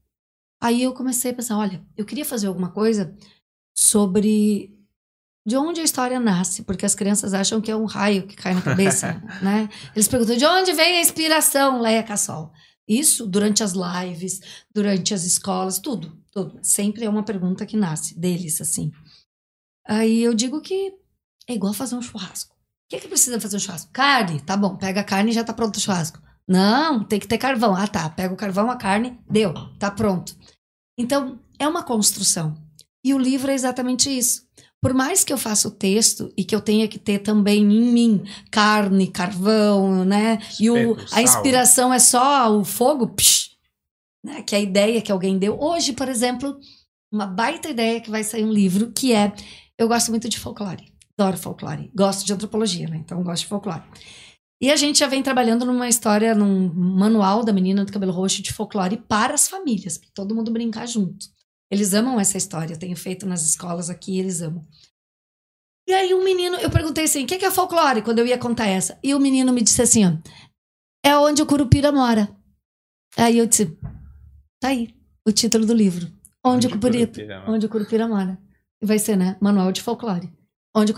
Aí 0.63 0.85
eu 0.85 0.95
comecei 0.95 1.33
a 1.33 1.35
pensar, 1.35 1.59
olha, 1.59 1.85
eu 1.97 2.05
queria 2.05 2.25
fazer 2.25 2.47
alguma 2.47 2.71
coisa 2.71 3.13
sobre 3.77 4.73
de 5.45 5.57
onde 5.57 5.81
a 5.81 5.85
história 5.85 6.21
nasce, 6.21 6.63
porque 6.63 6.87
as 6.87 6.95
crianças 6.95 7.35
acham 7.35 7.61
que 7.61 7.69
é 7.69 7.75
um 7.75 7.85
raio 7.85 8.29
que 8.29 8.37
cai 8.37 8.55
na 8.55 8.63
cabeça, 8.63 9.21
né? 9.43 9.69
Eles 9.93 10.07
perguntam 10.07 10.37
de 10.37 10.47
onde 10.47 10.73
vem 10.73 10.99
a 10.99 11.01
inspiração, 11.01 11.81
Leia 11.81 12.05
Cassol. 12.05 12.53
Isso 12.87 13.27
durante 13.27 13.65
as 13.65 13.73
lives, 13.73 14.41
durante 14.73 15.13
as 15.13 15.25
escolas, 15.25 15.81
tudo, 15.81 16.17
tudo. 16.31 16.61
Sempre 16.63 17.07
é 17.07 17.11
uma 17.11 17.25
pergunta 17.25 17.67
que 17.67 17.77
nasce 17.77 18.17
deles, 18.17 18.61
assim. 18.61 18.93
Aí 19.85 20.23
eu 20.23 20.33
digo 20.33 20.61
que 20.61 20.95
é 21.49 21.55
igual 21.55 21.73
fazer 21.73 21.97
um 21.97 22.03
churrasco. 22.03 22.55
O 22.55 22.59
que, 22.89 23.01
que 23.01 23.09
precisa 23.09 23.41
fazer 23.41 23.57
um 23.57 23.61
churrasco? 23.61 23.91
Carne, 23.93 24.41
tá 24.41 24.57
bom, 24.57 24.77
pega 24.77 25.01
a 25.01 25.05
carne 25.05 25.33
e 25.33 25.35
já 25.35 25.43
tá 25.43 25.53
pronto 25.53 25.79
o 25.79 25.81
churrasco. 25.81 26.23
Não, 26.47 27.03
tem 27.03 27.19
que 27.19 27.27
ter 27.27 27.39
carvão. 27.39 27.75
Ah, 27.75 27.89
tá, 27.89 28.09
pega 28.11 28.33
o 28.33 28.37
carvão, 28.37 28.71
a 28.71 28.77
carne, 28.77 29.19
deu, 29.29 29.53
tá 29.79 29.91
pronto. 29.91 30.37
Então, 30.99 31.39
é 31.59 31.67
uma 31.67 31.83
construção. 31.83 32.57
E 33.05 33.15
o 33.15 33.19
livro 33.19 33.51
é 33.51 33.55
exatamente 33.55 34.11
isso. 34.11 34.47
Por 34.81 34.93
mais 34.93 35.23
que 35.23 35.33
eu 35.33 35.39
faça 35.39 35.69
o 35.69 35.71
texto 35.71 36.33
e 36.37 36.45
que 36.45 36.55
eu 36.55 36.61
tenha 36.61 36.89
que 36.89 36.99
ter 36.99 37.21
também 37.21 37.63
em 37.63 37.93
mim 37.93 38.25
carne, 38.51 39.07
carvão, 39.07 40.05
né? 40.05 40.41
E 40.59 40.69
o, 40.71 40.99
Sal. 41.07 41.19
a 41.19 41.23
inspiração 41.23 41.95
é 41.95 42.01
só 42.01 42.51
o 42.51 42.65
fogo, 42.65 43.07
psh, 43.09 43.51
né? 44.25 44.43
que 44.43 44.57
é 44.57 44.59
a 44.59 44.61
ideia 44.61 45.01
que 45.01 45.13
alguém 45.13 45.39
deu. 45.39 45.57
Hoje, 45.61 45.93
por 45.93 46.09
exemplo, 46.09 46.59
uma 47.13 47.27
baita 47.27 47.69
ideia 47.69 48.01
que 48.01 48.11
vai 48.11 48.25
sair 48.25 48.45
um 48.45 48.53
livro 48.53 48.91
que 48.91 49.13
é. 49.13 49.33
Eu 49.79 49.87
gosto 49.87 50.11
muito 50.11 50.29
de 50.29 50.39
folclore. 50.39 50.93
Adoro 51.17 51.37
folclore. 51.37 51.91
Gosto 51.95 52.27
de 52.27 52.33
antropologia, 52.33 52.89
né? 52.89 52.97
Então 52.97 53.23
gosto 53.23 53.43
de 53.43 53.49
folclore. 53.49 53.83
E 54.63 54.71
a 54.71 54.77
gente 54.77 55.01
já 55.01 55.09
vem 55.09 55.25
trabalhando 55.25 55.67
numa 55.67 55.89
história, 55.89 56.37
num 56.37 56.73
manual 56.73 57.43
da 57.43 57.53
menina 57.53 57.85
do 57.85 57.93
cabelo 57.93 58.13
roxo 58.13 58.41
de 58.41 58.53
folclore 58.53 58.97
para 58.97 59.35
as 59.35 59.49
famílias, 59.49 59.99
para 59.99 60.09
todo 60.15 60.37
mundo 60.37 60.53
brincar 60.53 60.87
junto. 60.87 61.27
Eles 61.69 61.93
amam 61.93 62.21
essa 62.21 62.39
história, 62.39 62.75
eu 62.75 62.79
tenho 62.79 62.97
feito 62.97 63.27
nas 63.27 63.45
escolas 63.45 63.91
aqui, 63.91 64.21
eles 64.21 64.41
amam. 64.41 64.65
E 65.89 65.93
aí 65.93 66.15
um 66.15 66.23
menino, 66.23 66.57
eu 66.59 66.71
perguntei 66.71 67.05
assim, 67.05 67.25
o 67.25 67.27
que 67.27 67.39
que 67.39 67.45
é 67.45 67.51
folclore? 67.51 68.03
Quando 68.03 68.21
eu 68.21 68.27
ia 68.27 68.39
contar 68.39 68.69
essa. 68.69 68.97
E 69.03 69.13
o 69.17 69.19
menino 69.19 69.53
me 69.53 69.63
disse 69.63 69.83
assim, 69.83 70.07
ó, 70.07 70.17
é 71.05 71.17
onde 71.17 71.43
o 71.43 71.47
Curupira 71.47 71.91
mora. 71.91 72.33
Aí 73.17 73.39
eu 73.39 73.47
disse, 73.47 73.77
tá 74.61 74.69
aí, 74.69 74.95
o 75.27 75.33
título 75.33 75.67
do 75.67 75.75
livro. 75.75 76.07
Onde, 76.45 76.69
o 76.69 76.71
Curupira, 76.71 77.07
Curupira 77.07 77.45
onde 77.49 77.67
o 77.67 77.69
Curupira 77.69 78.07
mora. 78.07 78.39
E 78.81 78.87
vai 78.87 79.01
ser, 79.01 79.17
né, 79.17 79.37
manual 79.41 79.73
de 79.73 79.83
folclore. 79.83 80.33
Onde. 80.75 80.95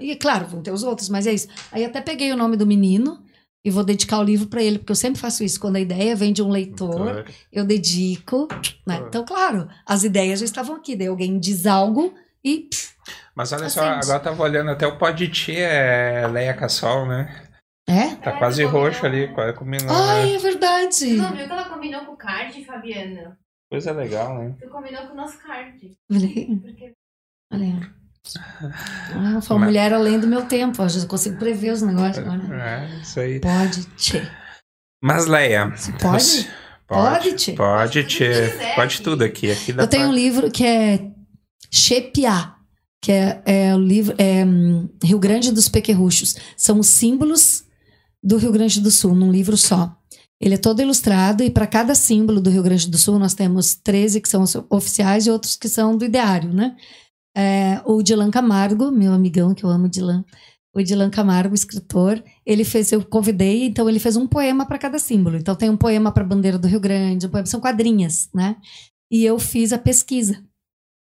E 0.00 0.16
claro, 0.16 0.46
vão 0.46 0.62
ter 0.62 0.70
os 0.72 0.82
outros, 0.82 1.08
mas 1.08 1.26
é 1.26 1.32
isso. 1.32 1.48
Aí 1.72 1.84
até 1.84 2.00
peguei 2.00 2.32
o 2.32 2.36
nome 2.36 2.56
do 2.56 2.66
menino 2.66 3.24
e 3.64 3.70
vou 3.70 3.82
dedicar 3.82 4.20
o 4.20 4.22
livro 4.22 4.46
para 4.46 4.62
ele, 4.62 4.78
porque 4.78 4.92
eu 4.92 4.96
sempre 4.96 5.20
faço 5.20 5.42
isso. 5.42 5.58
Quando 5.58 5.76
a 5.76 5.80
ideia 5.80 6.14
vem 6.14 6.32
de 6.32 6.42
um 6.42 6.48
leitor, 6.48 7.24
eu 7.52 7.64
dedico, 7.64 8.46
né? 8.86 9.02
Então, 9.08 9.24
claro, 9.24 9.68
as 9.84 10.04
ideias 10.04 10.38
já 10.38 10.44
estavam 10.44 10.76
aqui. 10.76 10.94
Daí 10.94 11.08
alguém 11.08 11.38
diz 11.38 11.66
algo 11.66 12.14
e... 12.44 12.68
pff, 12.70 12.94
Mas 13.34 13.52
olha 13.52 13.68
só, 13.68 13.80
Acende. 13.80 14.04
agora 14.04 14.18
eu 14.18 14.22
tava 14.22 14.42
olhando 14.44 14.70
até 14.70 14.86
o 14.86 14.96
Poditi, 14.96 15.56
é 15.56 16.24
Leia 16.28 16.54
Cassol, 16.54 17.06
né? 17.06 17.42
é? 17.88 18.14
Tá 18.16 18.30
É, 18.30 18.38
quase 18.38 18.62
combinou. 18.64 18.84
roxo 18.84 19.04
ali, 19.06 19.34
quase 19.34 19.52
combinou, 19.58 19.90
Ai, 19.96 20.26
né? 20.26 20.34
é 20.34 20.38
verdade. 20.38 20.98
Tu 20.98 21.16
não 21.16 21.34
viu 21.34 21.46
que 21.46 21.52
ela 21.52 21.68
combinou 21.68 22.04
com 22.04 22.12
o 22.12 22.16
card, 22.16 22.64
Fabiana? 22.64 23.36
Coisa 23.68 23.90
legal, 23.90 24.38
né? 24.38 24.54
Tu 24.60 24.68
combinou 24.68 25.06
com 25.08 25.12
o 25.14 25.16
nosso 25.16 25.38
card. 25.42 25.90
Olha 26.12 26.26
aí. 26.28 26.56
Porque 26.60 26.92
Olha. 27.52 27.94
Ah, 29.14 29.40
foi 29.40 29.56
uma 29.56 29.66
mulher 29.66 29.92
além 29.92 30.18
do 30.18 30.26
meu 30.26 30.42
tempo. 30.46 30.82
Eu 30.82 30.88
já 30.88 31.06
consigo 31.06 31.36
prever 31.38 31.72
os 31.72 31.82
negócios 31.82 32.18
agora. 32.18 32.42
É, 32.54 33.00
isso 33.00 33.20
aí. 33.20 33.40
Pode, 33.40 33.84
tchê. 33.96 34.22
Mas, 35.02 35.26
Leia. 35.26 35.72
Pode? 36.00 36.22
você- 36.24 36.46
Pode, 36.88 37.32
tchê. 37.34 37.52
Pode, 37.52 38.00
Pode 38.00 38.06
tchê. 38.06 38.48
tudo 38.48 38.74
Pode 38.74 38.94
aqui. 38.96 39.02
tudo 39.02 39.22
aqui. 39.24 39.74
Eu 39.76 39.86
tenho 39.88 40.08
um 40.08 40.12
livro 40.12 40.50
que 40.50 40.64
é 40.64 41.10
Chepiá, 41.70 42.54
que 43.02 43.10
é, 43.12 43.42
é 43.44 43.74
o 43.74 43.78
livro 43.78 44.14
é, 44.18 44.44
hum, 44.44 44.88
Rio 45.02 45.18
Grande 45.18 45.50
dos 45.52 45.68
Pequerruchos. 45.68 46.36
São 46.56 46.78
os 46.78 46.86
símbolos 46.86 47.64
do 48.22 48.36
Rio 48.36 48.52
Grande 48.52 48.80
do 48.80 48.90
Sul, 48.90 49.14
num 49.14 49.30
livro 49.32 49.56
só. 49.56 49.94
Ele 50.40 50.54
é 50.54 50.58
todo 50.58 50.82
ilustrado 50.82 51.42
e 51.42 51.50
para 51.50 51.66
cada 51.66 51.94
símbolo 51.94 52.40
do 52.40 52.50
Rio 52.50 52.62
Grande 52.62 52.88
do 52.90 52.98
Sul 52.98 53.18
nós 53.18 53.34
temos 53.34 53.74
13 53.74 54.20
que 54.20 54.28
são 54.28 54.44
oficiais 54.68 55.26
e 55.26 55.30
outros 55.30 55.56
que 55.56 55.68
são 55.68 55.96
do 55.96 56.04
ideário, 56.04 56.52
né? 56.52 56.76
É, 57.36 57.82
o 57.84 58.02
Dilan 58.02 58.30
Camargo, 58.30 58.90
meu 58.90 59.12
amigão 59.12 59.54
que 59.54 59.62
eu 59.62 59.68
amo 59.68 59.88
Dilan, 59.88 60.24
o 60.74 60.82
Dilan 60.82 61.10
Camargo, 61.10 61.54
escritor, 61.54 62.22
ele 62.44 62.64
fez, 62.64 62.92
eu 62.92 63.04
convidei, 63.04 63.64
então 63.64 63.88
ele 63.88 63.98
fez 63.98 64.16
um 64.16 64.26
poema 64.26 64.66
para 64.66 64.78
cada 64.78 64.98
símbolo. 64.98 65.36
Então 65.36 65.54
tem 65.54 65.68
um 65.68 65.76
poema 65.76 66.12
para 66.12 66.22
a 66.22 66.26
bandeira 66.26 66.58
do 66.58 66.66
Rio 66.66 66.80
Grande, 66.80 67.26
um 67.26 67.30
poema, 67.30 67.46
são 67.46 67.60
quadrinhas, 67.60 68.28
né? 68.34 68.56
E 69.10 69.24
eu 69.24 69.38
fiz 69.38 69.72
a 69.72 69.78
pesquisa. 69.78 70.42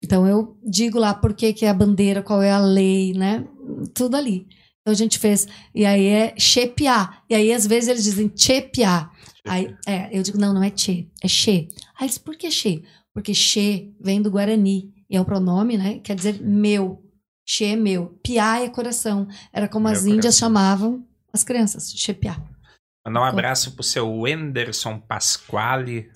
Então 0.03 0.27
eu 0.27 0.57
digo 0.65 0.99
lá 0.99 1.13
por 1.13 1.33
que, 1.33 1.53
que 1.53 1.65
é 1.65 1.69
a 1.69 1.73
bandeira, 1.73 2.21
qual 2.21 2.41
é 2.41 2.51
a 2.51 2.59
lei, 2.59 3.13
né? 3.13 3.45
Tudo 3.93 4.17
ali. 4.17 4.47
Então 4.81 4.91
a 4.91 4.93
gente 4.93 5.17
fez. 5.17 5.47
E 5.73 5.85
aí 5.85 6.05
é 6.07 6.33
chepiá. 6.37 7.21
E 7.29 7.35
aí 7.35 7.53
às 7.53 7.65
vezes 7.65 7.89
eles 7.89 8.03
dizem 8.03 8.31
chepiá. 8.35 9.09
Aí 9.45 9.73
é, 9.87 10.17
eu 10.17 10.21
digo, 10.21 10.37
não, 10.37 10.53
não 10.53 10.63
é 10.63 10.71
che, 10.75 11.09
é 11.21 11.27
che. 11.27 11.69
Aí 11.97 12.05
eles, 12.05 12.17
por 12.17 12.35
que 12.35 12.51
che? 12.51 12.83
Porque 13.13 13.33
che 13.33 13.93
vem 14.01 14.21
do 14.21 14.29
Guarani. 14.29 14.92
E 15.09 15.15
é 15.17 15.21
um 15.21 15.25
pronome, 15.25 15.77
né? 15.77 15.99
Quer 15.99 16.15
dizer 16.15 16.41
meu. 16.41 17.03
Che 17.45 17.65
é 17.65 17.75
meu. 17.75 18.17
Piá 18.23 18.61
é 18.61 18.69
coração. 18.69 19.27
Era 19.51 19.67
como 19.67 19.87
Meu 19.87 19.93
as 19.95 20.05
índias 20.05 20.35
coração. 20.37 20.47
chamavam 20.47 21.07
as 21.33 21.43
crianças, 21.43 21.91
chepiá. 21.91 22.37
Mandar 23.05 23.21
um 23.21 23.25
abraço 23.25 23.71
pro 23.73 23.83
seu 23.83 24.09
Wenderson 24.09 24.97
Pasquale, 24.99 26.09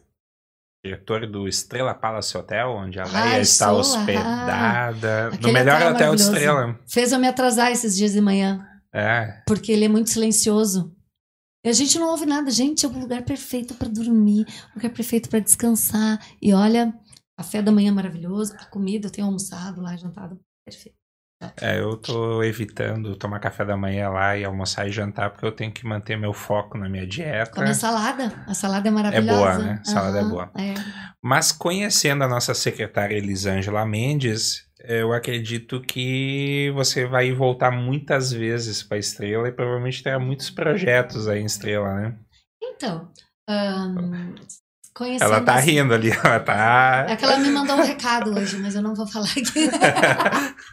diretor 0.85 1.27
do 1.27 1.47
Estrela 1.47 1.93
Palace 1.93 2.37
Hotel, 2.37 2.69
onde 2.69 2.97
a 2.99 3.03
Leia 3.03 3.41
está 3.41 3.73
hospedada. 3.73 5.29
No 5.29 5.35
Aquele 5.35 5.51
melhor 5.51 5.75
hotel 5.81 5.91
hotel 5.93 6.15
de. 6.15 6.21
Estrela. 6.21 6.79
Fez 6.87 7.11
eu 7.11 7.19
me 7.19 7.27
atrasar 7.27 7.71
esses 7.71 7.95
dias 7.95 8.13
de 8.13 8.21
manhã. 8.21 8.65
É. 8.93 9.43
porque 9.45 9.71
ele 9.71 9.85
é 9.85 9.87
muito 9.89 10.09
silencioso. 10.09 10.95
E 11.63 11.69
a 11.69 11.73
gente 11.73 11.99
não 11.99 12.09
ouve 12.09 12.25
nada. 12.25 12.49
Gente, 12.49 12.85
é 12.85 12.89
o 12.89 12.99
lugar 12.99 13.21
perfeito 13.23 13.75
para 13.75 13.89
dormir, 13.89 14.45
o 14.71 14.77
lugar 14.77 14.91
perfeito 14.91 15.29
para 15.29 15.39
descansar. 15.39 16.19
E 16.41 16.53
olha, 16.53 16.93
café 17.37 17.61
da 17.61 17.71
manhã 17.71 17.93
maravilhoso, 17.93 18.55
a 18.57 18.65
comida, 18.65 19.07
eu 19.07 19.11
tenho 19.11 19.27
almoçado 19.27 19.81
lá, 19.81 19.95
jantado, 19.95 20.39
perfeito. 20.65 20.97
É, 21.61 21.79
eu 21.79 21.95
tô 21.97 22.41
evitando 22.41 23.15
tomar 23.15 23.39
café 23.39 23.63
da 23.63 23.77
manhã 23.77 24.09
lá 24.09 24.35
e 24.35 24.43
almoçar 24.43 24.87
e 24.87 24.91
jantar, 24.91 25.29
porque 25.29 25.45
eu 25.45 25.51
tenho 25.51 25.71
que 25.71 25.85
manter 25.85 26.17
meu 26.17 26.33
foco 26.33 26.77
na 26.77 26.89
minha 26.89 27.05
dieta. 27.05 27.51
Come 27.51 27.69
a 27.69 27.73
salada, 27.75 28.43
a 28.47 28.53
salada 28.55 28.87
é 28.87 28.91
maravilhosa. 28.91 29.37
boa, 29.37 29.57
né? 29.59 29.81
Salada 29.83 30.17
é 30.17 30.21
Aham, 30.21 30.29
boa. 30.29 30.51
é. 30.57 30.73
Mas 31.23 31.51
conhecendo 31.51 32.23
a 32.23 32.27
nossa 32.27 32.55
secretária 32.55 33.15
Elisângela 33.15 33.85
Mendes, 33.85 34.67
eu 34.79 35.13
acredito 35.13 35.81
que 35.81 36.71
você 36.73 37.05
vai 37.05 37.31
voltar 37.31 37.71
muitas 37.71 38.31
vezes 38.31 38.81
para 38.81 38.97
Estrela 38.97 39.47
e 39.47 39.51
provavelmente 39.51 40.01
terá 40.01 40.19
muitos 40.19 40.49
projetos 40.49 41.27
aí 41.27 41.41
em 41.41 41.45
Estrela, 41.45 41.93
né? 41.93 42.17
Então, 42.63 43.11
ahn, 43.47 44.35
conhecendo... 44.97 45.31
Ela 45.31 45.41
tá 45.41 45.55
as- 45.55 45.65
rindo 45.65 45.93
ali, 45.93 46.09
ela 46.23 46.39
tá. 46.39 47.05
É 47.07 47.15
que 47.15 47.23
ela 47.23 47.37
me 47.37 47.49
mandou 47.51 47.75
um 47.77 47.83
recado 47.83 48.33
hoje, 48.33 48.57
mas 48.57 48.75
eu 48.75 48.81
não 48.81 48.95
vou 48.95 49.07
falar 49.07 49.29
aqui. 49.29 49.43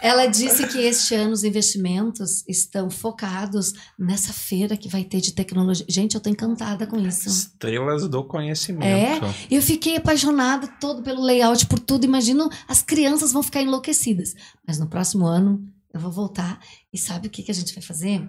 Ela 0.00 0.26
disse 0.26 0.66
que 0.66 0.78
este 0.78 1.14
ano 1.14 1.32
os 1.32 1.44
investimentos 1.44 2.44
estão 2.46 2.90
focados 2.90 3.72
nessa 3.98 4.32
feira 4.32 4.76
que 4.76 4.88
vai 4.88 5.04
ter 5.04 5.20
de 5.20 5.32
tecnologia. 5.32 5.86
Gente, 5.88 6.14
eu 6.14 6.20
tô 6.20 6.28
encantada 6.28 6.86
com 6.86 6.96
isso. 6.98 7.28
Estrelas 7.28 8.06
do 8.08 8.24
conhecimento. 8.24 9.24
E 9.50 9.54
eu 9.56 9.62
fiquei 9.62 9.96
apaixonada 9.96 10.68
todo 10.80 11.02
pelo 11.02 11.22
layout, 11.22 11.66
por 11.66 11.78
tudo. 11.78 12.04
Imagino, 12.04 12.48
as 12.68 12.82
crianças 12.82 13.32
vão 13.32 13.42
ficar 13.42 13.62
enlouquecidas. 13.62 14.34
Mas 14.66 14.78
no 14.78 14.88
próximo 14.88 15.26
ano 15.26 15.66
eu 15.92 16.00
vou 16.00 16.12
voltar. 16.12 16.60
E 16.92 16.98
sabe 16.98 17.28
o 17.28 17.30
que, 17.30 17.42
que 17.42 17.50
a 17.50 17.54
gente 17.54 17.74
vai 17.74 17.82
fazer? 17.82 18.16
A 18.18 18.22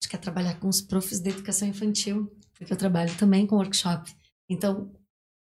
gente 0.00 0.10
quer 0.10 0.18
trabalhar 0.18 0.54
com 0.60 0.68
os 0.68 0.80
profs 0.80 1.18
de 1.20 1.30
educação 1.30 1.66
infantil, 1.66 2.30
porque 2.58 2.72
eu 2.72 2.76
trabalho 2.76 3.16
também 3.16 3.46
com 3.46 3.56
workshop. 3.56 4.12
Então, 4.50 4.90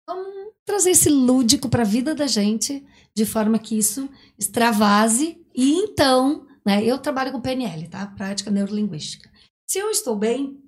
vamos 0.07 0.53
trazer 0.65 0.91
esse 0.91 1.09
lúdico 1.09 1.69
para 1.69 1.83
a 1.83 1.85
vida 1.85 2.13
da 2.13 2.27
gente, 2.27 2.85
de 3.15 3.25
forma 3.25 3.57
que 3.57 3.77
isso 3.77 4.09
extravase. 4.37 5.41
E 5.55 5.73
então, 5.73 6.45
né, 6.65 6.83
eu 6.83 6.97
trabalho 6.97 7.31
com 7.31 7.41
PNL, 7.41 7.87
tá? 7.87 8.05
Prática 8.07 8.51
Neurolinguística. 8.51 9.31
Se 9.67 9.79
eu 9.79 9.89
estou 9.89 10.15
bem 10.15 10.61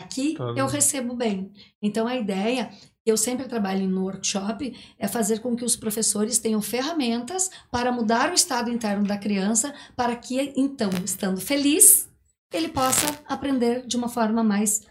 aqui, 0.00 0.34
Todo 0.34 0.56
eu 0.56 0.66
recebo 0.66 1.14
bem. 1.14 1.52
Então, 1.82 2.06
a 2.06 2.16
ideia 2.16 2.70
eu 3.06 3.16
sempre 3.16 3.46
trabalho 3.46 3.86
no 3.86 4.02
workshop 4.02 4.74
é 4.98 5.06
fazer 5.06 5.40
com 5.40 5.54
que 5.54 5.64
os 5.64 5.76
professores 5.76 6.38
tenham 6.38 6.62
ferramentas 6.62 7.50
para 7.70 7.92
mudar 7.92 8.30
o 8.30 8.34
estado 8.34 8.70
interno 8.70 9.06
da 9.06 9.18
criança, 9.18 9.74
para 9.94 10.16
que, 10.16 10.54
então, 10.56 10.88
estando 11.04 11.40
feliz, 11.40 12.08
ele 12.52 12.68
possa 12.68 13.06
aprender 13.26 13.86
de 13.86 13.96
uma 13.96 14.08
forma 14.08 14.42
mais 14.42 14.86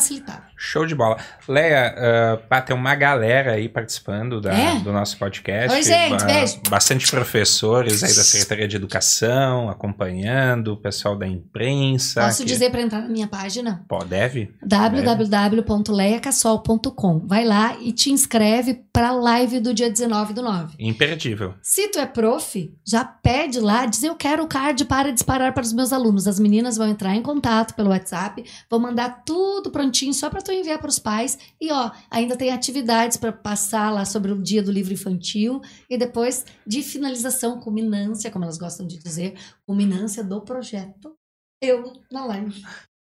facilitada. 0.00 0.44
Show 0.56 0.86
de 0.86 0.94
bola. 0.94 1.16
Leia, 1.48 1.94
uh, 1.96 2.38
pá, 2.48 2.60
tem 2.62 2.76
uma 2.76 2.94
galera 2.94 3.54
aí 3.54 3.68
participando 3.68 4.40
da- 4.40 4.52
É? 4.52 4.78
do 4.78 4.92
nosso 4.92 5.18
podcast. 5.18 5.72
Oi, 5.74 5.82
gente, 5.82 6.20
Ba- 6.20 6.26
beijo. 6.26 6.60
Bastante 6.68 7.10
professores 7.10 8.04
aí 8.04 8.14
da 8.14 8.22
Secretaria 8.22 8.68
de 8.68 8.76
Educação 8.76 9.68
acompanhando, 9.68 10.74
o 10.74 10.76
pessoal 10.76 11.16
da 11.16 11.26
imprensa. 11.26 12.20
Posso 12.22 12.44
que- 12.44 12.48
dizer 12.48 12.70
para 12.70 12.82
entrar 12.82 13.00
na 13.00 13.08
minha 13.08 13.26
página? 13.26 13.84
Pô, 13.88 14.04
deve? 14.04 14.54
www.leiacassol.com. 14.64 17.26
Vai 17.26 17.44
lá 17.44 17.76
e 17.80 17.92
te 17.92 18.12
inscreve 18.12 18.84
para 18.92 19.08
a 19.08 19.12
live 19.12 19.58
do 19.58 19.74
dia 19.74 19.90
19 19.90 20.32
do 20.32 20.40
9. 20.42 20.76
Imperdível. 20.78 21.54
Se 21.62 21.88
tu 21.88 21.98
é 21.98 22.06
prof, 22.06 22.72
já 22.86 23.04
pede 23.04 23.58
lá, 23.58 23.86
diz 23.86 24.04
eu 24.04 24.14
quero 24.14 24.44
o 24.44 24.46
card 24.46 24.84
para 24.84 25.10
disparar 25.12 25.52
para 25.52 25.64
os 25.64 25.72
meus 25.72 25.92
alunos. 25.92 26.28
As 26.28 26.38
meninas 26.38 26.76
vão 26.76 26.86
entrar 26.88 27.16
em 27.16 27.22
contato 27.22 27.74
pelo 27.74 27.90
WhatsApp, 27.90 28.44
vão 28.70 28.78
mandar 28.78 29.24
tudo 29.24 29.70
prontinho 29.80 30.12
só 30.12 30.28
para 30.28 30.42
tu 30.42 30.52
enviar 30.52 30.78
para 30.78 30.90
os 30.90 30.98
pais. 30.98 31.38
E 31.58 31.72
ó, 31.72 31.90
ainda 32.10 32.36
tem 32.36 32.52
atividades 32.52 33.16
para 33.16 33.32
passar 33.32 33.90
lá 33.90 34.04
sobre 34.04 34.30
o 34.30 34.42
dia 34.42 34.62
do 34.62 34.70
livro 34.70 34.92
infantil 34.92 35.62
e 35.88 35.96
depois 35.96 36.44
de 36.66 36.82
finalização, 36.82 37.58
culminância, 37.58 38.30
como 38.30 38.44
elas 38.44 38.58
gostam 38.58 38.86
de 38.86 38.98
dizer, 38.98 39.34
culminância 39.66 40.22
do 40.22 40.42
projeto. 40.42 41.14
Eu 41.62 41.92
na 42.12 42.26
live. 42.26 42.62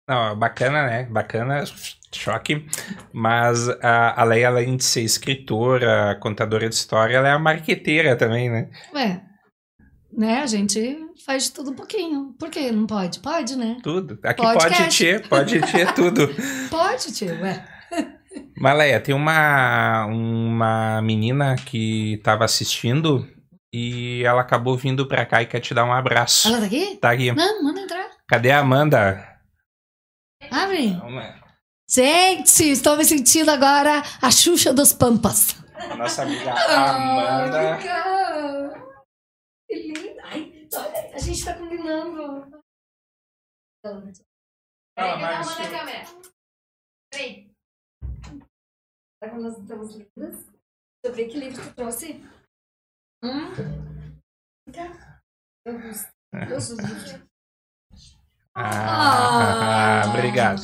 Não, 0.09 0.37
bacana, 0.37 0.87
né? 0.87 1.05
Bacana, 1.05 1.65
choque. 2.13 2.67
Mas 3.13 3.69
a, 3.81 4.21
a 4.21 4.25
Leia, 4.25 4.49
além 4.49 4.77
de 4.77 4.85
ser 4.85 5.03
escritora, 5.03 6.19
contadora 6.21 6.69
de 6.69 6.75
história, 6.75 7.17
ela 7.17 7.29
é 7.29 7.33
a 7.33 7.39
marqueteira 7.39 8.17
também, 8.17 8.51
né? 8.51 8.71
Ué, 8.93 9.23
né? 10.13 10.43
A 10.43 10.47
gente 10.47 10.99
faz 11.25 11.45
de 11.45 11.53
tudo 11.53 11.71
um 11.71 11.75
pouquinho. 11.75 12.35
Por 12.39 12.51
que 12.51 12.71
não 12.71 12.87
pode? 12.87 13.21
Pode, 13.21 13.57
né? 13.57 13.79
Tudo. 13.83 14.19
Aqui 14.25 14.43
pode 14.43 14.59
Podcast. 14.65 15.05
ter, 15.05 15.29
pode 15.29 15.61
ter 15.61 15.93
tudo. 15.95 16.29
Pode, 16.71 17.13
tio, 17.13 17.35
ué. 17.43 17.65
Mas, 18.57 18.79
Leia, 18.79 19.01
tem 19.01 19.15
uma, 19.15 20.07
uma 20.07 21.03
menina 21.03 21.57
que 21.57 22.21
tava 22.23 22.45
assistindo 22.45 23.27
e 23.73 24.23
ela 24.25 24.41
acabou 24.41 24.77
vindo 24.77 25.07
pra 25.07 25.27
cá 25.27 25.43
e 25.43 25.47
quer 25.47 25.61
te 25.61 25.75
dar 25.75 25.85
um 25.85 25.93
abraço. 25.93 26.49
Ela 26.49 26.61
tá 26.61 26.67
aqui? 26.67 26.97
Tá 26.97 27.11
aqui. 27.11 27.33
Não, 27.33 27.63
manda 27.63 27.81
entrar. 27.81 28.07
Cadê 28.29 28.51
a 28.51 28.61
Amanda? 28.61 29.27
Abre. 30.51 30.97
Gente, 31.89 32.71
estou 32.71 32.97
me 32.97 33.05
sentindo 33.05 33.51
agora 33.51 34.03
a 34.23 34.31
Xuxa 34.31 34.73
dos 34.73 34.93
Pampas. 34.93 35.57
A 35.91 35.97
nossa 35.97 36.23
amiga 36.23 36.53
Amanda. 36.69 37.59
Olha, 37.59 38.80
a 41.15 41.19
gente 41.19 41.45
tá 41.45 41.57
combinando. 41.59 42.63
Peraí, 43.83 44.13
Fala, 44.97 45.15
que 45.17 45.21
tá 45.21 45.21
Márcio. 45.21 45.53
arrumando 45.53 45.75
a 45.75 45.79
câmera. 45.79 46.05
Peraí. 47.11 47.51
Olha 49.23 49.31
como 49.31 49.43
nós 49.43 49.59
estamos 49.59 49.95
lindas. 49.95 50.45
Deixa 50.47 51.05
eu 51.05 51.15
ver 51.15 51.29
que 51.29 51.39
livro 51.39 51.63
tu 51.63 51.75
trouxe. 51.75 52.21
Hum? 53.23 53.53
Cá. 54.73 55.21
Eu 55.67 55.81
gosto. 55.81 56.13
Eu 56.33 56.49
gosto 56.49 56.77
do 56.77 56.83
livro. 56.87 57.31
Ah, 58.55 60.03
Ah. 60.03 60.09
obrigado. 60.09 60.63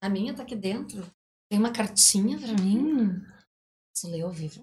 A 0.00 0.08
minha 0.08 0.34
tá 0.34 0.42
aqui 0.42 0.56
dentro. 0.56 1.02
Tem 1.50 1.58
uma 1.58 1.72
cartinha 1.72 2.38
pra 2.38 2.52
mim. 2.62 3.20
Posso 3.94 4.10
ler 4.10 4.22
ao 4.22 4.30
vivo? 4.30 4.62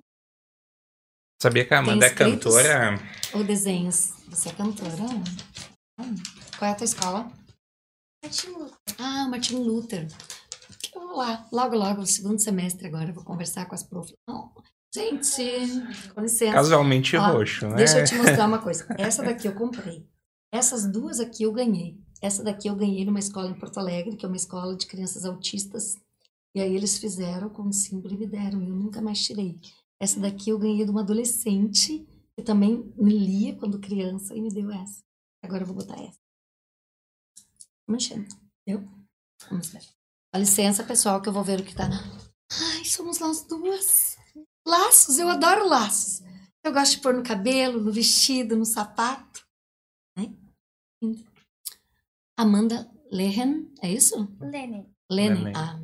Sabia 1.39 1.65
que 1.65 1.73
a 1.73 1.79
Amanda 1.79 2.07
é 2.07 2.09
cantora? 2.09 2.99
Ou 3.33 3.43
desenhos? 3.43 4.13
Você 4.27 4.49
é 4.49 4.53
cantora? 4.53 5.03
Hum. 5.99 6.15
Qual 6.57 6.69
é 6.69 6.73
a 6.73 6.75
tua 6.75 6.85
escola? 6.85 7.31
Ah, 8.97 9.27
Martin 9.29 9.57
Luther. 9.57 10.07
Eu 10.95 11.01
vou 11.01 11.17
lá, 11.17 11.47
logo, 11.51 11.75
logo, 11.75 11.99
no 11.99 12.07
segundo 12.07 12.39
semestre 12.39 12.87
agora, 12.87 13.09
eu 13.09 13.13
vou 13.13 13.23
conversar 13.23 13.67
com 13.67 13.75
as 13.75 13.83
profs. 13.83 14.15
Oh, 14.27 14.49
gente, 14.91 15.43
com 16.15 16.21
licença. 16.21 16.53
Casualmente 16.53 17.15
Ó, 17.15 17.31
roxo, 17.33 17.67
né? 17.67 17.75
Deixa 17.75 17.99
eu 17.99 18.05
te 18.05 18.15
mostrar 18.15 18.47
uma 18.47 18.59
coisa. 18.59 18.87
Essa 18.97 19.21
daqui 19.21 19.47
eu 19.47 19.53
comprei. 19.53 20.07
Essas 20.51 20.91
duas 20.91 21.19
aqui 21.19 21.43
eu 21.43 21.51
ganhei. 21.51 21.99
Essa 22.19 22.43
daqui 22.43 22.67
eu 22.67 22.75
ganhei 22.75 23.05
numa 23.05 23.19
escola 23.19 23.47
em 23.47 23.53
Porto 23.53 23.77
Alegre, 23.79 24.15
que 24.15 24.25
é 24.25 24.27
uma 24.27 24.35
escola 24.35 24.75
de 24.75 24.87
crianças 24.87 25.23
autistas. 25.23 25.97
E 26.55 26.61
aí 26.61 26.75
eles 26.75 26.97
fizeram 26.97 27.47
com 27.47 27.71
símbolo 27.71 28.15
e 28.15 28.17
me 28.17 28.25
deram. 28.25 28.59
E 28.63 28.69
eu 28.69 28.75
nunca 28.75 28.99
mais 29.03 29.23
tirei. 29.23 29.59
Essa 29.99 30.19
daqui 30.19 30.49
eu 30.49 30.59
ganhei 30.59 30.85
de 30.85 30.91
uma 30.91 31.01
adolescente 31.01 32.05
que 32.35 32.43
também 32.43 32.93
me 32.95 33.17
lia 33.17 33.55
quando 33.55 33.79
criança 33.79 34.35
e 34.35 34.41
me 34.41 34.49
deu 34.49 34.71
essa. 34.71 35.03
Agora 35.43 35.63
eu 35.63 35.67
vou 35.67 35.75
botar 35.75 35.99
essa. 36.01 36.19
Vamos 37.87 38.05
enchendo. 38.05 38.27
Deu? 38.65 38.87
Vamos 39.49 39.69
ver. 39.69 39.83
Dá 40.31 40.39
licença, 40.39 40.83
pessoal, 40.83 41.21
que 41.21 41.29
eu 41.29 41.33
vou 41.33 41.43
ver 41.43 41.59
o 41.59 41.65
que 41.65 41.73
tá. 41.73 41.89
Ai, 42.51 42.85
somos 42.85 43.19
nós 43.19 43.43
duas. 43.45 44.17
Laços, 44.65 45.17
eu 45.17 45.29
adoro 45.29 45.67
laços. 45.67 46.21
Eu 46.63 46.73
gosto 46.73 46.97
de 46.97 47.01
pôr 47.01 47.13
no 47.13 47.23
cabelo, 47.23 47.81
no 47.81 47.91
vestido, 47.91 48.57
no 48.57 48.65
sapato. 48.65 49.47
Né? 50.17 50.35
Amanda 52.37 52.91
Lehen, 53.11 53.73
é 53.81 53.91
isso? 53.91 54.15
Lene. 54.39 54.93
Lene. 55.09 55.43
Lene. 55.43 55.53
Ah, 55.55 55.79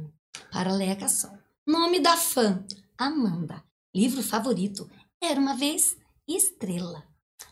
para 0.51 0.74
Leca 0.74 1.07
só. 1.07 1.34
Nome 1.66 2.01
da 2.01 2.18
fã: 2.18 2.66
Amanda. 2.97 3.64
Livro 3.96 4.24
favorito: 4.24 4.89
Era 5.22 5.39
uma 5.39 5.56
vez 5.56 5.98
Estrela. 6.28 7.08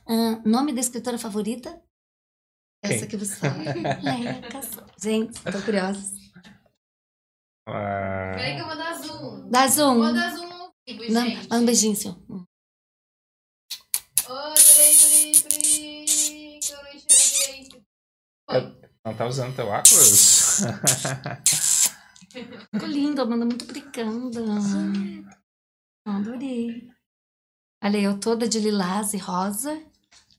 Ah, 0.08 0.42
nome 0.46 0.74
da 0.74 0.80
escritora 0.82 1.18
favorita? 1.18 1.82
Essa 2.84 3.06
Quem? 3.06 3.10
que 3.10 3.18
você 3.18 3.36
fala. 3.38 3.54
Leca 4.02 4.62
só. 4.64 4.86
Gente, 5.02 5.39
tô 5.44 5.62
curiosa. 5.64 6.12
Ah, 7.68 8.32
Peraí 8.36 8.56
que 8.56 8.62
eu 8.62 8.66
vou 8.68 8.76
dar 8.76 8.94
zoom. 9.02 9.50
Dá 9.50 9.68
zoom. 9.68 9.96
Vou 10.00 10.14
dar 10.14 10.36
zoom 10.36 10.52
ao 10.52 10.74
vivo, 10.88 11.14
Não, 11.14 11.22
gente. 11.26 11.50
manda 11.50 11.62
um 11.62 11.66
beijinho, 11.66 11.96
senhor. 11.96 12.18
Hum. 12.30 12.44
Ô, 14.28 14.54
peraí, 14.54 14.96
peraí, 14.98 15.42
peraí. 15.44 16.60
Que 16.60 16.74
eu 16.74 16.84
não 16.84 16.94
enxerguei 16.94 17.66
direito. 17.70 17.86
Oi. 18.50 18.82
não 19.06 19.16
tá 19.16 19.28
usando 19.28 19.56
teu 19.56 19.68
óculos? 19.68 20.62
Ficou 22.32 22.88
linda, 22.88 23.22
Amanda, 23.24 23.46
muito 23.46 23.66
brincando. 23.66 24.39
Adorei. 26.06 26.91
Olha, 27.84 27.97
eu 27.97 28.20
toda 28.20 28.47
de 28.47 28.60
lilás 28.60 29.14
e 29.14 29.18
rosa, 29.18 29.82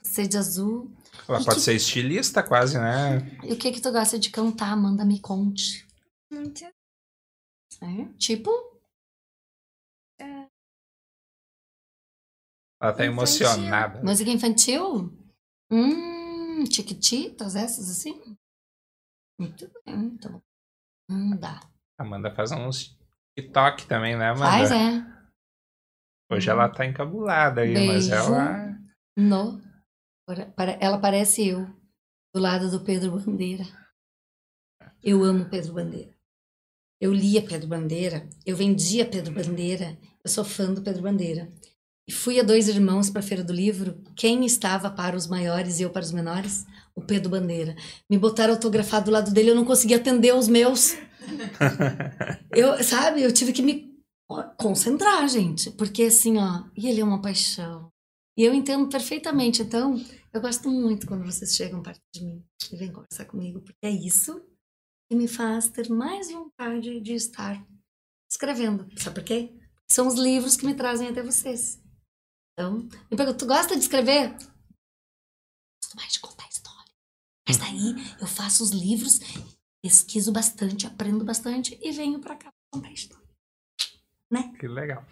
você 0.02 0.26
de 0.26 0.36
azul. 0.36 0.90
Ela 1.28 1.40
E 1.40 1.44
pode 1.44 1.56
que- 1.56 1.62
ser 1.62 1.74
estilista 1.74 2.42
quase, 2.42 2.78
né? 2.78 3.18
E 3.44 3.52
o 3.52 3.58
que 3.58 3.70
que 3.72 3.80
tu 3.80 3.90
gosta 3.92 4.18
de 4.18 4.30
cantar, 4.30 4.72
Amanda? 4.72 5.04
Me 5.04 5.20
conte. 5.20 5.86
Muito. 6.30 6.64
É? 6.64 6.72
Tipo? 8.18 8.50
Ela 12.80 12.92
tá 12.92 13.06
Infantil. 13.06 13.46
emocionada. 13.46 14.02
Música 14.02 14.30
infantil? 14.30 15.12
Hum, 15.70 16.66
chiquititas, 16.66 17.54
essas 17.54 17.88
assim? 17.88 18.36
Muito 19.38 19.70
bem, 19.86 19.94
então. 20.06 20.42
Hum, 21.08 21.36
dá. 21.36 21.60
Amanda 21.98 22.34
faz 22.34 22.50
uns 22.50 22.96
TikTok 23.36 23.86
também, 23.86 24.16
né, 24.16 24.30
Amanda? 24.30 24.46
Faz, 24.50 24.70
é. 24.72 25.21
Hoje 26.32 26.48
ela 26.48 26.68
tá 26.68 26.86
encabulada 26.86 27.60
aí, 27.60 27.74
mas 27.86 28.08
Beijo. 28.08 28.14
ela. 28.14 28.78
No. 29.16 29.60
Ela 30.80 30.98
parece 30.98 31.46
eu, 31.46 31.66
do 32.34 32.40
lado 32.40 32.70
do 32.70 32.80
Pedro 32.80 33.18
Bandeira. 33.18 33.64
Eu 35.02 35.22
amo 35.22 35.44
Pedro 35.50 35.74
Bandeira. 35.74 36.12
Eu 37.00 37.12
lia 37.12 37.42
Pedro 37.42 37.68
Bandeira, 37.68 38.28
eu 38.46 38.56
vendia 38.56 39.04
Pedro 39.04 39.34
Bandeira, 39.34 39.98
eu 40.24 40.30
sou 40.30 40.44
fã 40.44 40.72
do 40.72 40.80
Pedro 40.80 41.02
Bandeira. 41.02 41.52
E 42.08 42.12
fui 42.12 42.40
a 42.40 42.42
dois 42.42 42.68
irmãos 42.68 43.10
para 43.10 43.20
a 43.20 43.22
Feira 43.22 43.44
do 43.44 43.52
Livro. 43.52 44.00
Quem 44.16 44.44
estava 44.46 44.90
para 44.90 45.16
os 45.16 45.26
maiores 45.26 45.78
e 45.78 45.82
eu 45.82 45.90
para 45.90 46.02
os 46.02 46.12
menores? 46.12 46.64
O 46.94 47.02
Pedro 47.02 47.30
Bandeira. 47.30 47.76
Me 48.08 48.16
botaram 48.16 48.54
autografado 48.54 49.06
do 49.06 49.10
lado 49.10 49.30
dele, 49.32 49.50
eu 49.50 49.54
não 49.54 49.64
conseguia 49.64 49.98
atender 49.98 50.34
os 50.34 50.48
meus. 50.48 50.96
Eu, 52.50 52.82
sabe, 52.82 53.22
eu 53.22 53.32
tive 53.32 53.52
que 53.52 53.62
me 53.62 53.91
concentrar, 54.58 55.28
gente, 55.28 55.70
porque 55.72 56.04
assim, 56.04 56.38
ó, 56.38 56.64
e 56.76 56.88
ele 56.88 57.00
é 57.00 57.04
uma 57.04 57.20
paixão. 57.20 57.90
E 58.36 58.42
eu 58.42 58.54
entendo 58.54 58.88
perfeitamente, 58.88 59.62
então, 59.62 59.94
eu 60.32 60.40
gosto 60.40 60.70
muito 60.70 61.06
quando 61.06 61.24
vocês 61.24 61.54
chegam 61.54 61.82
perto 61.82 62.00
de 62.14 62.24
mim 62.24 62.42
e 62.72 62.76
vêm 62.76 62.92
conversar 62.92 63.26
comigo, 63.26 63.60
porque 63.60 63.84
é 63.84 63.90
isso 63.90 64.40
que 65.10 65.16
me 65.16 65.28
faz 65.28 65.68
ter 65.68 65.90
mais 65.90 66.30
vontade 66.30 67.00
de 67.00 67.12
estar 67.12 67.62
escrevendo. 68.30 68.88
Sabe 68.98 69.16
por 69.16 69.24
quê? 69.24 69.54
São 69.90 70.08
os 70.08 70.14
livros 70.14 70.56
que 70.56 70.64
me 70.64 70.74
trazem 70.74 71.08
até 71.08 71.22
vocês. 71.22 71.82
Então, 72.52 72.78
me 73.10 73.16
pergunta, 73.16 73.34
tu 73.34 73.46
gosta 73.46 73.74
de 73.74 73.82
escrever? 73.82 74.30
Gosto 74.32 75.96
mais 75.96 76.14
de 76.14 76.20
contar 76.20 76.48
história. 76.48 76.92
Mas 77.46 77.58
daí 77.58 77.94
eu 78.18 78.26
faço 78.26 78.62
os 78.62 78.70
livros, 78.70 79.20
pesquiso 79.82 80.32
bastante, 80.32 80.86
aprendo 80.86 81.24
bastante 81.24 81.78
e 81.82 81.92
venho 81.92 82.18
pra 82.20 82.36
cá 82.36 82.50
pra 82.50 82.80
contar 82.80 82.92
história. 82.92 83.21
Que 84.58 84.66
legal. 84.66 85.04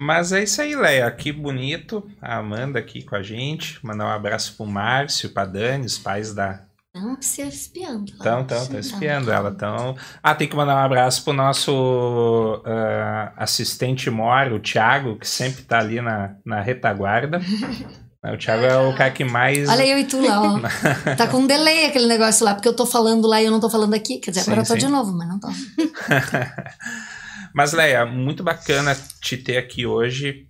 Mas 0.00 0.32
é 0.32 0.42
isso 0.42 0.60
aí, 0.60 0.74
Leia. 0.74 1.10
Que 1.10 1.32
bonito. 1.32 2.06
A 2.20 2.38
Amanda 2.38 2.78
aqui 2.78 3.02
com 3.02 3.14
a 3.14 3.22
gente. 3.22 3.84
Mandar 3.84 4.06
um 4.06 4.10
abraço 4.10 4.56
pro 4.56 4.66
Márcio, 4.66 5.30
pra 5.30 5.44
Dani, 5.44 5.86
os 5.86 5.98
pais 5.98 6.34
da. 6.34 6.64
Não 6.94 7.16
precisa 7.16 7.48
espiando. 7.48 8.12
Estão, 8.12 8.42
estão, 8.42 8.62
estão 8.62 8.78
espiando 8.78 9.32
ela. 9.32 9.52
Tão... 9.52 9.96
Ah, 10.22 10.34
tem 10.34 10.46
que 10.46 10.54
mandar 10.54 10.76
um 10.76 10.84
abraço 10.84 11.24
pro 11.24 11.32
nosso 11.32 12.62
ah, 12.64 13.32
assistente 13.36 14.08
mor, 14.10 14.52
o 14.52 14.60
Thiago, 14.60 15.18
que 15.18 15.26
sempre 15.26 15.62
tá 15.62 15.78
ali 15.78 16.00
na, 16.00 16.36
na 16.44 16.60
retaguarda. 16.60 17.40
o 18.22 18.38
Thiago 18.38 18.64
é 18.64 18.78
o 18.78 18.94
cara 18.94 19.10
que 19.10 19.24
mais. 19.24 19.68
Olha 19.68 19.86
eu 19.86 19.98
e 19.98 20.04
tu 20.04 20.20
lá, 20.24 20.40
ó. 20.40 20.60
Tá 21.16 21.26
com 21.26 21.38
um 21.38 21.46
delay 21.46 21.86
aquele 21.86 22.06
negócio 22.06 22.44
lá, 22.44 22.54
porque 22.54 22.68
eu 22.68 22.76
tô 22.76 22.86
falando 22.86 23.26
lá 23.26 23.42
e 23.42 23.46
eu 23.46 23.50
não 23.50 23.60
tô 23.60 23.68
falando 23.68 23.94
aqui. 23.94 24.18
Quer 24.18 24.30
dizer, 24.30 24.44
Sim, 24.44 24.50
agora 24.52 24.64
eu 24.64 24.68
tô 24.68 24.74
sim. 24.74 24.86
de 24.86 24.88
novo, 24.88 25.12
mas 25.16 25.28
não 25.28 25.40
tô. 25.40 25.48
Mas, 27.54 27.72
Leia, 27.72 28.04
muito 28.04 28.42
bacana 28.42 28.96
te 29.22 29.36
ter 29.36 29.56
aqui 29.58 29.86
hoje, 29.86 30.48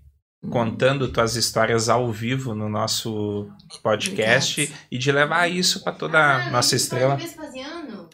contando 0.51 1.09
tuas 1.13 1.37
histórias 1.37 1.89
ao 1.89 2.11
vivo 2.11 2.55
no 2.55 2.69
nosso 2.69 3.49
podcast 3.83 4.63
Obrigada. 4.63 4.87
e 4.91 4.99
de 4.99 5.13
levar 5.13 5.49
isso 5.51 5.83
para 5.85 5.93
toda 5.93 6.19
Ah, 6.19 6.47
a 6.47 6.51
nossa 6.51 6.75
estrela. 6.77 7.11
tá 7.17 7.23
Vespasiano? 7.23 8.09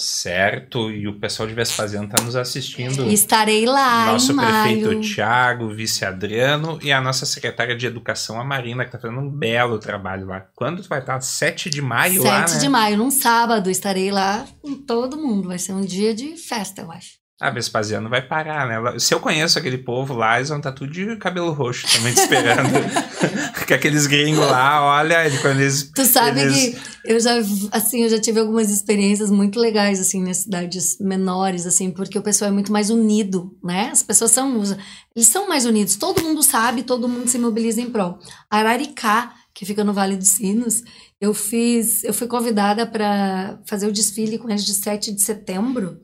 Certo, 0.00 0.92
e 0.92 1.08
o 1.08 1.18
pessoal 1.18 1.48
de 1.48 1.54
Vespasiano 1.54 2.08
tá 2.08 2.22
nos 2.22 2.36
assistindo. 2.36 3.10
Estarei 3.10 3.66
lá 3.66 4.06
Nosso 4.06 4.32
maio. 4.32 4.80
prefeito 4.80 5.00
Tiago, 5.00 5.64
o 5.64 5.74
vice 5.74 6.04
Adriano 6.04 6.78
e 6.80 6.92
a 6.92 7.00
nossa 7.00 7.26
secretária 7.26 7.76
de 7.76 7.84
educação, 7.84 8.40
a 8.40 8.44
Marina, 8.44 8.84
que 8.84 8.92
tá 8.92 8.98
fazendo 9.00 9.18
um 9.20 9.28
belo 9.28 9.76
trabalho 9.80 10.26
lá. 10.28 10.46
Quando 10.54 10.82
tu 10.82 10.88
vai 10.88 11.00
estar? 11.00 11.20
7 11.20 11.68
de 11.68 11.82
maio 11.82 12.22
7 12.22 12.24
lá, 12.24 12.40
né? 12.46 12.58
de 12.60 12.68
maio, 12.68 12.96
num 12.96 13.10
sábado, 13.10 13.68
estarei 13.68 14.12
lá 14.12 14.46
com 14.62 14.76
todo 14.86 15.16
mundo. 15.20 15.48
Vai 15.48 15.58
ser 15.58 15.72
um 15.72 15.80
dia 15.84 16.14
de 16.14 16.36
festa, 16.36 16.82
eu 16.82 16.92
acho. 16.92 17.17
Ah, 17.40 17.50
Vespasiano 17.50 18.08
vai 18.10 18.20
parar, 18.20 18.66
né? 18.66 18.98
Se 18.98 19.14
eu 19.14 19.20
conheço 19.20 19.60
aquele 19.60 19.78
povo 19.78 20.12
lá, 20.12 20.36
eles 20.38 20.48
vão 20.48 20.58
estar 20.58 20.72
tudo 20.72 20.90
de 20.90 21.14
cabelo 21.18 21.52
roxo 21.52 21.86
também 21.96 22.12
te 22.12 22.18
esperando. 22.20 22.68
que 23.64 23.72
aqueles 23.72 24.08
gringos 24.08 24.40
lá, 24.44 24.82
olha, 24.84 25.24
ele- 25.24 25.38
quando 25.38 25.60
eles. 25.60 25.88
Tu 25.94 26.04
sabe 26.04 26.40
eles- 26.40 26.74
que 26.74 26.78
eu 27.04 27.20
já, 27.20 27.34
assim, 27.70 28.02
eu 28.02 28.08
já 28.08 28.20
tive 28.20 28.40
algumas 28.40 28.68
experiências 28.70 29.30
muito 29.30 29.60
legais, 29.60 30.00
assim, 30.00 30.20
nas 30.20 30.38
cidades 30.38 30.96
menores, 31.00 31.64
assim, 31.64 31.92
porque 31.92 32.18
o 32.18 32.22
pessoal 32.22 32.50
é 32.50 32.52
muito 32.52 32.72
mais 32.72 32.90
unido, 32.90 33.56
né? 33.62 33.90
As 33.92 34.02
pessoas 34.02 34.32
são, 34.32 34.60
eles 35.14 35.28
são 35.28 35.48
mais 35.48 35.64
unidos. 35.64 35.94
Todo 35.94 36.20
mundo 36.24 36.42
sabe, 36.42 36.82
todo 36.82 37.08
mundo 37.08 37.28
se 37.28 37.38
mobiliza 37.38 37.80
em 37.80 37.88
prol. 37.88 38.18
Araricá, 38.50 39.32
que 39.54 39.64
fica 39.64 39.84
no 39.84 39.92
Vale 39.92 40.16
dos 40.16 40.28
Sinos, 40.28 40.82
eu 41.20 41.32
fiz, 41.32 42.02
eu 42.02 42.12
fui 42.12 42.26
convidada 42.26 42.84
para 42.84 43.60
fazer 43.64 43.86
o 43.86 43.92
desfile 43.92 44.38
com 44.38 44.48
eles 44.50 44.64
de 44.64 44.74
7 44.74 45.12
de 45.12 45.22
setembro, 45.22 46.00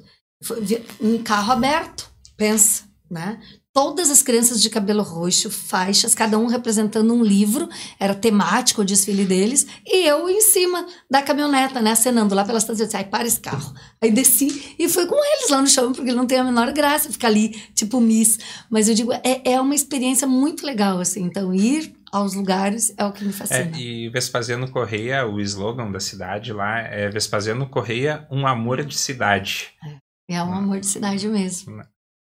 Em 1.00 1.18
carro 1.18 1.52
aberto, 1.52 2.10
pensa, 2.36 2.84
né? 3.10 3.38
Todas 3.72 4.08
as 4.08 4.22
crianças 4.22 4.62
de 4.62 4.70
cabelo 4.70 5.02
roxo, 5.02 5.50
faixas, 5.50 6.14
cada 6.14 6.38
um 6.38 6.46
representando 6.46 7.12
um 7.12 7.24
livro, 7.24 7.68
era 7.98 8.14
temático 8.14 8.82
o 8.82 8.84
desfile 8.84 9.24
deles, 9.24 9.66
e 9.84 10.06
eu 10.06 10.30
em 10.30 10.40
cima 10.40 10.86
da 11.10 11.20
caminhoneta, 11.20 11.82
né, 11.82 11.90
acenando 11.90 12.36
lá 12.36 12.44
pelas 12.44 12.62
estação, 12.62 12.84
eu 12.84 12.86
disse, 12.86 12.96
ai, 12.96 13.04
para 13.04 13.26
esse 13.26 13.40
carro. 13.40 13.74
Aí 14.00 14.12
desci 14.12 14.76
e 14.78 14.88
fui 14.88 15.06
com 15.06 15.16
eles 15.16 15.50
lá 15.50 15.60
no 15.60 15.66
chão, 15.66 15.92
porque 15.92 16.12
não 16.12 16.24
tem 16.24 16.38
a 16.38 16.44
menor 16.44 16.72
graça 16.72 17.10
ficar 17.10 17.26
ali, 17.26 17.48
tipo 17.74 18.00
Miss. 18.00 18.38
Mas 18.70 18.88
eu 18.88 18.94
digo, 18.94 19.12
é, 19.12 19.40
é 19.44 19.60
uma 19.60 19.74
experiência 19.74 20.26
muito 20.26 20.64
legal, 20.64 21.00
assim, 21.00 21.24
então 21.24 21.52
ir 21.52 21.92
aos 22.12 22.34
lugares 22.34 22.94
é 22.96 23.04
o 23.04 23.10
que 23.10 23.24
me 23.24 23.30
É, 23.30 23.32
fascina. 23.32 23.76
e 23.76 24.08
Vespasiano 24.08 24.70
Correia, 24.70 25.26
o 25.26 25.40
slogan 25.40 25.90
da 25.90 25.98
cidade 25.98 26.52
lá 26.52 26.78
é 26.78 27.08
Vespasiano 27.08 27.68
Correia, 27.68 28.24
um 28.30 28.46
amor 28.46 28.84
de 28.84 28.96
cidade. 28.96 29.70
É, 29.84 30.03
um 30.30 30.52
amor 30.54 30.80
de 30.80 30.86
cidade 30.86 31.26
mesmo. 31.28 31.82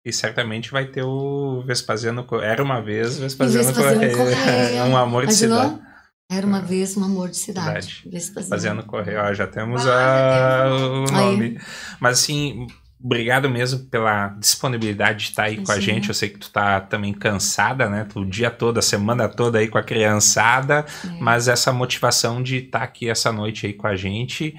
E 0.04 0.12
certamente 0.12 0.70
vai 0.70 0.86
ter 0.86 1.02
o 1.04 1.62
Vespasiano. 1.66 2.26
Era 2.42 2.62
uma 2.62 2.80
vez 2.80 3.18
Vespasiano, 3.18 3.66
Vespasiano 3.68 4.16
Correia. 4.16 4.36
Correia. 4.36 4.84
um 4.84 4.96
amor 4.96 5.26
de 5.26 5.32
Imaginou? 5.32 5.60
cidade. 5.62 5.82
Era 6.30 6.46
uma 6.46 6.60
vez 6.60 6.96
um 6.96 7.04
amor 7.04 7.28
de 7.28 7.36
cidade. 7.36 7.86
Cidade. 7.86 8.10
Vespasiano. 8.10 8.82
Correia, 8.84 9.22
ó, 9.24 9.34
já 9.34 9.46
temos 9.46 9.86
Ah, 9.86 10.64
a- 10.64 10.68
já 10.68 10.74
o 10.74 11.04
Aí. 11.04 11.10
nome. 11.36 11.60
Mas 12.00 12.18
assim, 12.20 12.66
obrigado 13.00 13.48
mesmo 13.50 13.84
pela 13.90 14.28
disponibilidade 14.28 15.24
de 15.24 15.30
estar 15.30 15.44
aí 15.44 15.56
com 15.56 15.70
a 15.70 15.74
Imagina. 15.74 15.94
gente. 15.94 16.08
Eu 16.08 16.14
sei 16.14 16.30
que 16.30 16.38
tu 16.38 16.50
tá 16.50 16.80
também 16.80 17.12
cansada, 17.12 17.88
né? 17.90 18.08
O 18.14 18.24
dia 18.24 18.50
todo, 18.50 18.78
a 18.78 18.82
semana 18.82 19.28
toda 19.28 19.58
aí 19.58 19.68
com 19.68 19.76
a 19.78 19.82
criançada. 19.82 20.84
É. 21.04 21.08
Mas 21.20 21.48
essa 21.48 21.70
motivação 21.72 22.42
de 22.42 22.56
estar 22.56 22.82
aqui 22.82 23.08
essa 23.10 23.30
noite 23.30 23.66
aí 23.66 23.72
com 23.74 23.86
a 23.86 23.94
gente, 23.94 24.54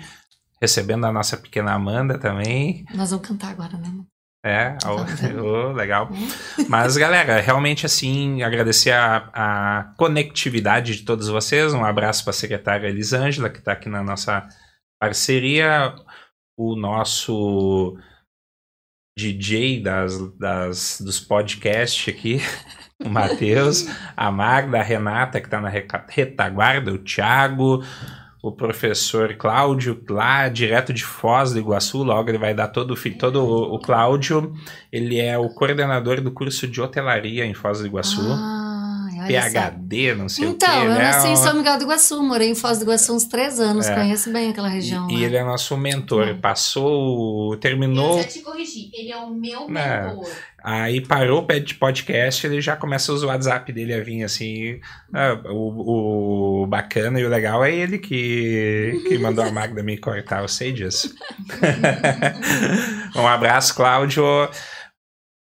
recebendo 0.63 1.05
a 1.05 1.11
nossa 1.11 1.35
pequena 1.35 1.73
Amanda 1.73 2.17
também. 2.17 2.85
Nós 2.93 3.11
vamos 3.11 3.27
cantar 3.27 3.51
agora, 3.51 3.77
né? 3.77 3.93
É, 4.45 4.71
Tá 4.75 4.91
legal. 5.75 6.09
Hum. 6.09 6.27
Mas, 6.69 6.95
galera, 6.95 7.41
realmente, 7.41 7.85
assim, 7.85 8.41
agradecer 8.43 8.91
a, 8.91 9.29
a 9.33 9.93
conectividade 9.97 10.95
de 10.95 11.03
todos 11.03 11.27
vocês. 11.27 11.73
Um 11.73 11.83
abraço 11.83 12.23
para 12.23 12.31
a 12.31 12.33
secretária 12.33 12.87
Elisângela, 12.87 13.49
que 13.49 13.59
está 13.59 13.73
aqui 13.73 13.89
na 13.89 14.01
nossa 14.01 14.47
parceria. 15.01 15.93
O 16.57 16.77
nosso 16.77 17.97
DJ 19.19 19.81
das, 19.81 20.17
das, 20.37 21.01
dos 21.01 21.19
podcasts 21.19 22.13
aqui, 22.13 22.39
o 23.03 23.09
Matheus. 23.09 23.85
A 24.15 24.31
Magda, 24.31 24.79
a 24.79 24.83
Renata, 24.83 25.41
que 25.41 25.47
está 25.47 25.59
na 25.59 25.69
retaguarda, 25.69 26.93
o 26.93 26.99
Thiago. 26.99 27.83
O 28.43 28.51
professor 28.51 29.35
Cláudio, 29.35 30.03
lá 30.09 30.49
direto 30.49 30.91
de 30.93 31.03
Foz 31.05 31.53
do 31.53 31.59
Iguaçu, 31.59 32.03
logo 32.03 32.29
ele 32.29 32.37
vai 32.37 32.53
dar 32.53 32.67
todo 32.67 32.91
o 32.91 32.95
fi- 32.95 33.11
todo 33.11 33.37
o, 33.41 33.75
o 33.75 33.79
Cláudio. 33.79 34.53
Ele 34.91 35.17
é 35.19 35.37
o 35.37 35.47
coordenador 35.49 36.19
do 36.19 36.29
curso 36.29 36.67
de 36.67 36.81
hotelaria 36.81 37.45
em 37.45 37.53
Foz 37.53 37.79
do 37.79 37.87
Iguaçu. 37.87 38.21
Ah, 38.21 38.62
olha 39.23 39.41
só. 39.49 39.49
PHD, 39.71 40.15
não 40.15 40.29
sei 40.29 40.45
Então, 40.47 40.69
o 40.69 40.71
quê. 40.81 40.85
eu 40.87 40.93
né? 40.95 41.03
nasci 41.03 41.27
em 41.27 41.35
São 41.35 41.55
Miguel 41.55 41.77
do 41.77 41.83
Iguaçu, 41.83 42.21
morei 42.23 42.49
em 42.49 42.55
Foz 42.55 42.77
do 42.79 42.83
Iguaçu 42.85 43.13
uns 43.15 43.25
três 43.25 43.59
anos, 43.59 43.87
É. 43.87 43.95
conheço 43.95 44.31
bem 44.31 44.49
aquela 44.51 44.67
região. 44.69 45.09
E, 45.09 45.17
e 45.19 45.23
ele 45.23 45.35
é 45.37 45.43
nosso 45.43 45.75
mentor. 45.77 46.27
Hum. 46.29 46.39
Passou, 46.41 47.53
Eu 47.53 47.59
terminou, 47.59 48.21
já 48.21 48.27
te 48.27 48.39
corrigi. 48.39 48.89
Ele 48.93 49.11
é 49.11 49.17
o 49.17 49.29
meu 49.33 49.61
É. 49.75 50.03
mentor. 50.07 50.29
aí 50.63 51.01
parou 51.01 51.39
o 51.41 51.45
pé 51.45 51.59
de 51.59 51.73
podcast, 51.75 52.47
ele 52.47 52.61
já 52.61 52.75
começa 52.75 53.11
a 53.11 53.15
usar 53.15 53.25
o 53.25 53.29
WhatsApp 53.29 53.71
dele 53.73 53.93
a 53.93 54.01
vir 54.01 54.23
assim. 54.23 54.79
ah, 55.13 55.37
o, 55.49 56.63
o 56.63 56.67
bacana 56.67 57.19
e 57.19 57.25
o 57.25 57.29
legal 57.29 57.63
é 57.65 57.73
ele 57.75 57.97
que, 57.97 59.03
que 59.07 59.17
mandou 59.17 59.43
a 59.43 59.51
Magda 59.51 59.83
me 59.83 59.97
cortar, 59.97 60.41
eu 60.41 60.47
sei 60.47 60.71
disso. 60.71 61.13
um 63.15 63.27
abraço, 63.27 63.75
Cláudio. 63.75 64.23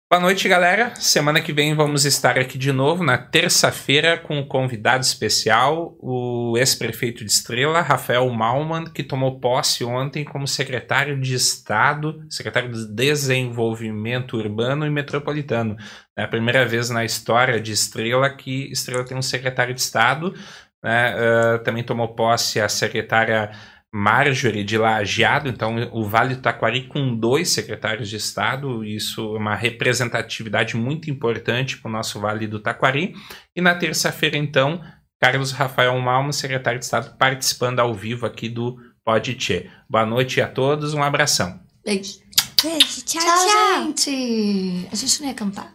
Boa 0.09 0.21
noite, 0.21 0.47
galera. 0.47 0.95
Semana 0.95 1.41
que 1.41 1.51
vem 1.51 1.75
vamos 1.75 2.05
estar 2.05 2.37
aqui 2.39 2.57
de 2.57 2.71
novo, 2.71 3.03
na 3.03 3.17
terça-feira, 3.17 4.17
com 4.17 4.37
um 4.37 4.47
convidado 4.47 5.03
especial, 5.03 5.97
o 5.99 6.57
ex-prefeito 6.57 7.25
de 7.25 7.29
Estrela, 7.29 7.81
Rafael 7.81 8.29
Malman, 8.29 8.85
que 8.85 9.03
tomou 9.03 9.37
posse 9.37 9.83
ontem 9.83 10.23
como 10.23 10.47
secretário 10.47 11.19
de 11.19 11.33
Estado, 11.33 12.25
secretário 12.29 12.71
de 12.71 12.87
Desenvolvimento 12.87 14.37
Urbano 14.37 14.85
e 14.85 14.89
Metropolitano. 14.89 15.75
É 16.15 16.23
a 16.23 16.27
primeira 16.29 16.65
vez 16.65 16.89
na 16.89 17.03
história 17.03 17.59
de 17.59 17.73
Estrela 17.73 18.29
que 18.29 18.71
Estrela 18.71 19.03
tem 19.03 19.17
um 19.17 19.21
secretário 19.21 19.73
de 19.73 19.81
Estado. 19.81 20.33
né? 20.81 21.15
Ah, 21.17 21.59
também 21.59 21.83
tomou 21.83 22.15
posse 22.15 22.61
a 22.61 22.69
secretária 22.69 23.51
Marjorie 23.93 24.63
de 24.63 24.77
Lajeado, 24.77 25.47
então 25.47 25.89
o 25.93 26.03
Vale 26.03 26.35
do 26.35 26.41
Taquari 26.41 26.87
com 26.87 27.15
dois 27.15 27.49
secretários 27.49 28.09
de 28.09 28.17
Estado, 28.17 28.83
isso 28.83 29.35
é 29.35 29.39
uma 29.39 29.55
representatividade 29.55 30.75
muito 30.75 31.09
importante 31.09 31.77
para 31.77 31.89
o 31.89 31.91
nosso 31.91 32.19
Vale 32.19 32.47
do 32.47 32.59
Taquari. 32.59 33.13
E 33.55 33.61
na 33.61 33.73
terça-feira, 33.75 34.37
então, 34.37 34.81
Carlos 35.19 35.51
Rafael 35.51 35.97
Malmo, 35.99 36.33
secretário 36.33 36.79
de 36.79 36.85
Estado, 36.85 37.17
participando 37.17 37.79
ao 37.79 37.93
vivo 37.93 38.25
aqui 38.25 38.49
do 38.49 38.77
Pode 39.03 39.35
Tchê. 39.35 39.69
Boa 39.89 40.05
noite 40.05 40.41
a 40.41 40.47
todos, 40.47 40.93
um 40.93 41.01
abração. 41.01 41.59
Beijo. 41.83 42.19
Beijo, 42.61 43.05
tchau, 43.05 43.21
Tchau, 43.21 43.47
tchau. 43.47 43.85
gente. 43.85 44.87
A 44.91 44.95
gente 44.95 45.21
não 45.21 45.27
ia 45.29 45.33
cantar? 45.33 45.71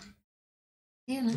Ia, 1.09 1.23
né? 1.23 1.33